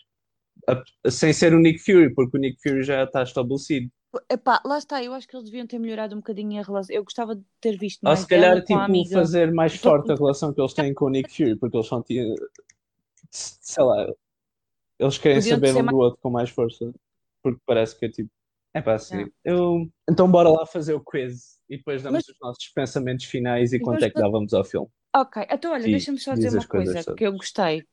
A- 0.67 1.09
Sem 1.09 1.31
ser 1.31 1.53
o 1.53 1.59
Nick 1.59 1.79
Fury, 1.79 2.13
porque 2.13 2.37
o 2.37 2.39
Nick 2.41 2.61
Fury 2.61 2.83
já 2.83 3.03
está 3.03 3.23
estabelecido. 3.23 3.89
Epá, 4.29 4.61
lá 4.65 4.77
está, 4.77 5.03
eu 5.03 5.13
acho 5.13 5.27
que 5.27 5.35
eles 5.35 5.45
deviam 5.45 5.67
ter 5.67 5.79
melhorado 5.79 6.15
um 6.15 6.19
bocadinho 6.19 6.59
a 6.59 6.63
relação. 6.65 6.93
Eu 6.95 7.03
gostava 7.03 7.35
de 7.35 7.43
ter 7.61 7.77
visto 7.77 8.03
Ou 8.03 8.09
mais 8.09 8.19
se 8.19 8.27
calhar, 8.27 8.61
tipo, 8.63 9.09
fazer 9.13 9.53
mais 9.53 9.75
forte 9.75 10.11
a 10.11 10.15
relação 10.15 10.53
que 10.53 10.59
eles 10.59 10.73
têm 10.73 10.93
com 10.93 11.05
o 11.05 11.09
Nick 11.09 11.29
Fury, 11.33 11.55
porque 11.55 11.77
eles 11.77 11.87
são, 11.87 12.03
sei 13.29 13.83
lá, 13.83 14.07
eles 14.99 15.17
querem 15.17 15.37
Podiam 15.37 15.55
saber 15.55 15.71
um 15.71 15.83
mais- 15.83 15.87
do 15.89 15.97
outro 15.97 16.19
com 16.21 16.29
mais 16.29 16.49
força, 16.49 16.91
porque 17.43 17.59
parece 17.65 17.97
que 17.97 18.05
é 18.05 18.09
tipo, 18.09 18.29
é 18.73 18.81
pá, 18.81 18.93
assim, 18.95 19.15
Yeah. 19.15 19.31
eu... 19.45 19.89
Então 20.09 20.29
bora 20.29 20.49
lá 20.49 20.65
fazer 20.65 20.93
o 20.93 21.01
quiz 21.03 21.57
e 21.69 21.77
depois 21.77 22.01
damos 22.03 22.17
Mas- 22.25 22.27
os 22.35 22.39
nossos 22.41 22.67
pensamentos 22.69 23.25
finais 23.25 23.73
e 23.73 23.77
Mas 23.77 23.85
quanto 23.85 24.03
é 24.05 24.09
que 24.09 24.15
vamos- 24.19 24.31
dávamos 24.31 24.53
ao 24.53 24.63
filme. 24.63 24.87
Ok, 25.15 25.45
então 25.49 25.71
olha, 25.73 25.83
deixa-me 25.83 26.19
só 26.19 26.33
diz 26.33 26.43
dizer 26.45 26.57
uma 26.59 26.67
coisa 26.67 27.03
todas. 27.03 27.15
que 27.17 27.25
eu 27.25 27.31
gostei. 27.33 27.83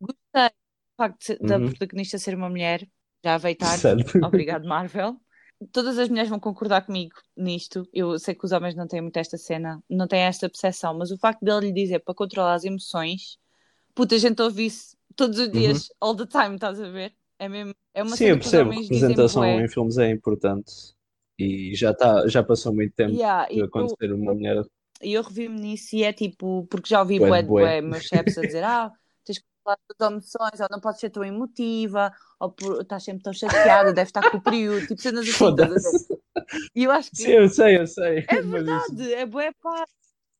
Gostei 0.00 0.48
do 0.48 0.96
facto 0.96 1.38
da 1.40 1.56
Uhum. 1.58 1.66
protagonista 1.70 2.18
ser 2.18 2.34
uma 2.34 2.48
mulher, 2.48 2.86
já 3.24 3.38
veio 3.38 3.56
tarde. 3.56 3.80
Certo. 3.80 4.04
Obrigado, 4.24 4.66
Marvel. 4.66 5.16
Todas 5.72 5.98
as 5.98 6.08
mulheres 6.08 6.28
vão 6.28 6.40
concordar 6.40 6.84
comigo 6.84 7.14
nisto. 7.36 7.88
Eu 7.92 8.18
sei 8.18 8.34
que 8.34 8.44
os 8.44 8.52
homens 8.52 8.74
não 8.74 8.86
têm 8.88 9.00
muito 9.00 9.16
esta 9.16 9.38
cena, 9.38 9.82
não 9.88 10.06
têm 10.08 10.20
esta 10.22 10.48
percepção, 10.48 10.96
mas 10.98 11.10
o 11.10 11.16
facto 11.18 11.42
dele 11.44 11.66
lhe 11.66 11.72
dizer 11.72 12.00
para 12.00 12.14
controlar 12.14 12.54
as 12.54 12.64
emoções, 12.64 13.38
puta, 13.94 14.14
a 14.16 14.18
gente 14.18 14.42
ouve 14.42 14.66
isso 14.66 14.96
todos 15.16 15.38
os 15.38 15.50
dias, 15.52 15.88
all 16.00 16.16
the 16.16 16.26
time, 16.26 16.54
estás 16.56 16.80
a 16.80 16.88
ver? 16.90 17.14
É 17.38 17.48
mesmo, 17.48 17.74
é 17.94 18.02
uma 18.02 18.12
Uhum. 18.12 18.16
Sim, 18.16 18.24
eu 18.26 18.38
que 18.38 18.48
percebo, 18.50 18.70
homens 18.70 18.90
dizem 18.90 19.16
representação 19.16 19.60
em 19.60 19.68
filmes 19.68 19.98
é 19.98 20.10
importante 20.10 20.94
e 21.38 21.74
já, 21.74 21.92
tá, 21.94 22.26
já 22.28 22.42
passou 22.42 22.74
muito 22.74 22.94
tempo 22.94 23.12
Yeah, 23.12 23.46
de 23.52 23.60
eu- 23.60 23.66
acontecer 23.66 24.12
uma 24.12 24.34
mulher 24.34 24.64
E 25.02 25.12
eu 25.14 25.22
revi-me 25.22 25.60
nisso 25.60 25.94
e 25.96 26.02
é 26.04 26.12
tipo, 26.12 26.66
porque 26.68 26.88
já 26.88 27.00
ouvi 27.00 27.20
Bué 27.20 27.42
bué 27.42 27.80
meus 27.80 28.04
chefes 28.04 28.38
a 28.38 28.44
dizer, 28.44 28.64
ah, 28.64 28.90
tens 29.24 29.38
que 29.38 29.44
falar 29.62 29.78
das 29.98 30.10
emoções, 30.10 30.60
ou 30.60 30.68
não 30.70 30.80
podes 30.80 31.00
ser 31.00 31.10
tão 31.10 31.24
emotiva, 31.24 32.12
ou 32.40 32.50
por- 32.52 32.80
estás 32.82 33.04
sempre 33.04 33.22
tão 33.22 33.32
chateada, 33.32 33.92
deve 33.92 34.08
estar 34.08 34.24
com 34.24 34.38
o 34.38 34.42
período, 34.42 34.86
tipo 34.86 35.00
cenas 35.02 35.28
assim, 35.28 35.52
a. 35.52 36.08
E 36.74 36.84
eu 36.84 36.90
acho 36.92 37.12
que 37.12 37.22
Sim, 37.22 37.32
eu 37.32 37.48
sei, 37.48 37.78
eu 37.78 37.86
sei. 37.86 38.26
é 38.28 38.42
mas 38.50 38.66
isso- 38.66 38.94
verdade, 38.94 39.14
é 39.14 39.26
bué 39.26 39.52
pá, 39.62 39.86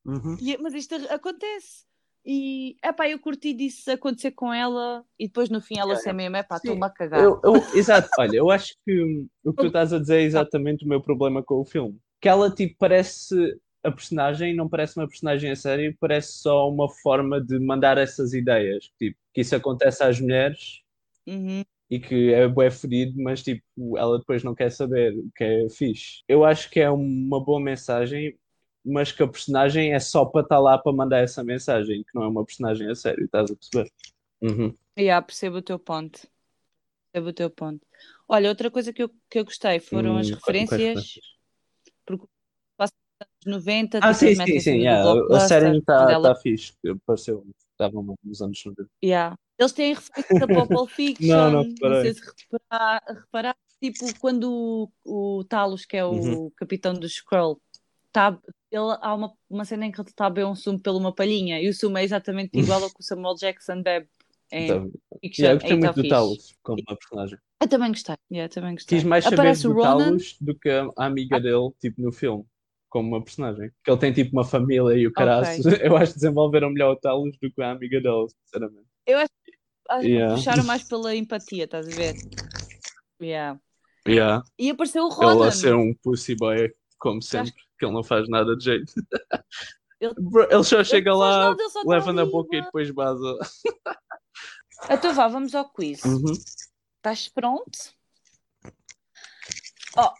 Uhum. 0.05 0.39
e- 0.39 0.57
mas 0.59 0.73
isto 0.75 0.95
acontece. 1.11 1.85
E, 2.25 2.75
é 2.81 2.91
pá, 2.91 3.07
eu 3.07 3.19
curti 3.19 3.53
disso 3.53 3.91
acontecer 3.91 4.31
com 4.31 4.51
ela 4.53 5.05
e 5.19 5.27
depois 5.27 5.49
no 5.49 5.61
fim 5.61 5.77
ela 5.77 5.95
ser 5.95 6.13
mesmo, 6.13 6.35
é 6.35 6.43
pá, 6.43 6.55
Sim, 6.57 6.69
estou-me 6.69 6.85
a 6.85 6.89
cagar. 6.89 7.23
Eu, 7.23 7.39
eu- 7.43 7.53
exato, 7.77 8.09
olha, 8.17 8.37
eu 8.37 8.49
acho 8.49 8.73
que 8.85 9.25
o 9.43 9.53
que 9.53 9.59
tu 9.59 9.67
estás 9.67 9.93
a 9.93 9.99
dizer 9.99 10.17
é 10.17 10.23
exatamente 10.23 10.85
o 10.85 10.87
meu 10.87 11.01
problema 11.01 11.43
com 11.43 11.55
o 11.61 11.65
filme. 11.65 11.99
Que 12.19 12.27
ela, 12.27 12.49
tipo, 12.49 12.75
parece 12.79 13.35
a 13.83 13.91
personagem, 13.91 14.55
não 14.55 14.67
parece 14.67 14.97
uma 14.97 15.07
personagem 15.07 15.51
a 15.51 15.55
sério, 15.55 15.95
parece 15.99 16.33
só 16.39 16.67
uma 16.67 16.89
forma 16.89 17.39
de 17.39 17.59
mandar 17.59 17.99
essas 17.99 18.33
ideias. 18.33 18.89
Tipo, 18.97 19.15
que 19.31 19.41
isso 19.41 19.55
acontece 19.55 20.03
às 20.03 20.19
mulheres 20.19 20.81
Uhum. 21.27 21.63
e 21.89 21.99
que 21.99 22.33
é 22.33 22.47
bué 22.47 22.71
fedido, 22.71 23.13
mas, 23.21 23.43
tipo, 23.43 23.63
ela 23.97 24.17
depois 24.17 24.43
não 24.43 24.55
quer 24.55 24.71
saber, 24.71 25.13
o 25.17 25.29
que 25.35 25.43
é 25.43 25.69
fixe. 25.69 26.23
Eu 26.27 26.43
acho 26.43 26.69
que 26.69 26.79
é 26.79 26.89
uma 26.89 27.43
boa 27.43 27.59
mensagem, 27.61 28.35
mas 28.85 29.11
que 29.11 29.23
a 29.23 29.27
personagem 29.27 29.93
é 29.93 29.99
só 29.99 30.25
para 30.25 30.41
estar 30.41 30.59
lá 30.59 30.77
para 30.77 30.93
mandar 30.93 31.19
essa 31.19 31.43
mensagem, 31.43 32.03
que 32.03 32.13
não 32.13 32.23
é 32.23 32.27
uma 32.27 32.45
personagem 32.45 32.89
a 32.89 32.95
sério, 32.95 33.25
estás 33.25 33.49
a 33.51 33.55
perceber? 33.55 33.91
Uhum. 34.41 34.75
Yeah, 34.97 35.25
percebo 35.25 35.57
o 35.57 35.61
teu 35.61 35.79
ponto. 35.79 36.21
Percebo 37.11 37.29
o 37.29 37.33
teu 37.33 37.49
ponto. 37.49 37.85
Olha, 38.27 38.49
outra 38.49 38.69
coisa 38.69 38.93
que 38.93 39.03
eu, 39.03 39.09
que 39.29 39.39
eu 39.39 39.45
gostei 39.45 39.79
foram 39.79 40.17
as 40.17 40.27
Hum, 40.27 40.37
quais 40.41 40.59
referências, 40.59 41.19
porque 42.05 42.25
passa 42.77 42.93
nos 43.45 43.67
anos 43.67 43.67
90, 43.67 43.99
Ah, 44.01 44.13
sim, 44.13 44.35
sim, 44.35 44.59
sim, 44.59 44.71
yeah. 44.79 45.11
A 45.33 45.39
série 45.39 45.77
está 45.77 46.21
tá 46.21 46.35
fixe, 46.35 46.73
apareceu, 46.87 47.45
estava 47.71 48.01
nos 48.23 48.41
anos 48.41 48.63
90. 48.65 48.89
Yeah. 49.03 49.37
Eles 49.57 49.71
têm 49.71 49.93
referência 49.93 50.47
para 50.47 50.63
o 50.63 50.67
Pulp 50.67 50.89
Fiction, 50.91 51.27
Não, 51.27 51.51
não 51.51 51.63
não 51.81 52.01
sei 52.01 52.13
se 52.13 52.21
reparar, 52.51 53.03
reparar, 53.07 53.57
tipo 53.81 54.19
quando 54.19 54.91
o, 55.05 55.39
o 55.39 55.43
Talos, 55.45 55.85
que 55.85 55.95
é 55.95 56.03
o 56.03 56.11
Uhum. 56.11 56.51
capitão 56.57 56.93
do 56.93 57.05
Skrull, 57.05 57.61
tá, 58.11 58.37
ele, 58.77 58.97
há 59.01 59.13
uma, 59.13 59.33
uma 59.49 59.65
cena 59.65 59.85
em 59.85 59.91
que 59.91 59.99
ele 59.99 60.09
está 60.09 60.25
a 60.27 60.29
beber 60.29 60.45
um 60.47 60.55
sumo 60.55 60.79
pela 60.79 60.97
uma 60.97 61.13
palhinha, 61.13 61.61
e 61.61 61.69
o 61.69 61.73
sumo 61.73 61.97
é 61.97 62.03
exatamente 62.03 62.51
igual 62.59 62.83
ao 62.83 62.89
que 62.89 62.99
o 62.99 63.03
Samuel 63.03 63.35
Jackson 63.35 63.81
bebe 63.81 64.07
em 64.51 64.65
Então, 64.65 64.91
yeah, 65.23 65.53
eu 65.53 65.59
gostei 65.59 65.77
muito 65.77 66.03
do. 66.03 66.07
Talos 66.09 66.55
como 66.61 66.81
uma 66.87 66.95
personagem. 66.97 67.37
Eu 67.61 67.67
também 67.67 67.89
gostei, 67.89 68.15
yeah, 68.31 68.53
também 68.53 68.73
gostei. 68.75 68.97
Quis 68.97 69.03
mais 69.07 69.23
saber 69.23 69.35
Aparece 69.35 69.67
o 69.67 69.73
do 69.73 69.75
Ronan, 69.77 69.97
Talos 69.97 70.37
do 70.39 70.59
que 70.59 70.69
a 70.69 70.89
amiga 70.97 71.39
dele, 71.39 71.71
tipo, 71.81 72.01
no 72.01 72.11
filme, 72.11 72.45
como 72.89 73.07
uma 73.09 73.23
personagem. 73.23 73.71
Que 73.83 73.89
ele 73.91 73.99
tem 73.99 74.13
tipo 74.13 74.31
uma 74.33 74.43
família 74.45 74.93
e 74.95 75.07
o 75.07 75.11
caraças. 75.11 75.65
Eu 75.81 75.97
acho 75.97 76.13
que 76.13 76.19
desenvolveram 76.19 76.69
melhor 76.69 76.91
o 76.93 76.95
Talos 76.95 77.35
do 77.41 77.51
que 77.51 77.61
a 77.61 77.71
amiga 77.71 77.99
dele, 77.99 78.27
sinceramente. 78.43 78.85
eu 79.07 79.17
acho, 79.17 79.31
acho 79.89 80.05
Yeah. 80.07 80.35
que 80.35 80.39
puxaram 80.41 80.63
mais 80.63 80.83
pela 80.89 81.15
empatia, 81.15 81.63
estás 81.63 81.87
a 81.87 81.91
ver? 81.91 82.15
Yeah. 83.21 83.59
Yeah. 84.07 84.43
E 84.59 84.69
apareceu 84.69 85.05
o 85.05 85.07
Ele 85.07 85.15
Ronan. 85.15 85.47
a 85.47 85.51
ser 85.51 85.75
um 85.75 85.93
pussy 86.03 86.35
boy, 86.35 86.71
como 87.05 87.21
sempre, 87.21 87.53
que 87.77 87.85
ele 87.85 87.93
não 87.93 88.03
faz 88.03 88.27
nada 88.27 88.55
de 88.57 88.63
jeito. 88.63 88.91
Ele- 90.01 90.13
ele 90.51 90.63
só 90.63 90.83
chega 90.83 91.11
faz 91.11 91.19
lá, 91.19 91.39
nada, 91.49 91.61
ele 91.61 91.69
só 91.69 91.81
tá 91.83 91.89
leva 91.89 92.11
na 92.11 92.25
boca 92.25 92.53
e 92.55 92.59
vá. 92.59 92.65
depois 92.65 92.91
baza. 92.91 93.37
Então 94.89 95.13
vá, 95.13 95.27
vamos 95.29 95.55
ao 95.55 95.69
quiz. 95.71 96.03
Uhum. 96.03 96.33
Estás 96.97 97.27
pronto? 97.29 97.71
Oh, 99.97 100.11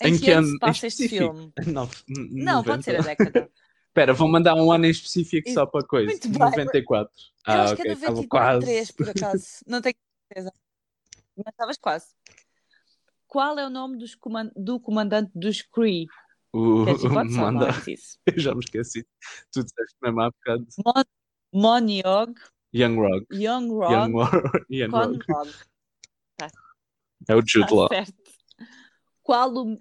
em, 0.00 0.14
Em 0.14 0.18
que 0.20 0.30
ano 0.30 0.46
se 0.46 0.58
passa 0.60 0.86
este 0.86 1.08
filme? 1.08 1.52
Não, 1.66 1.90
Não, 2.06 2.62
pode 2.62 2.84
ser 2.84 2.94
a 2.94 3.02
década. 3.02 3.50
Espera, 3.88 4.14
vou 4.14 4.28
mandar 4.28 4.54
um 4.54 4.70
ano 4.70 4.86
em 4.86 4.90
específico 4.90 5.50
só 5.50 5.66
para 5.66 5.84
coisa. 5.84 6.06
Muito 6.12 6.28
bem. 6.28 6.38
94. 6.38 7.12
Eu 7.16 7.52
Ah, 7.52 7.62
acho 7.64 7.72
ok, 7.72 7.84
que 7.84 7.90
é 7.90 7.92
estava 7.94 8.12
93, 8.14 8.28
quase. 8.28 8.92
por 8.92 9.08
acaso. 9.10 9.46
Não 9.66 9.82
tenho 9.82 9.96
certeza. 10.28 10.52
Mas 11.36 11.46
estavas 11.52 11.76
quase. 11.78 12.06
Qual 13.28 13.58
é 13.58 13.66
o 13.66 13.70
nome 13.70 13.98
dos 13.98 14.14
coman- 14.14 14.50
do 14.56 14.80
comandante 14.80 15.30
dos 15.34 15.62
Kree? 15.62 16.06
O, 16.52 16.84
Queres 16.86 17.02
não 17.04 17.12
manda... 17.52 17.68
é? 17.68 17.72
Eu 18.34 18.40
já 18.40 18.54
me 18.54 18.60
esqueci. 18.60 19.06
Tu 19.52 19.62
disseste 19.62 19.94
mesmo 20.02 20.20
há 20.22 20.30
bocado. 20.30 20.66
Mon 20.84 21.04
Moniog, 21.52 22.34
Young 22.74 22.96
Rock. 22.96 23.26
Young 23.32 23.68
Rod, 23.70 23.92
Young, 23.92 24.12
War... 24.14 24.30
Young 24.70 24.90
Rock. 24.90 25.26
Conrad. 25.26 25.54
É 27.28 27.34
o 27.36 27.42
Jude 27.46 27.68
Tá 27.68 27.74
Law. 27.74 27.88
certo. 27.88 28.14
Qual 29.22 29.54
o... 29.54 29.78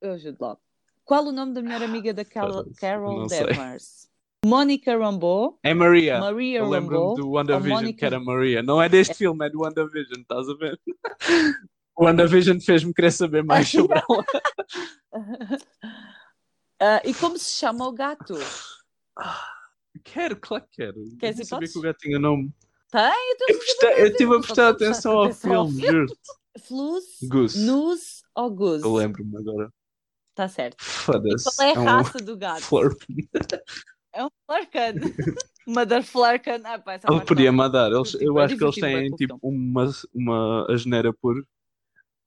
Eu 0.00 0.18
Jude 0.18 0.36
Law. 0.40 0.60
Qual 1.04 1.24
o 1.26 1.32
nome 1.32 1.54
da 1.54 1.62
melhor 1.62 1.82
amiga 1.82 2.12
da 2.12 2.24
Carol, 2.24 2.52
Foda-se, 2.64 2.80
Carol. 2.80 3.26
Danvers? 3.26 4.08
Mônica 4.44 4.96
Rambeau, 4.96 5.58
É 5.62 5.72
Maria. 5.74 6.18
Maria 6.20 6.58
Eu 6.58 6.68
lembro-me 6.68 7.16
do 7.16 7.30
WandaVision 7.30 7.80
Mônica... 7.80 7.98
que 7.98 8.04
era 8.04 8.20
Maria. 8.20 8.62
Não 8.62 8.80
é 8.80 8.88
deste 8.88 9.14
filme, 9.14 9.46
é 9.46 9.50
do 9.50 9.60
WandaVision, 9.60 10.20
estás 10.20 10.48
a 10.48 10.54
ver? 10.54 10.78
O 11.98 12.04
WandaVision 12.04 12.60
fez-me 12.60 12.94
querer 12.94 13.10
saber 13.10 13.42
mais 13.42 13.68
sobre 13.70 13.98
ela. 13.98 14.24
Ah, 16.80 17.02
e 17.04 17.12
como 17.12 17.36
se 17.36 17.50
chama 17.58 17.88
o 17.88 17.92
gato? 17.92 18.34
Quero, 20.04 20.36
claro 20.36 20.62
que 20.70 20.76
quero. 20.76 21.00
Não 21.00 21.08
sabia 21.18 21.42
hipóteses? 21.42 21.72
que 21.72 21.78
o 21.80 21.82
gato 21.82 21.98
tinha 21.98 22.20
nome. 22.20 22.52
Tem? 22.88 23.10
Eu 23.98 24.06
estive 24.06 24.36
a 24.36 24.38
prestar 24.38 24.68
atenção 24.68 25.18
ao 25.18 25.32
filme, 25.32 25.80
juro. 25.84 26.06
Flus, 26.60 27.04
Goose. 27.24 27.66
Nus 27.66 28.22
ou 28.32 28.48
Goose? 28.54 28.84
Eu 28.84 28.94
lembro-me 28.94 29.36
agora. 29.38 29.72
Está 30.30 30.46
certo. 30.46 30.76
Foda-se. 30.84 31.56
qual 31.56 31.68
é 31.68 31.74
a 31.74 31.80
um 31.80 31.84
raça 31.84 32.18
do 32.18 32.36
gato? 32.36 32.62
Flurp. 32.62 33.02
É 34.14 34.24
um 34.24 34.30
Flurkan. 34.46 34.94
Mother 35.66 36.02
Flurkan. 36.02 36.60
Ah, 36.64 36.78
pá, 36.78 36.94
Ele 36.94 37.20
podia 37.24 37.52
mandar. 37.52 37.90
Eles, 37.92 38.14
eu 38.14 38.38
acho 38.38 38.56
que 38.56 38.64
eles 38.64 38.74
têm 38.76 39.10
tipo 39.10 39.38
uma, 39.42 39.90
uma 40.14 40.66
asneira 40.72 41.12
por, 41.12 41.44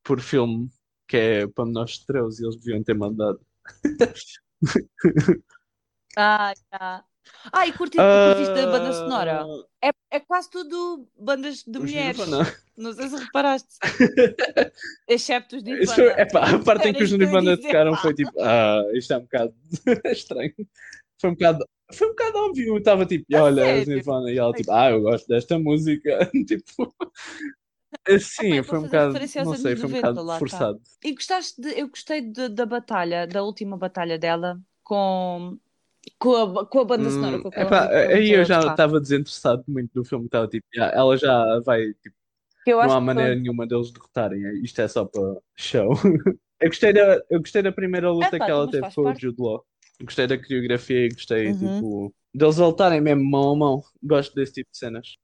por 0.04 0.20
filme 0.20 0.70
que 1.08 1.18
é 1.18 1.48
para 1.48 1.66
nós 1.66 1.92
estrelas 1.92 2.40
e 2.40 2.46
eles 2.46 2.56
deviam 2.56 2.82
ter 2.84 2.94
mandado. 2.94 3.40
Ah, 6.18 6.54
já. 6.72 7.04
Ah, 7.52 7.68
e 7.68 7.74
curti, 7.74 7.98
curtiste 7.98 8.54
da 8.54 8.72
banda 8.72 8.94
sonora? 8.94 9.44
Ah, 9.44 9.90
É, 9.90 10.18
é 10.18 10.20
quase 10.20 10.50
tudo 10.50 11.08
bandas 11.20 11.64
de 11.64 11.78
os 11.78 11.84
mulheres. 11.84 12.18
Nirvana. 12.18 12.54
Não 12.78 12.94
sei 12.94 13.10
se 13.10 13.16
reparaste. 13.18 13.70
Excepto 15.08 15.58
os 15.58 15.64
Nirvana. 15.64 16.04
É, 16.04 16.22
epá, 16.22 16.50
a 16.50 16.60
parte 16.60 16.90
em 16.90 16.94
que 16.94 17.04
os 17.04 17.12
Nirvana 17.12 17.58
tocaram 17.58 17.96
foi 17.98 18.14
tipo, 18.14 18.32
ah, 18.40 18.84
isto 18.94 19.14
é 19.14 19.18
um 19.18 19.22
bocado 19.22 19.54
estranho. 20.06 20.54
Foi 21.20 21.30
um 21.30 21.34
bocado, 21.34 21.66
foi 21.94 22.08
um 22.08 22.12
bocado 22.12 22.38
óbvio. 22.38 22.68
Eu 22.68 22.78
estava 22.78 23.06
tipo, 23.06 23.26
olha, 23.36 23.80
os? 23.80 23.88
Nirvana, 23.88 24.32
e 24.32 24.38
ela 24.38 24.54
tipo, 24.54 24.72
ah, 24.72 24.92
eu 24.92 25.02
gosto 25.02 25.28
desta 25.28 25.60
música. 25.60 26.30
tipo, 26.48 26.94
é 28.08 28.18
para 28.62 28.64
foi 28.64 28.80
um 28.80 28.82
bocado, 28.84 29.18
aos 29.18 29.36
não 29.36 29.56
sei, 29.56 29.76
foi 29.76 29.86
um 29.86 29.90
90, 29.90 30.14
bocado 30.14 30.40
forçado. 30.40 30.82
E 31.04 31.14
gostaste 31.14 31.62
de, 31.62 31.80
eu 31.80 31.88
gostei 31.90 32.22
de- 32.22 32.50
da 32.50 32.66
batalha, 32.66 33.28
da 33.28 33.44
última 33.44 33.78
batalha 33.78 34.18
dela 34.18 34.60
com, 34.84 35.58
com, 36.18 36.36
a, 36.36 36.66
com 36.66 36.80
a 36.80 36.84
banda 36.86 37.10
sonora. 37.10 37.38
Hum, 37.38 37.42
com 37.44 37.50
epá, 37.50 37.88
aí 37.90 38.32
eu 38.32 38.46
já 38.46 38.60
estava 38.72 39.00
desinteressado 39.00 39.64
muito 39.68 39.92
do 39.94 40.04
filme, 40.04 40.26
estava 40.26 40.48
tipo, 40.48 40.66
"Ah, 40.80 40.92
ela 40.94 41.18
já 41.18 41.60
vai, 41.66 41.94
tipo, 42.02 42.16
não 42.66 42.92
há 42.92 43.00
que 43.00 43.06
maneira 43.06 43.32
foi- 43.34 43.42
nenhuma 43.42 43.68
deles 43.68 43.92
derrotarem, 43.92 44.42
isto 44.64 44.82
é 44.82 44.88
só 44.88 45.06
para 45.06 45.22
show. 45.56 45.92
Eu 46.62 46.68
gostei 46.70 46.94
da, 46.94 47.20
eu 47.32 47.40
gostei 47.40 47.64
da 47.64 47.72
primeira 47.72 48.12
luta 48.12 48.36
Epá, 48.36 48.46
que 48.46 48.52
ela 48.52 48.70
teve 48.70 48.94
com 48.94 49.02
o. 49.02 49.16
Jude 49.20 49.42
Law. 49.42 49.66
Gostei 50.04 50.28
da 50.28 50.38
coreografia 50.38 51.06
e 51.08 51.10
gostei, 51.10 51.48
Uhum. 51.54 51.58
tipo, 51.58 52.14
deles 52.36 52.58
lutarem 52.58 53.02
mesmo 53.02 53.24
mão 53.24 53.54
a 53.54 53.56
mão. 53.56 53.84
Gosto 54.04 54.36
desse 54.36 54.54
tipo 54.54 54.70
de 54.72 54.78
cenas. 54.78 55.16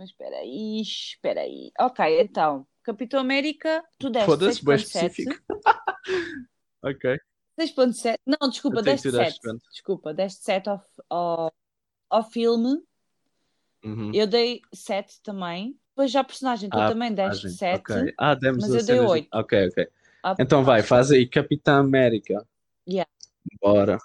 Mas 0.00 0.08
espera 0.08 0.34
aí, 0.38 0.80
espera 0.80 1.40
aí. 1.42 1.70
Ok, 1.78 2.22
então, 2.22 2.66
Capitão 2.82 3.20
América, 3.20 3.84
tu 3.98 4.08
deste 4.08 4.24
Foda-se, 4.24 4.64
bem 4.64 4.76
6.7. 4.78 4.86
específico. 4.86 5.42
Ok. 6.82 7.20
6.7. 7.60 8.16
Não, 8.26 8.48
desculpa, 8.48 8.80
deste 8.80 9.10
tirar 9.10 9.26
7. 9.26 9.40
quanto? 9.42 9.62
Desculpa, 9.70 10.14
deste 10.14 10.42
7 10.42 10.70
ao, 10.70 10.82
ao, 11.10 11.52
ao 12.08 12.22
filme. 12.30 12.82
Uhum. 13.84 14.10
Eu 14.14 14.26
dei 14.26 14.62
7 14.72 15.20
também. 15.22 15.78
Depois 15.90 16.10
já 16.10 16.20
a 16.20 16.24
personagem, 16.24 16.70
tu 16.70 16.78
Ah, 16.78 16.88
também 16.88 17.12
deste 17.12 17.42
personagem, 17.42 17.58
7. 17.58 17.80
ok. 18.06 18.14
Ah, 18.18 18.34
demos 18.34 18.62
mas 18.62 18.70
eu 18.70 18.76
dei 18.76 18.82
cenas 18.96 19.04
de- 19.04 19.10
oito. 19.12 19.28
Ok, 19.34 19.68
ok. 19.68 19.88
Ah, 20.22 20.34
Então 20.38 20.64
vai, 20.64 20.82
faz 20.82 21.10
aí 21.10 21.26
Capitã 21.28 21.80
América. 21.80 22.42
Yeah. 22.88 23.10
Bora. 23.60 23.98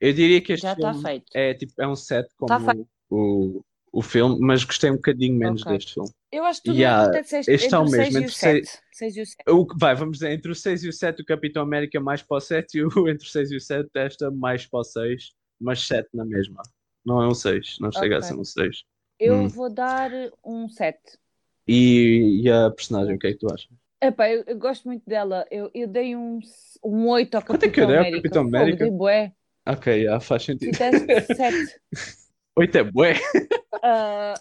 Eu 0.00 0.12
diria 0.12 0.40
que 0.42 0.54
este 0.54 0.62
Já 0.64 0.72
está 0.72 0.92
feito. 0.94 1.26
é 1.32 1.54
tipo, 1.54 1.80
é 1.80 1.86
um 1.86 1.94
set 1.94 2.28
como 2.34 2.48
Tá 2.48 2.74
o, 3.08 3.64
o 3.94 4.02
filme, 4.02 4.38
mas 4.40 4.64
gostei 4.64 4.90
um 4.90 4.96
bocadinho 4.96 5.38
menos 5.38 5.62
Ok. 5.62 5.72
deste 5.72 5.94
filme. 5.94 6.10
Eu 6.32 6.44
acho 6.44 6.60
que 6.60 6.66
tu 6.70 6.74
Yeah, 6.74 7.20
disseste 7.20 7.52
este 7.52 7.66
entre 7.66 7.76
é 7.76 7.78
o 7.78 7.82
o 7.82 7.88
6 7.88 8.08
mesmo, 8.08 8.18
o 8.18 8.22
entre 8.22 8.34
7. 8.34 8.78
6 8.92 9.16
e 9.16 9.20
o 9.22 9.26
7. 9.26 9.44
O, 9.48 9.66
vai, 9.78 9.94
vamos 9.94 10.18
dizer, 10.18 10.32
entre 10.32 10.50
o 10.50 10.54
6 10.54 10.84
e 10.84 10.88
o 10.88 10.92
7, 10.92 11.22
o 11.22 11.24
Capitão 11.24 11.62
América 11.62 12.00
mais 12.00 12.22
para 12.22 12.36
o 12.36 12.40
7 12.40 12.78
e 12.78 12.84
o 12.84 12.88
entre 13.08 13.26
o 13.26 13.30
6 13.30 13.52
e 13.52 13.56
o 13.56 13.60
7, 13.60 13.88
esta 13.94 14.30
mais 14.30 14.66
para 14.66 14.80
o 14.80 14.84
6, 14.84 15.32
mas 15.60 15.86
7 15.86 16.08
na 16.14 16.24
mesma. 16.24 16.62
Não 17.04 17.22
é 17.22 17.28
um 17.28 17.34
6, 17.34 17.76
não 17.80 17.92
chega 17.92 18.16
a 18.16 18.18
Ok. 18.18 18.28
ser 18.28 18.40
um 18.40 18.44
6. 18.44 18.82
Eu 19.20 19.34
Hum. 19.36 19.48
vou 19.48 19.70
dar 19.70 20.10
um 20.44 20.68
7. 20.68 20.98
E, 21.68 22.42
e 22.42 22.50
a 22.50 22.70
personagem, 22.70 23.14
o 23.14 23.18
que 23.18 23.28
é 23.28 23.32
que 23.32 23.38
tu 23.38 23.46
achas? 23.52 23.68
Epá, 24.00 24.28
eu, 24.30 24.44
eu 24.46 24.58
gosto 24.58 24.86
muito 24.86 25.02
dela. 25.08 25.46
Eu, 25.50 25.70
eu 25.72 25.86
dei 25.88 26.14
um, 26.16 26.38
um 26.84 27.08
8 27.08 27.36
ao 27.36 27.42
Quanto 27.42 27.64
é 27.64 27.70
que 27.70 27.80
eu 27.80 27.86
Capitão 27.86 27.88
dei 27.88 27.96
ao 27.96 28.00
América. 28.00 28.16
Capitão 28.16 28.42
Fogo, 28.42 28.56
América? 28.58 28.84
dei 28.84 28.90
bué. 28.90 29.32
Ok, 29.66 30.04
já 30.04 30.20
faz 30.20 30.42
sentido. 30.42 30.76
deste 31.06 31.36
7. 31.36 31.80
8 32.56 32.78
é 32.78 32.84
bué. 32.84 33.14
Ah, 33.82 34.34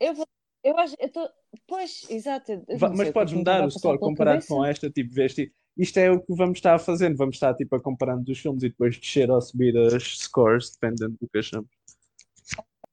eu 0.00 0.14
vou. 0.14 0.26
Eu 0.64 0.76
acho. 0.78 0.94
Eu 0.98 1.10
tô, 1.10 1.28
pois, 1.66 2.06
exato. 2.10 2.64
mas 2.80 2.98
sei 2.98 3.08
é 3.08 3.12
podes 3.12 3.34
mudar 3.34 3.64
o 3.66 3.70
score 3.70 3.98
comparado 3.98 4.44
com 4.46 4.64
esta, 4.64 4.90
tipo, 4.90 5.14
veste. 5.14 5.52
Isto 5.76 5.98
é 5.98 6.10
o 6.10 6.20
que 6.20 6.34
vamos 6.34 6.58
estar 6.58 6.78
fazendo. 6.78 7.16
Vamos 7.16 7.36
estar 7.36 7.54
tipo 7.54 7.76
a 7.76 7.80
comparando 7.80 8.24
dos 8.24 8.38
filmes 8.38 8.62
e 8.64 8.68
depois 8.68 8.98
descer 8.98 9.30
ou 9.30 9.40
subir 9.40 9.76
as 9.78 10.02
scores, 10.18 10.70
dependendo 10.72 11.16
do 11.20 11.28
que 11.28 11.38
achamos. 11.38 11.68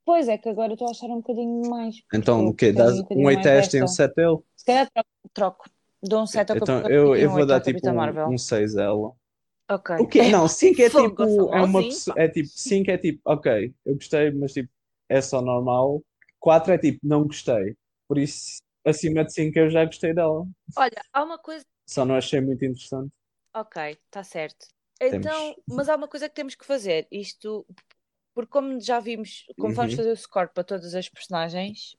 Pois 0.05 0.28
é, 0.28 0.38
que 0.38 0.47
agora 0.47 0.73
estou 0.73 0.88
a 0.88 0.91
achar 0.91 1.07
um 1.07 1.15
bocadinho 1.17 1.67
mais. 1.67 1.95
Então, 2.13 2.45
o 2.45 2.53
quê? 2.53 2.71
Dás 2.71 2.93
um 2.93 3.01
bocadinho 3.01 3.26
um 3.26 3.28
8 3.28 3.47
a 3.47 3.55
este 3.55 3.78
e 3.78 3.82
um 3.82 3.86
desta. 3.86 4.07
7 4.07 4.21
a 4.21 4.30
ele? 4.30 4.38
Se 4.55 4.65
calhar 4.65 4.88
troco. 4.91 5.09
troco. 5.34 5.69
Dou 6.03 6.21
um 6.21 6.28
7 6.28 6.51
ao 6.51 6.57
Então, 6.57 6.76
Capitão 6.82 6.95
eu, 6.95 7.15
eu 7.15 7.30
um 7.30 7.32
vou 7.32 7.39
8 7.41 7.47
dar 7.47 7.61
tipo 7.61 7.89
um, 7.89 8.34
um 8.34 8.38
6 8.38 8.78
a 8.78 8.84
ela. 8.84 9.11
Ok. 9.71 9.95
O 9.97 10.07
quê? 10.07 10.30
Não, 10.30 10.47
5 10.47 10.80
é 10.82 10.89
tipo. 10.89 11.09
Gonçalo, 11.15 11.53
É 11.55 11.61
uma 11.63 11.82
sim, 11.82 11.88
pessoa. 11.89 12.15
pá. 12.15 12.21
É 12.21 12.28
tipo. 12.30 12.49
5 12.49 12.91
é 12.91 12.97
tipo. 12.99 13.21
Ok, 13.26 13.73
eu 13.84 13.95
gostei, 13.95 14.32
mas 14.32 14.53
tipo. 14.53 14.69
É 15.10 15.22
só 15.22 15.41
normal. 15.41 16.01
4 16.39 16.74
é 16.74 16.78
tipo. 16.78 16.99
Não 17.03 17.24
gostei. 17.24 17.76
Por 18.08 18.18
isso, 18.18 18.58
acima 18.86 19.24
de 19.24 19.34
5 19.34 19.58
eu 19.58 19.70
já 19.70 19.86
gostei 19.86 20.14
dela. 20.14 20.45
Olha, 20.78 21.01
há 21.14 21.24
uma 21.24 21.38
coisa. 21.38 21.66
Só 21.88 22.06
não 22.06 22.16
achei 22.16 22.41
muito 22.41 22.64
interessante. 22.66 23.12
Ok, 23.53 23.78
está 24.06 24.24
certo. 24.24 24.68
Temos. 24.99 25.26
Então, 25.26 25.56
mas 25.68 25.89
há 25.89 25.95
uma 25.95 26.08
coisa 26.08 26.28
que 26.30 26.36
temos 26.36 26.56
que 26.56 26.66
fazer. 26.66 27.08
Isto, 27.12 27.66
porque 28.34 28.51
como 28.51 28.80
já 28.80 28.99
vimos, 28.99 29.45
como 29.60 29.74
vamos 29.74 29.91
Uhum. 29.91 29.97
fazer 29.97 30.12
o 30.12 30.18
score 30.18 30.49
para 30.53 30.64
todas 30.64 30.93
as 30.93 31.10
personagens, 31.10 31.95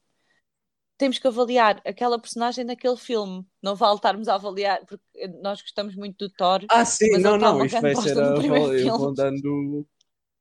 temos 0.99 1.19
que 1.19 1.27
avaliar 1.27 1.81
aquela 1.85 2.19
personagem 2.19 2.65
naquele 2.65 2.97
filme. 2.97 3.47
Não 3.63 3.75
vale 3.75 3.97
estarmos 3.97 4.29
a 4.29 4.35
avaliar, 4.35 4.85
porque 4.87 5.29
nós 5.43 5.61
gostamos 5.61 5.95
muito 5.95 6.27
do 6.27 6.31
Thor. 6.35 6.61
Ah, 6.69 6.85
sim, 6.85 7.19
não, 7.19 7.37
não, 7.37 7.65
isto 7.65 7.81
vai 7.81 7.95
ser 7.97 8.19
a 8.19 8.37
eu 8.37 8.97
vou 8.99 9.15
dando. 9.15 9.87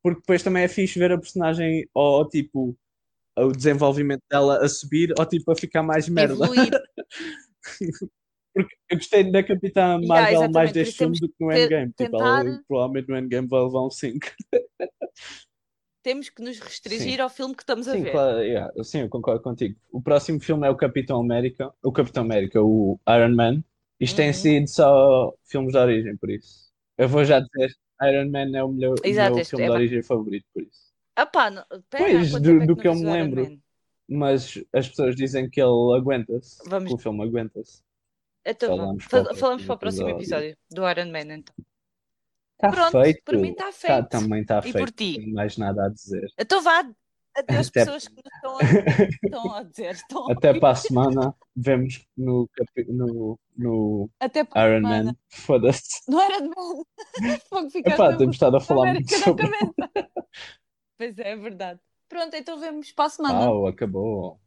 Porque 0.06 0.20
depois 0.20 0.44
também 0.44 0.62
é 0.62 0.68
fixe 0.68 1.00
ver 1.00 1.12
a 1.12 1.18
personagem 1.18 1.90
ou 1.92 2.30
tipo 2.30 2.78
o 3.36 3.52
desenvolvimento 3.52 4.22
dela 4.30 4.64
a 4.64 4.70
subir 4.70 5.12
ou 5.18 5.26
tipo 5.26 5.52
a 5.52 5.56
ficar 5.56 5.82
mais 5.82 6.08
merda. 6.08 6.46
Porque 8.54 8.76
eu 8.88 8.98
gostei 8.98 9.32
da 9.32 9.42
Capitã 9.42 9.82
Yeah, 9.98 10.08
Marvel 10.08 10.32
exatamente, 10.34 10.54
mais 10.54 10.72
deste 10.72 10.96
filme 11.00 11.20
do 11.20 11.28
que 11.28 11.34
no 11.40 11.52
Endgame. 11.52 11.92
Tipo, 11.92 12.18
ela 12.18 12.44
tentar- 12.44 12.64
provavelmente 12.68 13.10
no 13.10 13.18
Endgame 13.18 13.48
vai 13.48 13.64
levar 13.64 13.82
um 13.84 13.90
5. 13.90 14.28
Temos 16.04 16.30
que 16.30 16.44
nos 16.44 16.60
restringir 16.60 17.20
ao 17.20 17.30
filme 17.30 17.56
que 17.56 17.64
estamos 17.64 17.88
a 17.88 17.94
Sim, 17.94 18.04
ver. 18.04 18.12
claro, 18.12 18.40
yeah, 18.44 18.72
sim, 18.84 19.00
eu 19.00 19.10
concordo 19.10 19.42
contigo. 19.42 19.76
O 19.92 20.00
próximo 20.00 20.40
filme 20.40 20.68
é 20.68 20.70
o 20.70 20.76
Capitão 20.78 21.20
América, 21.20 21.74
o 21.84 21.92
Capitão 21.92 22.22
América, 22.24 22.62
o 22.62 23.00
Iron 23.10 23.36
Man. 23.36 23.64
Isto 24.00 24.18
tem 24.18 24.28
Uhum. 24.28 24.34
sido 24.34 24.68
só 24.68 25.34
filmes 25.46 25.72
de 25.72 25.80
origem, 25.80 26.16
por 26.16 26.30
isso. 26.30 26.72
Eu 26.96 27.10
vou 27.10 27.26
já 27.26 27.40
dizer, 27.40 27.76
Iron 28.04 28.30
Man 28.30 28.58
é 28.58 28.64
o 28.64 28.68
melhor, 28.70 28.96
o 29.04 29.08
Exato, 29.08 29.36
meu 29.36 29.46
filme 29.46 29.64
é 29.66 29.68
de 29.68 29.74
origem 29.74 30.04
favorito, 30.04 30.46
por 30.54 30.64
isso. 30.64 30.94
Ah 31.16 31.26
pá, 31.26 31.50
não, 31.50 31.64
pera, 31.90 32.04
Pois, 32.06 32.32
do- 32.32 32.40
do 32.42 32.54
não 32.66 32.76
que 32.76 32.88
eu 32.88 32.96
me 32.96 33.06
lembro. 33.06 33.60
Mas 34.08 34.64
as 34.74 34.88
pessoas 34.90 35.16
dizem 35.16 35.50
que 35.50 35.60
ele 35.62 35.98
aguenta-se. 35.98 36.58
Vamos- 36.70 36.90
que 36.90 36.96
O 36.96 36.98
filme 36.98 37.24
aguenta-se. 37.24 37.82
Então. 38.46 38.70
Falamos 38.78 39.04
Fa- 39.06 39.10
para 39.24 39.32
o 39.34 39.36
falamos 39.36 39.66
próximo 39.66 39.66
para 39.66 39.76
o 39.76 39.80
próximo 39.80 40.10
episódio. 40.10 40.50
episódio 40.50 40.58
do 40.72 40.90
Iron 40.92 41.12
Man, 41.12 41.34
então. 41.36 41.56
Está 42.54 42.72
Pronto, 42.72 43.04
feito. 43.04 43.22
para 43.26 43.38
mim 43.38 43.50
está 43.52 43.66
Tá, 43.66 43.72
feito. 43.72 44.10
também 44.10 44.42
está 44.42 44.60
E 44.60 44.62
feito. 44.62 44.78
por 44.78 44.92
ti? 44.92 45.14
Não 45.18 45.24
tenho 45.24 45.34
mais 45.34 45.58
nada 45.58 45.86
a 45.86 45.90
dizer. 45.90 46.28
Então 46.40 46.62
vá, 46.62 46.80
adeus 47.36 47.68
Até- 47.68 47.84
pessoas 47.86 48.08
que 48.08 48.16
nos 48.16 48.34
estão 48.36 48.58
a, 48.58 48.60
estão 49.24 49.54
a 49.56 49.64
dizer. 49.64 49.92
Estão 49.96 50.30
a 50.30 50.34
Até 50.34 50.60
para 50.60 50.70
a 50.72 50.76
semana. 50.76 51.36
Vemos 51.56 52.06
no, 52.16 52.48
no 52.88 53.40
no 53.58 54.10
Iron 54.22 54.82
semana. 54.82 55.04
Man. 55.04 55.16
Foda-se. 55.30 56.02
Era 56.10 56.42
de 56.42 56.50
Man. 56.50 57.40
Fogo, 57.50 57.70
ficaste 57.70 58.02
Epá, 58.02 58.18
temos 58.18 58.36
estado 58.36 58.58
a 58.58 58.60
falar 58.60 58.94
muito 58.94 59.14
sobre. 59.16 59.48
Pois 60.98 61.20
é, 61.20 61.32
é 61.32 61.36
verdade. 61.36 61.80
Pronto, 62.08 62.34
então 62.36 62.58
vemos 62.58 62.92
para 62.94 63.06
a 63.06 63.10
semana. 63.10 63.40
Pau, 63.40 63.68
acabou. 63.68 64.40